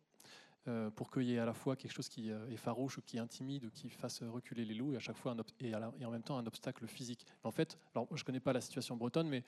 [0.68, 3.02] euh, pour qu'il y ait à la fois quelque chose qui euh, est farouche ou
[3.02, 6.06] qui intimide ou qui fasse reculer les loups et à chaque fois un et, et,
[6.06, 7.26] en même temps un obstacle physique.
[7.42, 9.44] En fait, alors je ne connais pas la situation bretonne, mais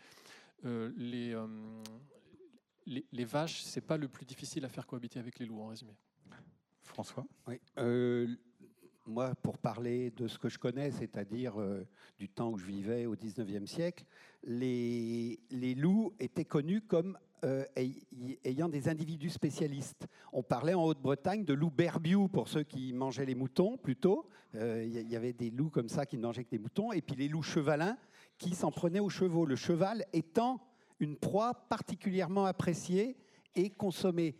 [0.64, 1.34] les,
[2.84, 5.68] les, les, vaches, c'est pas le plus difficile à faire cohabiter avec les loups en
[5.68, 5.96] résumé.
[6.82, 7.26] François?
[7.46, 7.58] Oui
[9.06, 11.86] moi, pour parler de ce que je connais, c'est-à-dire euh,
[12.18, 14.04] du temps où je vivais au 19e siècle,
[14.44, 15.38] les,
[15.76, 17.64] loups étaient connus comme euh,
[18.44, 20.06] ayant des individus spécialistes.
[20.32, 24.28] On parlait en Haute-Bretagne de loups berbiou pour ceux qui mangeaient les moutons plutôt.
[24.54, 27.02] Euh, il y avait des loups comme ça qui ne mangeaient que des moutons, et
[27.02, 27.96] puis les loups chevalins
[28.38, 29.46] qui s'en prenaient aux chevaux.
[29.46, 30.60] Le cheval étant
[30.98, 33.16] une proie particulièrement appréciée
[33.54, 34.36] et consommée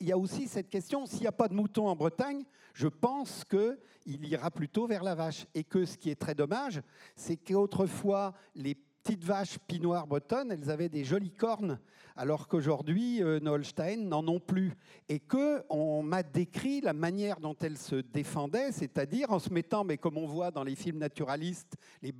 [0.00, 2.44] il y a aussi cette question, s'il n'y a pas de moutons en Bretagne,
[2.74, 5.46] je pense qu'il ira plutôt vers la vache.
[5.54, 6.82] Et que ce qui est très dommage,
[7.16, 11.78] c'est qu'autrefois, les petites vaches pinoires bretonnes, elles avaient des jolies cornes,
[12.14, 14.74] alors qu'aujourd'hui, euh, nos Holstein n'en ont plus.
[15.08, 19.98] Et qu'on m'a décrit la manière dont elles se défendaient, c'est-à-dire en se mettant, mais
[19.98, 22.14] comme on voit dans les films naturalistes, les,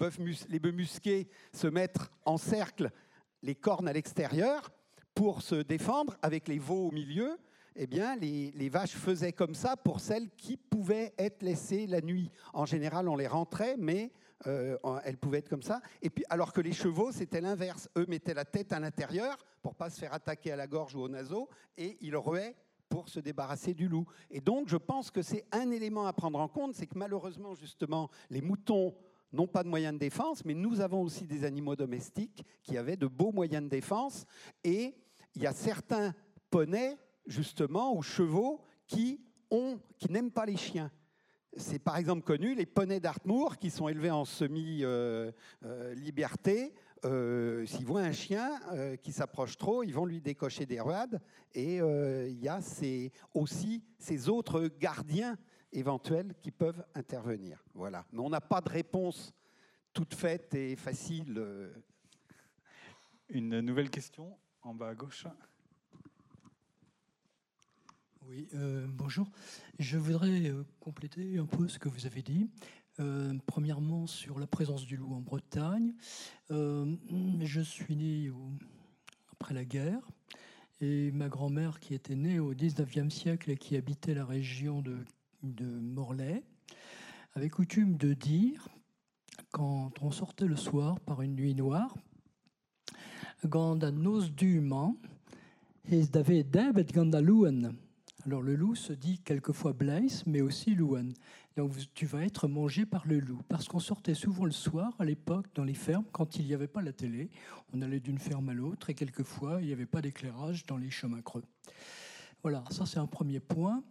[0.48, 2.90] les bœufs musqués se mettre en cercle,
[3.43, 4.70] les cornes à l'extérieur,
[5.14, 7.39] pour se défendre avec les veaux au milieu,
[7.76, 12.30] eh bien, les, vaches faisaient comme ça pour celles qui pouvaient être laissées la nuit.
[12.52, 14.12] En général, on les rentrait, mais
[14.47, 15.80] euh, elles pouvaient être comme ça.
[16.02, 17.89] Et puis, alors que les chevaux, c'était l'inverse.
[17.97, 21.01] Eux mettaient la tête à l'intérieur pour pas se faire attaquer à la gorge ou
[21.01, 21.48] au naseau,
[21.78, 22.56] et ils ruaient
[22.89, 24.06] pour se débarrasser du loup.
[24.30, 27.55] Et donc, je pense que c'est un élément à prendre en compte, c'est que malheureusement,
[27.55, 28.94] justement, les moutons
[29.32, 32.96] n'ont pas de moyens de défense, mais nous avons aussi des animaux domestiques qui avaient
[32.96, 34.26] de beaux moyens de défense.
[34.64, 34.94] Et
[35.34, 36.14] il y a certains
[36.50, 36.96] poneys,
[37.26, 39.20] justement, ou chevaux, qui
[40.09, 40.90] n'aiment pas les chiens.
[41.56, 46.72] C'est par exemple connu les poneys d'Artmoor qui sont élevés en semi-liberté.
[47.04, 51.20] Euh, s'ils voient un chien euh, qui s'approche trop, ils vont lui décocher des ruades.
[51.52, 52.60] Et euh, il y a
[53.34, 55.36] aussi ces autres gardiens
[55.72, 57.64] éventuels qui peuvent intervenir.
[57.74, 58.04] Voilà.
[58.12, 59.32] Mais on n'a pas de réponse
[59.92, 61.70] toute faite et facile.
[63.28, 65.26] Une nouvelle question en bas à gauche.
[68.28, 69.28] Oui, euh, bonjour.
[69.78, 72.48] Je voudrais euh, compléter un peu ce que vous avez dit.
[73.00, 75.92] Euh, premièrement, sur la présence du loup en Bretagne.
[76.50, 78.30] je suis né
[79.32, 80.00] après la guerre
[80.80, 84.98] et ma grand-mère, qui était née au 19e siècle et qui habitait la région de,
[85.43, 86.43] de Morlaix,
[87.35, 88.69] avait coutume de dire,
[89.51, 91.94] quand on sortait le soir par une nuit noire,
[93.44, 94.97] ganda nos duman,
[95.90, 97.19] et d'avait debet ganda
[98.24, 101.09] Alors le loup se dit quelquefois Blaise, mais aussi louan.
[101.56, 103.40] Donc tu vas être mangé par le loup.
[103.48, 106.69] Parce qu'on sortait souvent le soir, à l'époque, dans les fermes, quand il n'y avait
[106.69, 107.31] pas la télé.
[107.73, 110.90] On allait d'une ferme à l'autre et quelquefois, il n'y avait pas d'éclairage dans les
[110.90, 111.44] chemins creux.
[112.43, 113.82] Voilà, ça c'est un premier point.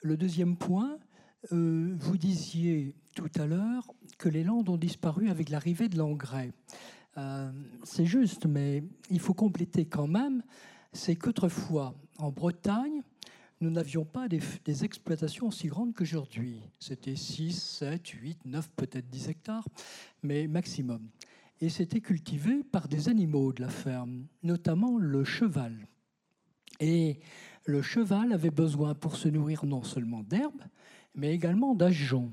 [0.00, 0.98] Le deuxième point,
[1.52, 6.52] euh, vous disiez tout à l'heure que les landes ont disparu avec l'arrivée de l'engrais.
[7.16, 7.50] Euh,
[7.82, 10.42] c'est juste, mais il faut compléter quand même,
[10.92, 13.02] c'est qu'autrefois, en Bretagne,
[13.60, 16.60] nous n'avions pas des, des exploitations aussi grandes qu'aujourd'hui.
[16.78, 19.66] C'était 6, 7, 8, 9, peut-être 10 hectares,
[20.22, 21.08] mais maximum.
[21.60, 25.88] Et c'était cultivé par des animaux de la ferme, notamment le cheval.
[26.78, 27.18] Et
[27.68, 30.62] le cheval avait besoin pour se nourrir non seulement d'herbes,
[31.14, 32.32] mais également d'ajoncs.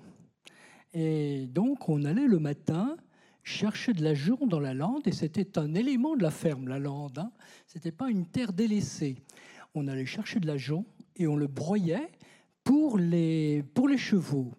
[0.93, 2.95] Et donc on allait le matin
[3.43, 7.19] chercher de l'ajonc dans la lande, et c'était un élément de la ferme, la lande.
[7.19, 7.31] Hein.
[7.67, 9.17] Ce n'était pas une terre délaissée.
[9.73, 10.85] On allait chercher de l'ajonc
[11.17, 12.09] et on le broyait
[12.63, 14.53] pour les, pour les chevaux.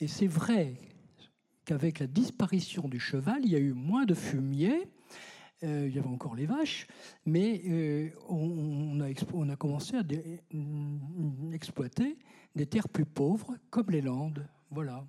[0.00, 0.80] Et c'est vrai
[1.66, 4.88] qu'avec la disparition du cheval, il y a eu moins de fumier,
[5.62, 6.86] euh, il y avait encore les vaches,
[7.24, 10.02] mais euh, on, a, on, a, commencé à
[11.52, 12.16] exploiter
[12.54, 14.46] des terres plus pauvres, comme les Landes.
[14.70, 15.04] Voilà.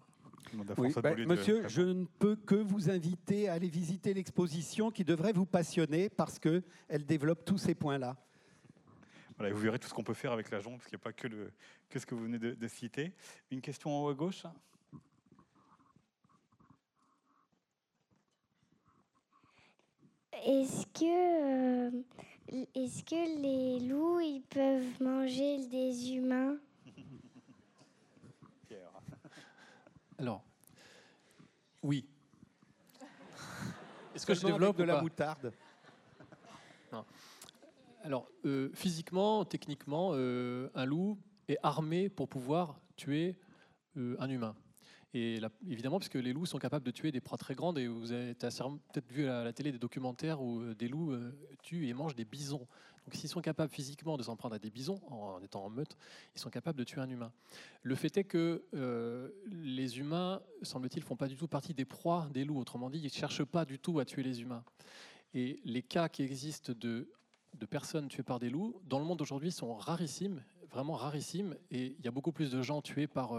[0.54, 5.46] Bah, monsieur, je ne peux que vous inviter à aller visiter l'exposition qui devrait vous
[5.46, 8.16] passionner parce qu'elle développe tous ces points-là.
[9.38, 11.06] Voilà, vous verrez tout ce qu'on peut faire avec la jambe, parce qu'il n'y a
[11.06, 11.52] pas que, le,
[11.90, 13.14] que ce que vous venez de, de citer.
[13.50, 14.44] Une question en haut à gauche
[20.42, 22.04] Est-ce que, euh,
[22.76, 26.58] est que les loups ils peuvent manger des humains?
[30.18, 30.44] Alors,
[31.82, 32.06] oui.
[34.16, 35.54] Est-ce que je développe de la moutarde?
[38.04, 43.38] Alors, euh, physiquement, techniquement, euh, un loup est armé pour pouvoir tuer
[43.96, 44.56] un humain.
[45.16, 48.12] Et évidemment, puisque les loups sont capables de tuer des proies très grandes, et vous
[48.12, 51.32] avez peut-être vu à la télé des documentaires où euh, des loups euh,
[51.62, 52.68] tuent et mangent des bisons.
[53.06, 55.98] Donc s'ils sont capables physiquement de s'en prendre à des bisons, en, étant en meute,
[56.36, 57.32] ils sont capables de tuer un humain.
[57.84, 62.28] Le fait est que euh, les humains, semble-t-il, font pas du tout partie des proies
[62.34, 62.60] des loups.
[62.60, 64.64] Autrement dit, ils ne cherchent pas du tout à tuer les humains.
[65.36, 67.08] Et les cas qui existent de,
[67.54, 71.56] de personnes tuées par des loups, dans le monde aujourd'hui, sont rarissimes, vraiment rarissimes.
[71.70, 73.34] Et il y a beaucoup plus de gens tués par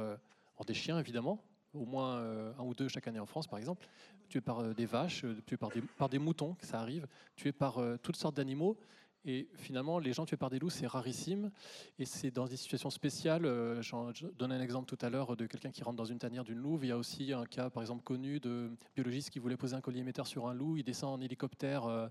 [0.66, 1.42] des chiens, évidemment,
[1.74, 3.86] au moins euh, un ou deux chaque année en France, par exemple,
[4.28, 7.06] tués par euh, des vaches, euh, tués par des, par moutons, ça arrive,
[7.36, 8.78] tués par toutes sortes d'animaux.
[9.26, 11.50] Et finalement, les gens tués par des loups, c'est rarissime.
[11.98, 13.44] Et c'est dans des situations spéciales.
[13.44, 16.58] je donne un exemple tout à l'heure de quelqu'un qui rentre dans une tanière d'une
[16.58, 16.84] louve.
[16.84, 19.80] Il y a aussi un cas, par exemple, connu de biologiste qui voulait poser un
[19.80, 20.76] collier émetteur sur un loup.
[20.76, 22.10] Il descend en hélicoptère.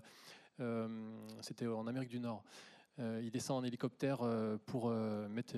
[1.40, 2.42] C'était en Amérique du Nord.
[2.98, 4.18] il descend en hélicoptère
[4.66, 5.54] pour mettre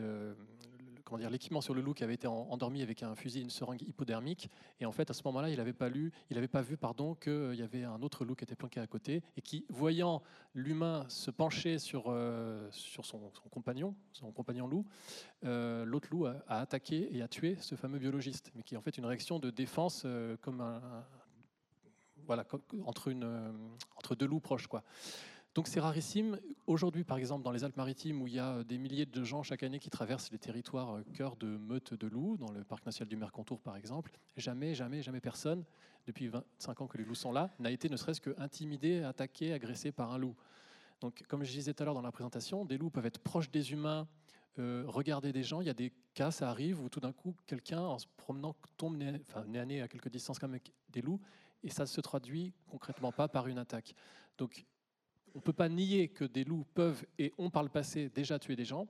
[1.07, 3.83] comment dire, l'équipement sur le loup qui avait été endormi avec un fusil une seringue
[3.83, 4.51] hypodermique.
[4.81, 7.15] Et en fait, à ce moment-là, il n'avait pas lu, il n'avait pas vu, pardon,
[7.15, 10.21] qu'il euh, y avait un autre loup qui était planqué à côté et qui, voyant
[10.53, 14.85] l'humain se pencher sur, euh, sur son, compagnon, son compagnon loup,
[15.45, 18.83] euh, l'autre loup a, attaqué et a tué ce fameux biologiste, mais qui est en
[18.83, 20.05] fait une réaction de défense
[20.41, 20.83] comme un,
[22.27, 22.45] voilà,
[22.85, 23.55] entre, une,
[23.97, 24.83] entre deux loups proches, quoi.
[25.57, 26.39] Donc c'est rarissime.
[26.67, 29.63] Aujourd'hui, par exemple, dans les Alpes-Maritimes, où il y a des milliers de gens chaque
[29.63, 33.09] année qui traversent les territoires euh, cœur de meutes de loups, dans le parc national
[33.09, 35.65] du Mercantour, par exemple, jamais, jamais, jamais personne,
[36.07, 39.55] depuis 25 ans que les loups sont là, n'a été ne serait-ce que intimidé, attaqué,
[39.55, 40.37] agressé par un loup.
[41.01, 43.51] Donc, comme je disais tout à l'heure dans la présentation, des loups peuvent être proches
[43.51, 44.07] des humains,
[44.59, 45.63] euh, regarder des gens.
[45.63, 48.55] Il y a des cas, ça arrive, où tout d'un coup, quelqu'un, en se promenant,
[48.77, 50.59] tombe nez, à nez à quelques distances comme
[50.91, 51.21] des loups,
[51.63, 53.95] et ça ne se traduit concrètement pas par une attaque.
[54.37, 54.67] Donc,
[55.37, 58.39] on ne peut pas nier que des loups peuvent et ont par le passé déjà
[58.39, 58.89] tué des gens.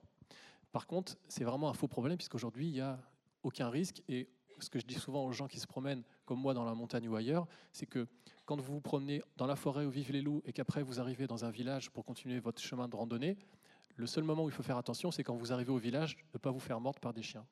[0.71, 3.01] Par contre, c'est vraiment un faux problème puisqu'aujourd'hui, il n'y a
[3.43, 4.01] aucun risque.
[4.09, 4.29] Et
[4.61, 7.09] ce que je dis souvent aux gens qui se promènent, comme moi, dans la montagne
[7.09, 8.07] ou ailleurs, c'est que
[8.45, 11.27] quand vous vous promenez dans la forêt où vivent les loups et qu'après vous arrivez
[11.27, 13.37] dans un village pour continuer votre chemin de randonnée,
[13.97, 16.39] le seul moment où il faut faire attention, c'est quand vous arrivez au village, ne
[16.39, 17.45] pas vous faire mordre par des chiens.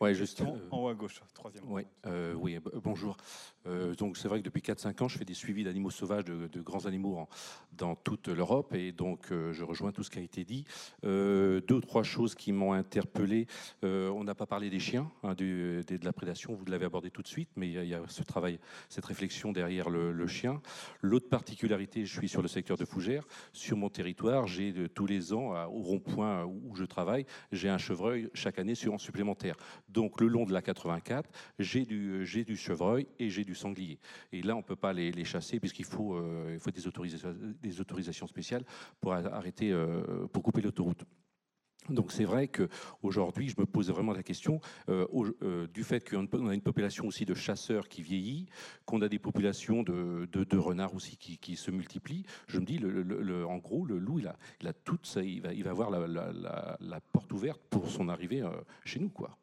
[0.00, 1.62] Ouais, juste, en haut à gauche, troisième.
[2.06, 3.18] Euh, oui, bonjour.
[3.66, 6.60] Euh, donc c'est vrai que depuis 4-5 ans, je fais des suivis d'animaux sauvages, de,
[6.62, 7.28] grands animaux
[7.74, 10.64] dans toute l'Europe, et donc euh, je rejoins tout ce qui a été dit.
[11.02, 13.46] deux ou trois choses qui m'ont interpellé.
[13.82, 17.28] on n'a pas parlé des chiens, hein, de la prédation, vous l'avez abordé tout de
[17.28, 18.58] suite, mais il y, a ce travail,
[18.88, 20.62] cette réflexion derrière le, chien.
[21.02, 23.26] L'autre particularité, je suis sur le secteur de Fougères.
[23.52, 28.30] Sur mon territoire, j'ai tous les ans, au rond-point où je travaille, j'ai un chevreuil
[28.32, 29.56] chaque année sur en supplémentaire.
[29.92, 33.98] Donc le long de la 84, j'ai du, chevreuil et j'ai du sanglier.
[34.32, 36.58] Et là, on ne peut pas les, chasser puisqu'il faut, euh,
[37.62, 38.64] des, autorisations, spéciales
[39.00, 41.04] pour arrêter, euh, pour couper l'autoroute.
[41.88, 46.54] Donc c'est vrai qu'aujourd'hui, je me pose vraiment la question euh, du fait qu'on a
[46.54, 48.46] une population aussi de chasseurs qui vieillit,
[48.84, 52.24] qu'on a des populations de, renards aussi qui, se multiplient.
[52.46, 52.80] Je me dis,
[53.44, 54.28] en gros, le loup, il
[54.68, 58.42] a, toute ça, il va, avoir la, porte ouverte pour son arrivée
[58.84, 59.36] chez nous, quoi.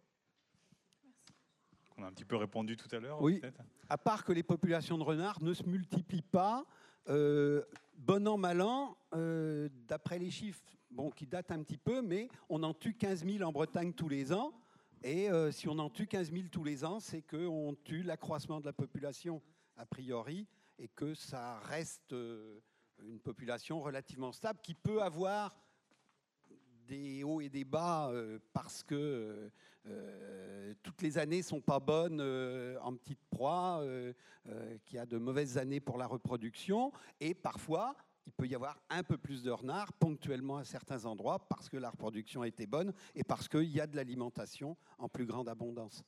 [1.97, 3.21] On a un petit peu répondu tout à l'heure.
[3.21, 3.41] Oui.
[3.89, 6.65] À part que les populations de renards ne se multiplient pas
[7.09, 7.63] euh,
[7.97, 10.61] bon an, mal an, euh, d'après les chiffres
[10.91, 14.09] bon, qui datent un petit peu, mais on en tue 15 000 en Bretagne tous
[14.09, 14.53] les ans.
[15.03, 18.59] Et euh, si on en tue 15 000 tous les ans, c'est qu'on tue l'accroissement
[18.59, 19.41] de la population,
[19.77, 20.47] a priori,
[20.79, 22.13] et que ça reste
[23.03, 25.55] une population relativement stable qui peut avoir
[26.87, 29.51] des hauts et des bas euh, parce que
[29.85, 34.13] euh, toutes les années sont pas bonnes euh, en petite proie, euh,
[34.47, 37.95] euh, qu'il y a de mauvaises années pour la reproduction, et parfois
[38.25, 41.77] il peut y avoir un peu plus de renards ponctuellement à certains endroits parce que
[41.77, 45.47] la reproduction a été bonne et parce qu'il y a de l'alimentation en plus grande
[45.47, 46.03] abondance.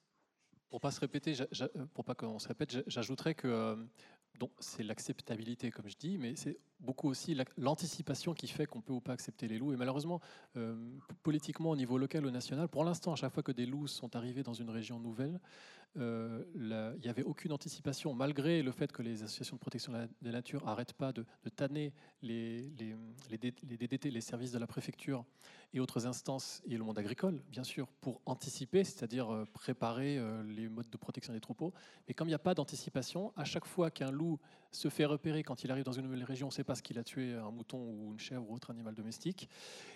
[0.69, 3.75] Pour pas se répéter, euh, pour pas qu'on se répète, j'a- j'ajouterais que euh,
[4.39, 8.81] donc c'est l'acceptabilité, comme je dis, mais c'est beaucoup aussi la- l'anticipation qui fait qu'on
[8.81, 9.73] peut ou pas accepter les loups.
[9.73, 10.21] Et malheureusement,
[10.55, 10.75] euh,
[11.23, 14.15] politiquement, au niveau local ou national, pour l'instant, à chaque fois que des loups sont
[14.15, 15.39] arrivés dans une région nouvelle,
[15.97, 20.07] euh, il n'y avait aucune anticipation, malgré le fait que les associations de protection de
[20.21, 21.25] la, nature n'arrêtent pas de,
[21.55, 22.95] tanner les, les,
[23.29, 25.25] les, les DDT, les services de la préfecture
[25.73, 30.43] et autres instances, et le monde agricole, bien sûr, pour anticiper, c'est-à-dire euh, préparer euh,
[30.43, 31.73] les modes de protection des troupeaux.
[32.07, 34.39] Mais comme il n'y a pas d'anticipation, à chaque fois qu'un loup
[34.71, 37.33] se fait repérer quand il arrive dans une nouvelle région, on ne qu'il a tué
[37.33, 39.49] un mouton ou une chèvre ou autre animal domestique.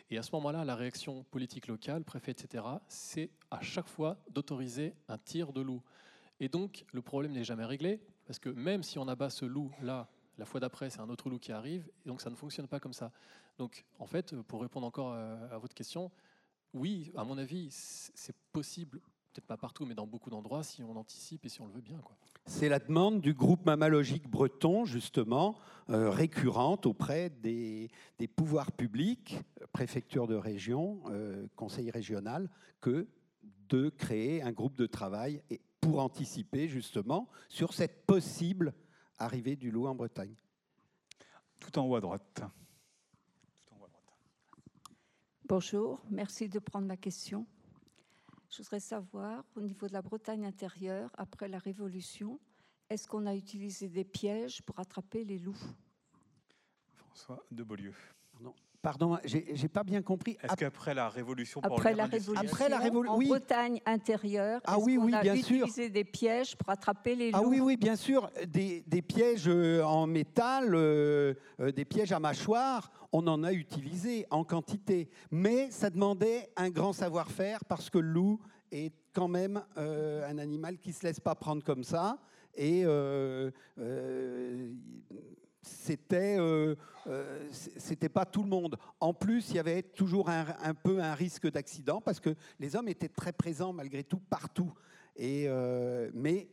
[0.10, 4.94] Et à ce moment-là, la réaction politique locale, préfet, etc., c'est à chaque fois d'autoriser
[5.08, 5.82] un tir de loup.
[6.40, 10.10] Et donc, le problème n'est jamais réglé, parce que même si on abat ce loup-là,
[10.38, 12.80] la fois d'après, c'est un autre loup qui arrive, et donc ça ne fonctionne pas
[12.80, 13.12] comme ça.
[13.58, 16.12] Donc, en fait, pour répondre encore à, votre question,
[16.74, 19.00] oui, à mon avis, c'est possible,
[19.34, 21.82] peut-être pas partout, mais dans beaucoup d'endroits, si on anticipe et si on le veut
[21.82, 21.98] bien.
[22.00, 22.16] Quoi.
[22.46, 25.58] C'est la demande du groupe mammalogique breton, justement,
[25.90, 27.90] euh, récurrente auprès des,
[28.20, 29.40] des pouvoirs publics,
[29.72, 32.50] préfecture de région, euh, conseil régional,
[32.80, 33.08] que
[33.70, 38.74] de créer un groupe de travail et pour anticiper justement sur cette possible
[39.18, 40.36] arrivée du loup en Bretagne.
[41.60, 42.36] Tout en haut à droite.
[42.36, 44.20] Tout en haut à droite.
[45.48, 47.48] Bonjour, merci de prendre ma question.
[48.54, 52.40] Je voudrais savoir, au niveau de la Bretagne intérieure, après la Révolution,
[52.88, 55.58] est-ce qu'on a utilisé des pièges pour attraper les loups?
[56.94, 57.96] François de Beaulieu.
[58.32, 58.54] Pardon,
[59.24, 60.38] j'ai j'ai pas bien compris.
[60.44, 63.28] Est-ce qu'après la Révolution Après la Révolution, Après la Révolu- en oui.
[63.28, 65.58] Bretagne intérieure, Ah oui, oui, a bien sûr.
[65.66, 69.48] utilisé des pièges pour attraper les loups Ah oui, oui, bien sûr, des, des pièges
[69.48, 75.10] euh, en métal, euh, euh, des pièges à mâchoire, on en a utilisé en quantité.
[75.32, 78.40] Mais ça demandait un grand savoir-faire parce que le loup
[78.72, 82.18] est quand même euh, un animal qui ne se laisse pas prendre comme ça.
[82.56, 83.50] Et euh,
[83.80, 84.72] euh,
[85.64, 86.76] c'était euh,
[87.08, 88.78] euh, c'était pas tout le monde.
[89.00, 92.88] En plus, il y avait toujours un, peu un risque d'accident parce que les hommes
[92.88, 94.72] étaient très présents malgré tout partout.
[95.16, 96.50] Et, euh, mais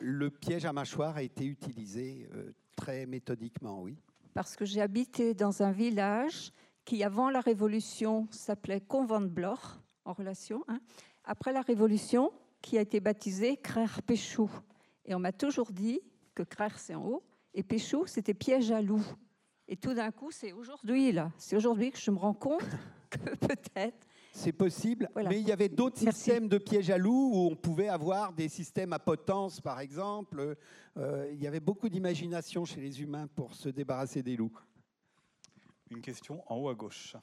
[0.00, 2.28] le piège à mâchoire a été utilisé
[2.76, 3.96] très méthodiquement, oui.
[4.34, 6.52] Parce que j'ai habité dans un village
[6.84, 10.64] qui, avant la Révolution, s'appelait Convent-Bloch, en relation.
[10.68, 10.80] hein.
[11.24, 14.50] Après la Révolution, qui a été baptisé Crère-Péchou.
[15.04, 16.00] Et on m'a toujours dit
[16.34, 17.22] que Crère, c'est en haut,
[17.54, 19.04] et Péchou, c'était piège à loup.
[19.68, 21.30] Et tout d'un coup, c'est aujourd'hui, là.
[21.38, 22.62] C'est aujourd'hui que je me rends compte
[23.10, 24.06] que peut-être.
[24.34, 25.28] C'est possible, Voilà.
[25.28, 26.18] mais il y avait d'autres Merci.
[26.20, 30.56] systèmes de pièges à loup où on pouvait avoir des systèmes à potence, par exemple.
[30.96, 34.58] Euh, il y avait beaucoup d'imagination chez les humains pour se débarrasser des loups.
[35.90, 37.14] Une question en haut à gauche.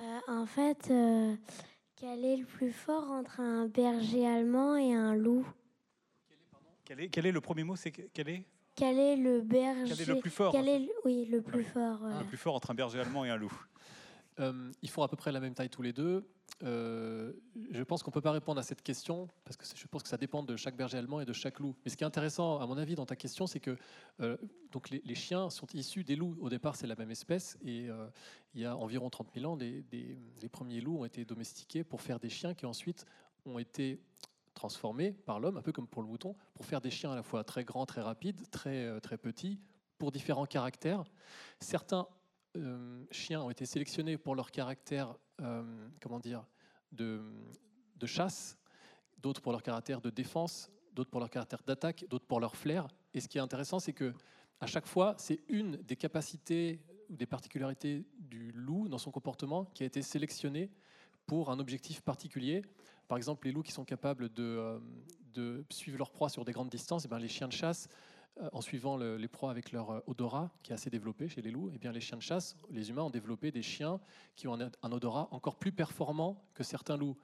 [0.00, 1.36] Euh, en fait, euh,
[1.96, 5.44] quel est le plus fort entre un berger allemand et un loup?
[6.90, 8.44] Quel est, quel est le premier mot C'est que- quel est?
[8.74, 9.94] Quel est le berger?
[9.96, 10.50] Quel est le plus fort?
[10.50, 11.64] Quel est le- Oui, le plus oui.
[11.64, 11.98] fort.
[12.00, 12.18] voilà.
[12.18, 13.52] le plus fort entre un berger allemand et un loup
[14.40, 16.24] Euh, ils font à peu près la même taille tous les deux.
[16.64, 17.32] Euh,
[17.70, 20.02] je pense qu'on ne peut pas répondre à cette question parce que c'est- je pense
[20.02, 21.76] que ça dépend de chaque berger allemand et de chaque loup.
[21.84, 23.76] Mais ce qui est intéressant, à mon avis, dans ta question, c'est que
[24.20, 24.36] euh,
[24.72, 26.36] donc les, les chiens sont issus des loups.
[26.40, 28.08] Au départ, c'est la même espèce et euh,
[28.54, 31.84] il y a environ 30 000 ans, des- des- les premiers loups ont été domestiqués
[31.84, 33.04] pour faire des chiens qui ensuite
[33.46, 34.00] ont été
[34.60, 37.22] transformés par l'homme, un peu comme pour le mouton, pour faire des chiens à la
[37.22, 39.58] fois très grands, très rapides, très, euh, très petits,
[39.96, 41.02] pour différents caractères.
[41.60, 42.06] Certains
[42.58, 46.44] euh, chiens ont été sélectionnés pour leur caractère, euh, comment dire,
[46.92, 47.22] de,
[47.96, 48.58] de chasse,
[49.16, 52.86] d'autres pour leur caractère de défense, d'autres pour leur caractère d'attaque, d'autres pour leur flair.
[53.14, 54.12] Et ce qui est intéressant, c'est que
[54.60, 59.64] à chaque fois, c'est une des capacités ou des particularités du loup dans son comportement
[59.64, 60.70] qui a été sélectionnée
[61.26, 62.60] pour un objectif particulier.
[63.10, 64.78] Par exemple, les loups qui sont capables de,
[65.36, 67.88] euh, suivre leur proie sur des grandes distances, eh ben, les chiens de chasse
[68.52, 71.70] en suivant les proies avec leur euh, odorat qui est assez développé chez les loups,
[71.70, 74.00] et eh bien les chiens de chasse, les humains ont développé des chiens
[74.36, 77.16] qui ont un, odorat encore plus performant que certains loups.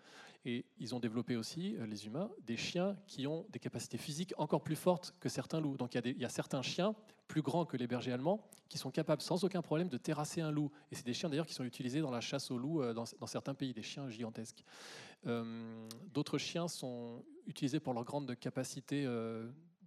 [0.44, 4.34] Et ils ont développé aussi, euh, les humains, des chiens qui ont des capacités physiques
[4.38, 5.76] encore plus fortes que certains loups.
[5.76, 6.94] Donc il y, a certains chiens
[7.26, 10.50] plus grands que les bergers allemands qui sont capables sans aucun problème de terrasser un
[10.50, 10.70] loup.
[10.92, 13.54] Et c'est des chiens d'ailleurs qui sont utilisés dans la chasse aux loups dans, certains
[13.54, 14.62] pays, des chiens gigantesques.
[16.12, 19.06] D'autres chiens sont utilisés pour leur grande capacité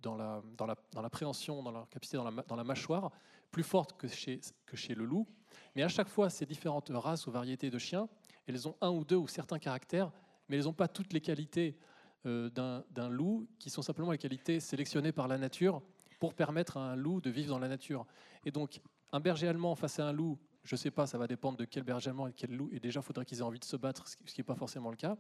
[0.02, 3.12] dans la, dans la, dans la préhension, dans leur capacité dans la, dans la mâchoire,
[3.52, 5.28] plus forte que chez, que chez le loup.
[5.76, 8.08] Mais à chaque fois, ces différentes races ou variétés de chiens,
[8.48, 10.12] elles ont un ou deux ou certains caractères,
[10.48, 11.78] mais elles n'ont pas toutes les qualités
[12.26, 15.82] euh, d'un loup, qui sont simplement les qualités sélectionnées par la nature
[16.20, 18.06] pour permettre à un loup de vivre dans la nature.
[18.46, 18.82] Et donc,
[19.12, 21.66] un berger allemand face à un loup, je ne sais pas, ça va dépendre de
[21.66, 22.70] quel berger allemand et de quel loup.
[22.74, 24.90] Et déjà, il faudrait qu'ils aient envie de se battre, ce qui n'est pas forcément
[24.90, 25.16] le cas,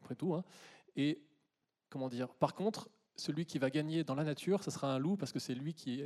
[0.00, 0.34] après tout.
[0.34, 0.44] Hein.
[0.94, 1.20] Et
[1.88, 5.16] comment dire Par contre, celui qui va gagner dans la nature, ce sera un loup
[5.16, 6.02] parce que c'est lui qui,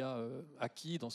[0.00, 1.08] a euh, acquis dans,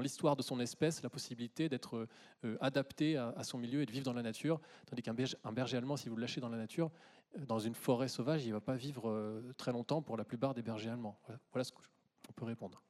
[0.00, 2.08] l'histoire de son espèce la possibilité d'être
[2.44, 4.60] euh, adapté à, son milieu et de vivre dans la nature.
[4.86, 6.90] Tandis qu'un berger, un berger allemand, si vous le lâchez dans la nature,
[7.36, 10.54] euh, dans une forêt sauvage, il ne va pas vivre très longtemps pour la plupart
[10.54, 11.18] des bergers allemands.
[11.52, 12.82] Voilà, ce qu'on peut répondre.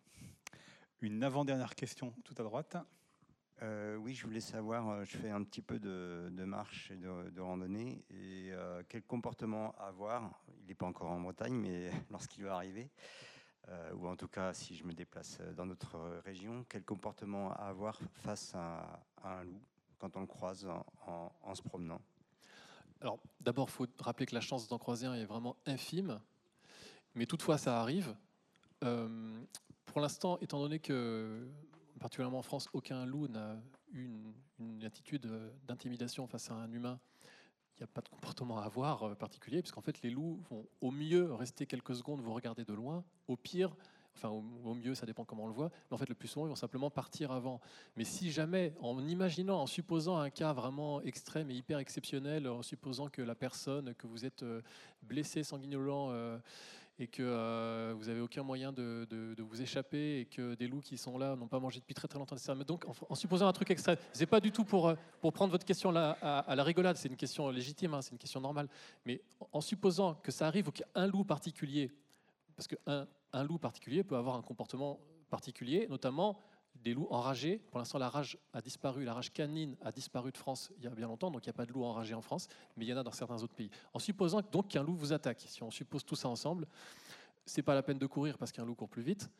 [1.00, 2.76] Une avant-dernière question tout à droite.
[3.60, 7.40] Euh, oui, je voulais savoir, euh, je fais un petit peu de, marche et de,
[7.40, 12.56] randonnée, et euh, quel comportement avoir, il n'est pas encore en Bretagne, mais lorsqu'il va
[12.56, 12.90] arriver,
[13.94, 18.52] ou en tout cas si je me déplace dans notre région, quel comportement avoir face
[18.56, 19.62] à, un loup
[20.00, 20.68] quand on le croise
[21.06, 22.00] en, se promenant?
[23.00, 26.20] Alors d'abord, il faut rappeler que la chance d'en croiser un est vraiment infime,
[27.14, 28.16] mais toutefois ça arrive.
[28.80, 31.48] pour l'instant, étant donné que
[32.02, 33.56] particulièrement en France, aucun loup n'a
[33.92, 34.08] eu
[34.58, 35.30] une, attitude
[35.66, 36.98] d'intimidation face à un humain.
[37.76, 40.66] Il n'y a pas de comportement à avoir euh, particulier, puisqu'en fait, les loups vont
[40.80, 43.74] au mieux rester quelques secondes, vous regarder de loin, au pire,
[44.16, 46.46] enfin au, mieux, ça dépend comment on le voit, mais en fait, le plus souvent,
[46.46, 47.60] ils vont simplement partir avant.
[47.96, 52.62] Mais si jamais, en imaginant, en supposant un cas vraiment extrême et hyper exceptionnel, en
[52.62, 54.60] supposant que la personne, que vous êtes euh,
[55.02, 56.38] blessé, sanguinolent, euh,
[57.02, 60.96] et que euh, vous n'avez aucun moyen de, vous échapper et que des loups qui
[60.96, 62.36] sont là n'ont pas mangé depuis très très longtemps.
[62.56, 65.50] Mais donc, en, supposant un truc extrême, c'est pas du tout pour, euh, pour prendre
[65.50, 68.68] votre question là à, la rigolade, c'est une question légitime, hein, c'est une question normale.
[69.04, 69.20] Mais
[69.50, 71.90] en, supposant que ça arrive ou qu'un loup particulier,
[72.54, 76.38] parce qu'un un loup particulier peut avoir un comportement particulier, notamment
[76.82, 77.58] des loups enragés.
[77.70, 80.86] Pour l'instant, la rage a disparu, la rage canine a disparu de France il y
[80.86, 82.88] a bien longtemps, donc il n'y a pas de loups enragés en France, mais il
[82.88, 83.70] y en a dans certains autres pays.
[83.92, 86.66] En supposant donc qu'un loup vous attaque, si on suppose tout ça ensemble,
[87.46, 89.30] c'est pas la peine de courir parce qu'un loup court plus vite.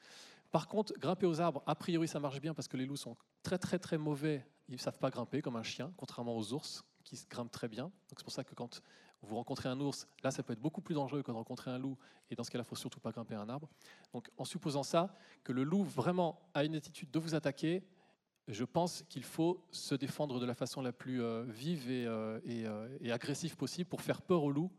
[0.51, 3.17] Par contre, grimper aux arbres, a priori, ça marche bien parce que les loups sont
[3.43, 4.45] très très très mauvais.
[4.69, 7.85] Ils ne savent pas grimper comme un chien, contrairement aux ours qui grimpent très bien.
[7.85, 8.83] Donc c'est pour ça que quand
[9.23, 11.79] vous rencontrez un ours, là ça peut être beaucoup plus dangereux que de rencontrer un
[11.79, 11.97] loup,
[12.31, 13.69] et dans ce cas-là, il faut surtout pas grimper un arbre.
[14.13, 17.83] Donc en supposant ça, que le loup vraiment a une attitude de vous attaquer,
[18.49, 22.99] je pense qu'il faut se défendre de la façon la plus euh, vive euh, euh,
[23.01, 24.71] et, agressive possible pour faire peur au loup.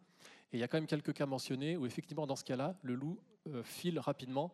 [0.51, 2.95] Et il y a quand même quelques cas mentionnés où effectivement dans ce cas-là, le
[2.95, 3.19] loup
[3.63, 4.53] file rapidement,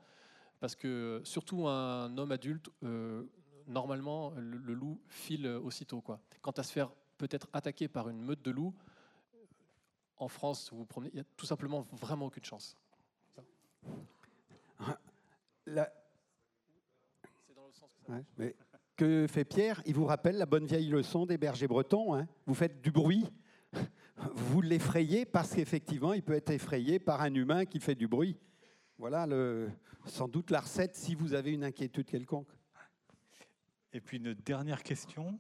[0.60, 2.70] parce que surtout un homme adulte,
[3.68, 6.02] normalement, le, loup file aussitôt.
[6.02, 6.20] Quoi.
[6.42, 8.74] Quant à se faire peut-être attaquer par une meute de loups,
[10.20, 12.78] en France, vous, vous promenez, il n'y a tout simplement vraiment aucune chance.
[18.38, 18.56] mais
[18.96, 19.82] que fait Pierre?
[19.86, 22.16] Il vous rappelle la bonne vieille leçon des bergers bretons.
[22.16, 22.28] Hein?
[22.46, 23.26] vous faites du bruit,
[24.34, 28.36] vous l'effrayez parce qu'effectivement, il peut être effrayé par un humain qui fait du bruit.
[28.98, 29.70] Voilà le,
[30.06, 32.50] sans doute la recette si vous avez une inquiétude quelconque.
[33.94, 35.40] Et puis une dernière question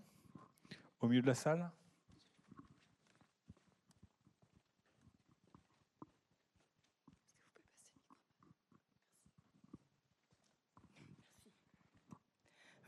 [1.01, 1.69] au milieu de la salle.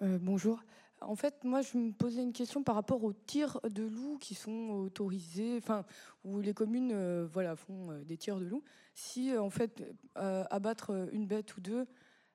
[0.01, 0.63] Euh, bonjour.
[1.01, 4.33] En fait, moi, je me posais une question par rapport aux tirs de loups qui
[4.33, 5.85] sont autorisés, enfin,
[6.23, 8.63] où les communes euh, voilà, font euh, des tirs de loups.
[8.95, 9.83] Si, en fait,
[10.15, 11.87] abattre une bête ou deux,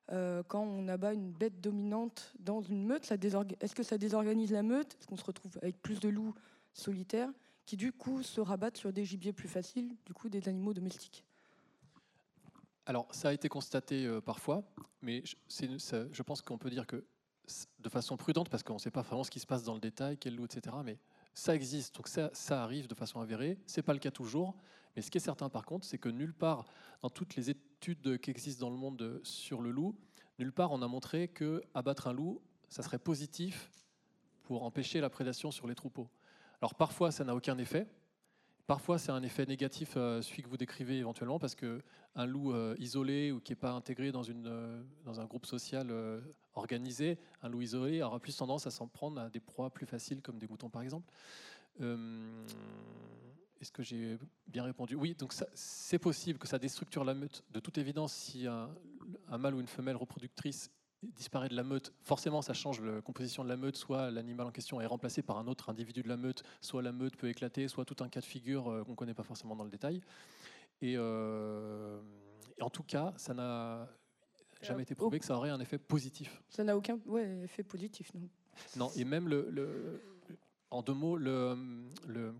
[0.09, 4.95] quand on abat une bête dominante dans une meute, est-ce que ça désorganise la meute?
[4.99, 6.33] Est-ce qu'on se retrouve avec plus de loups
[6.73, 7.29] solitaires
[7.65, 11.25] qui, du coup, se rabattent sur des gibiers plus faciles, du coup, des animaux domestiques?
[12.85, 14.63] Alors, ça a été constaté parfois,
[15.01, 17.05] mais je pense qu'on peut dire que
[17.79, 19.79] de façon prudente, parce qu'on ne sait pas vraiment ce qui se passe dans le
[19.79, 20.75] détail, quel loup, etc.
[20.83, 20.99] Mais
[21.33, 23.57] ça existe, donc ça, arrive de façon avérée.
[23.67, 24.55] Ce n'est pas le cas toujours,
[24.95, 26.65] mais ce qui est certain par contre, c'est que nulle part,
[27.01, 29.95] dans toutes les études qui existent dans le monde sur le loup,
[30.39, 33.69] nulle part on a montré que abattre un loup, ça serait positif
[34.43, 36.09] pour empêcher la prédation sur les troupeaux.
[36.61, 37.87] Alors parfois, ça n'a aucun effet.
[38.65, 42.75] Parfois, c'est un effet négatif, euh, celui que vous décrivez éventuellement, parce qu'un loup euh,
[42.79, 45.89] isolé ou qui n'est pas intégré dans, une, euh, dans un groupe social
[46.57, 50.21] organisé, un loup isolé aura plus tendance à s'en prendre à des proies plus faciles,
[50.21, 51.11] comme des moutons par exemple.
[53.59, 54.17] Est-ce que j'ai
[54.47, 54.95] bien répondu?
[54.95, 57.43] Oui, donc c'est possible que ça déstructure la meute.
[57.51, 58.69] De toute évidence, si un,
[59.29, 60.71] un mâle ou une femelle reproductrice
[61.03, 64.51] disparaît de la meute, forcément ça change la composition de la meute, soit l'animal en
[64.51, 67.67] question est remplacé par un autre individu de la meute, soit la meute peut éclater,
[67.67, 70.01] soit tout un cas de figure euh, qu'on ne connaît pas forcément dans le détail.
[70.81, 72.01] Et, euh,
[72.59, 73.87] en tout cas, ça n'a
[74.61, 76.41] jamais été prouvé que ça aurait un effet positif.
[76.49, 76.97] Ça n'a aucun
[77.43, 78.29] effet positif, non
[78.75, 80.01] Non, et même le
[80.69, 81.55] en deux mots, le,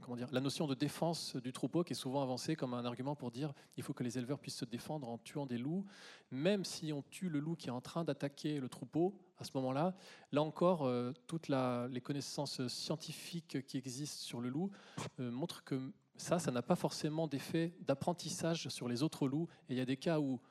[0.02, 3.16] comment dire, la notion de défense du troupeau qui est souvent avancée comme un argument
[3.16, 5.86] pour dire il faut que les éleveurs puissent se défendre en tuant des loups,
[6.32, 9.52] même si on tue le loup qui est en train d'attaquer le troupeau, à ce
[9.56, 9.96] moment-là,
[10.32, 14.72] là encore, euh, toutes les connaissances scientifiques qui existent sur le loup
[15.20, 15.80] euh, montrent que
[16.18, 19.48] ça, ça n'a pas forcément d'effet d'apprentissage sur les autres loups.
[19.70, 20.42] Et il y a des cas où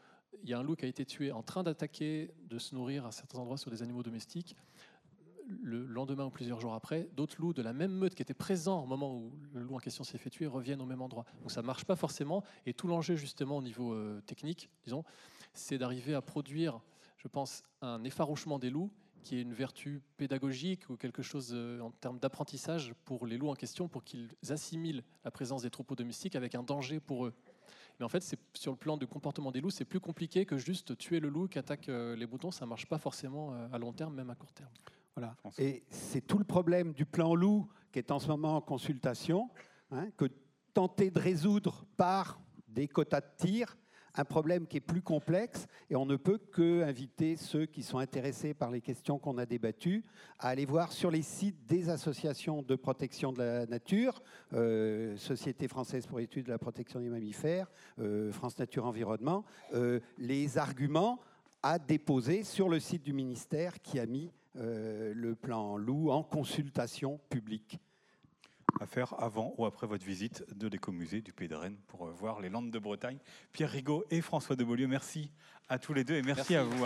[0.42, 3.06] il y a un loup qui a été tué en train d'attaquer, de se nourrir
[3.06, 4.56] à certains endroits sur des animaux domestiques
[5.48, 8.82] le lendemain ou plusieurs jours après, d'autres loups de la même meute qui étaient présents
[8.82, 11.24] au moment où le loup en question s'est fait tuer reviennent au même endroit.
[11.40, 12.42] Donc ça ne marche pas forcément.
[12.66, 15.04] Et tout l'enjeu justement au niveau euh, technique, disons,
[15.54, 16.80] c'est d'arriver à produire,
[17.16, 18.90] je pense, un effarouchement des loups
[19.22, 23.50] qui est une vertu pédagogique ou quelque chose euh, en termes d'apprentissage pour les loups
[23.50, 27.34] en question, pour qu'ils assimilent la présence des troupeaux domestiques avec un danger pour eux.
[27.98, 30.59] Mais en fait, c'est sur le plan du comportement des loups, c'est plus compliqué que
[30.59, 32.51] juste tuer le loup qui attaque euh, les boutons.
[32.51, 34.70] Ça ne marche pas forcément à long terme, même à court terme.
[35.59, 39.48] Et c'est tout le problème du plan loup qui est en ce moment en consultation,
[39.90, 40.27] hein, que
[40.74, 43.78] tenter de résoudre par des quotas de tir,
[44.16, 47.98] un problème qui est plus complexe et on ne peut que inviter ceux qui sont
[47.98, 50.05] intéressés par les questions qu'on a débattues
[50.38, 54.22] à aller voir sur les sites des associations de protection de la nature,
[54.52, 59.44] euh, Société française pour l'étude de la protection des mammifères, euh, France Nature Environnement,
[59.74, 61.20] euh, les arguments
[61.62, 67.20] à déposer sur le site du ministère qui a mis le plan loup en consultation
[67.28, 67.78] publique.
[68.81, 72.11] À faire avant ou après votre visite de l'écomusée du Pays de Rennes pour euh,
[72.11, 73.19] voir les Landes de Bretagne.
[73.53, 75.31] Pierre Rigaud et François de Beaulieu, merci
[75.69, 76.55] à tous les deux et merci.
[76.55, 76.85] à vous.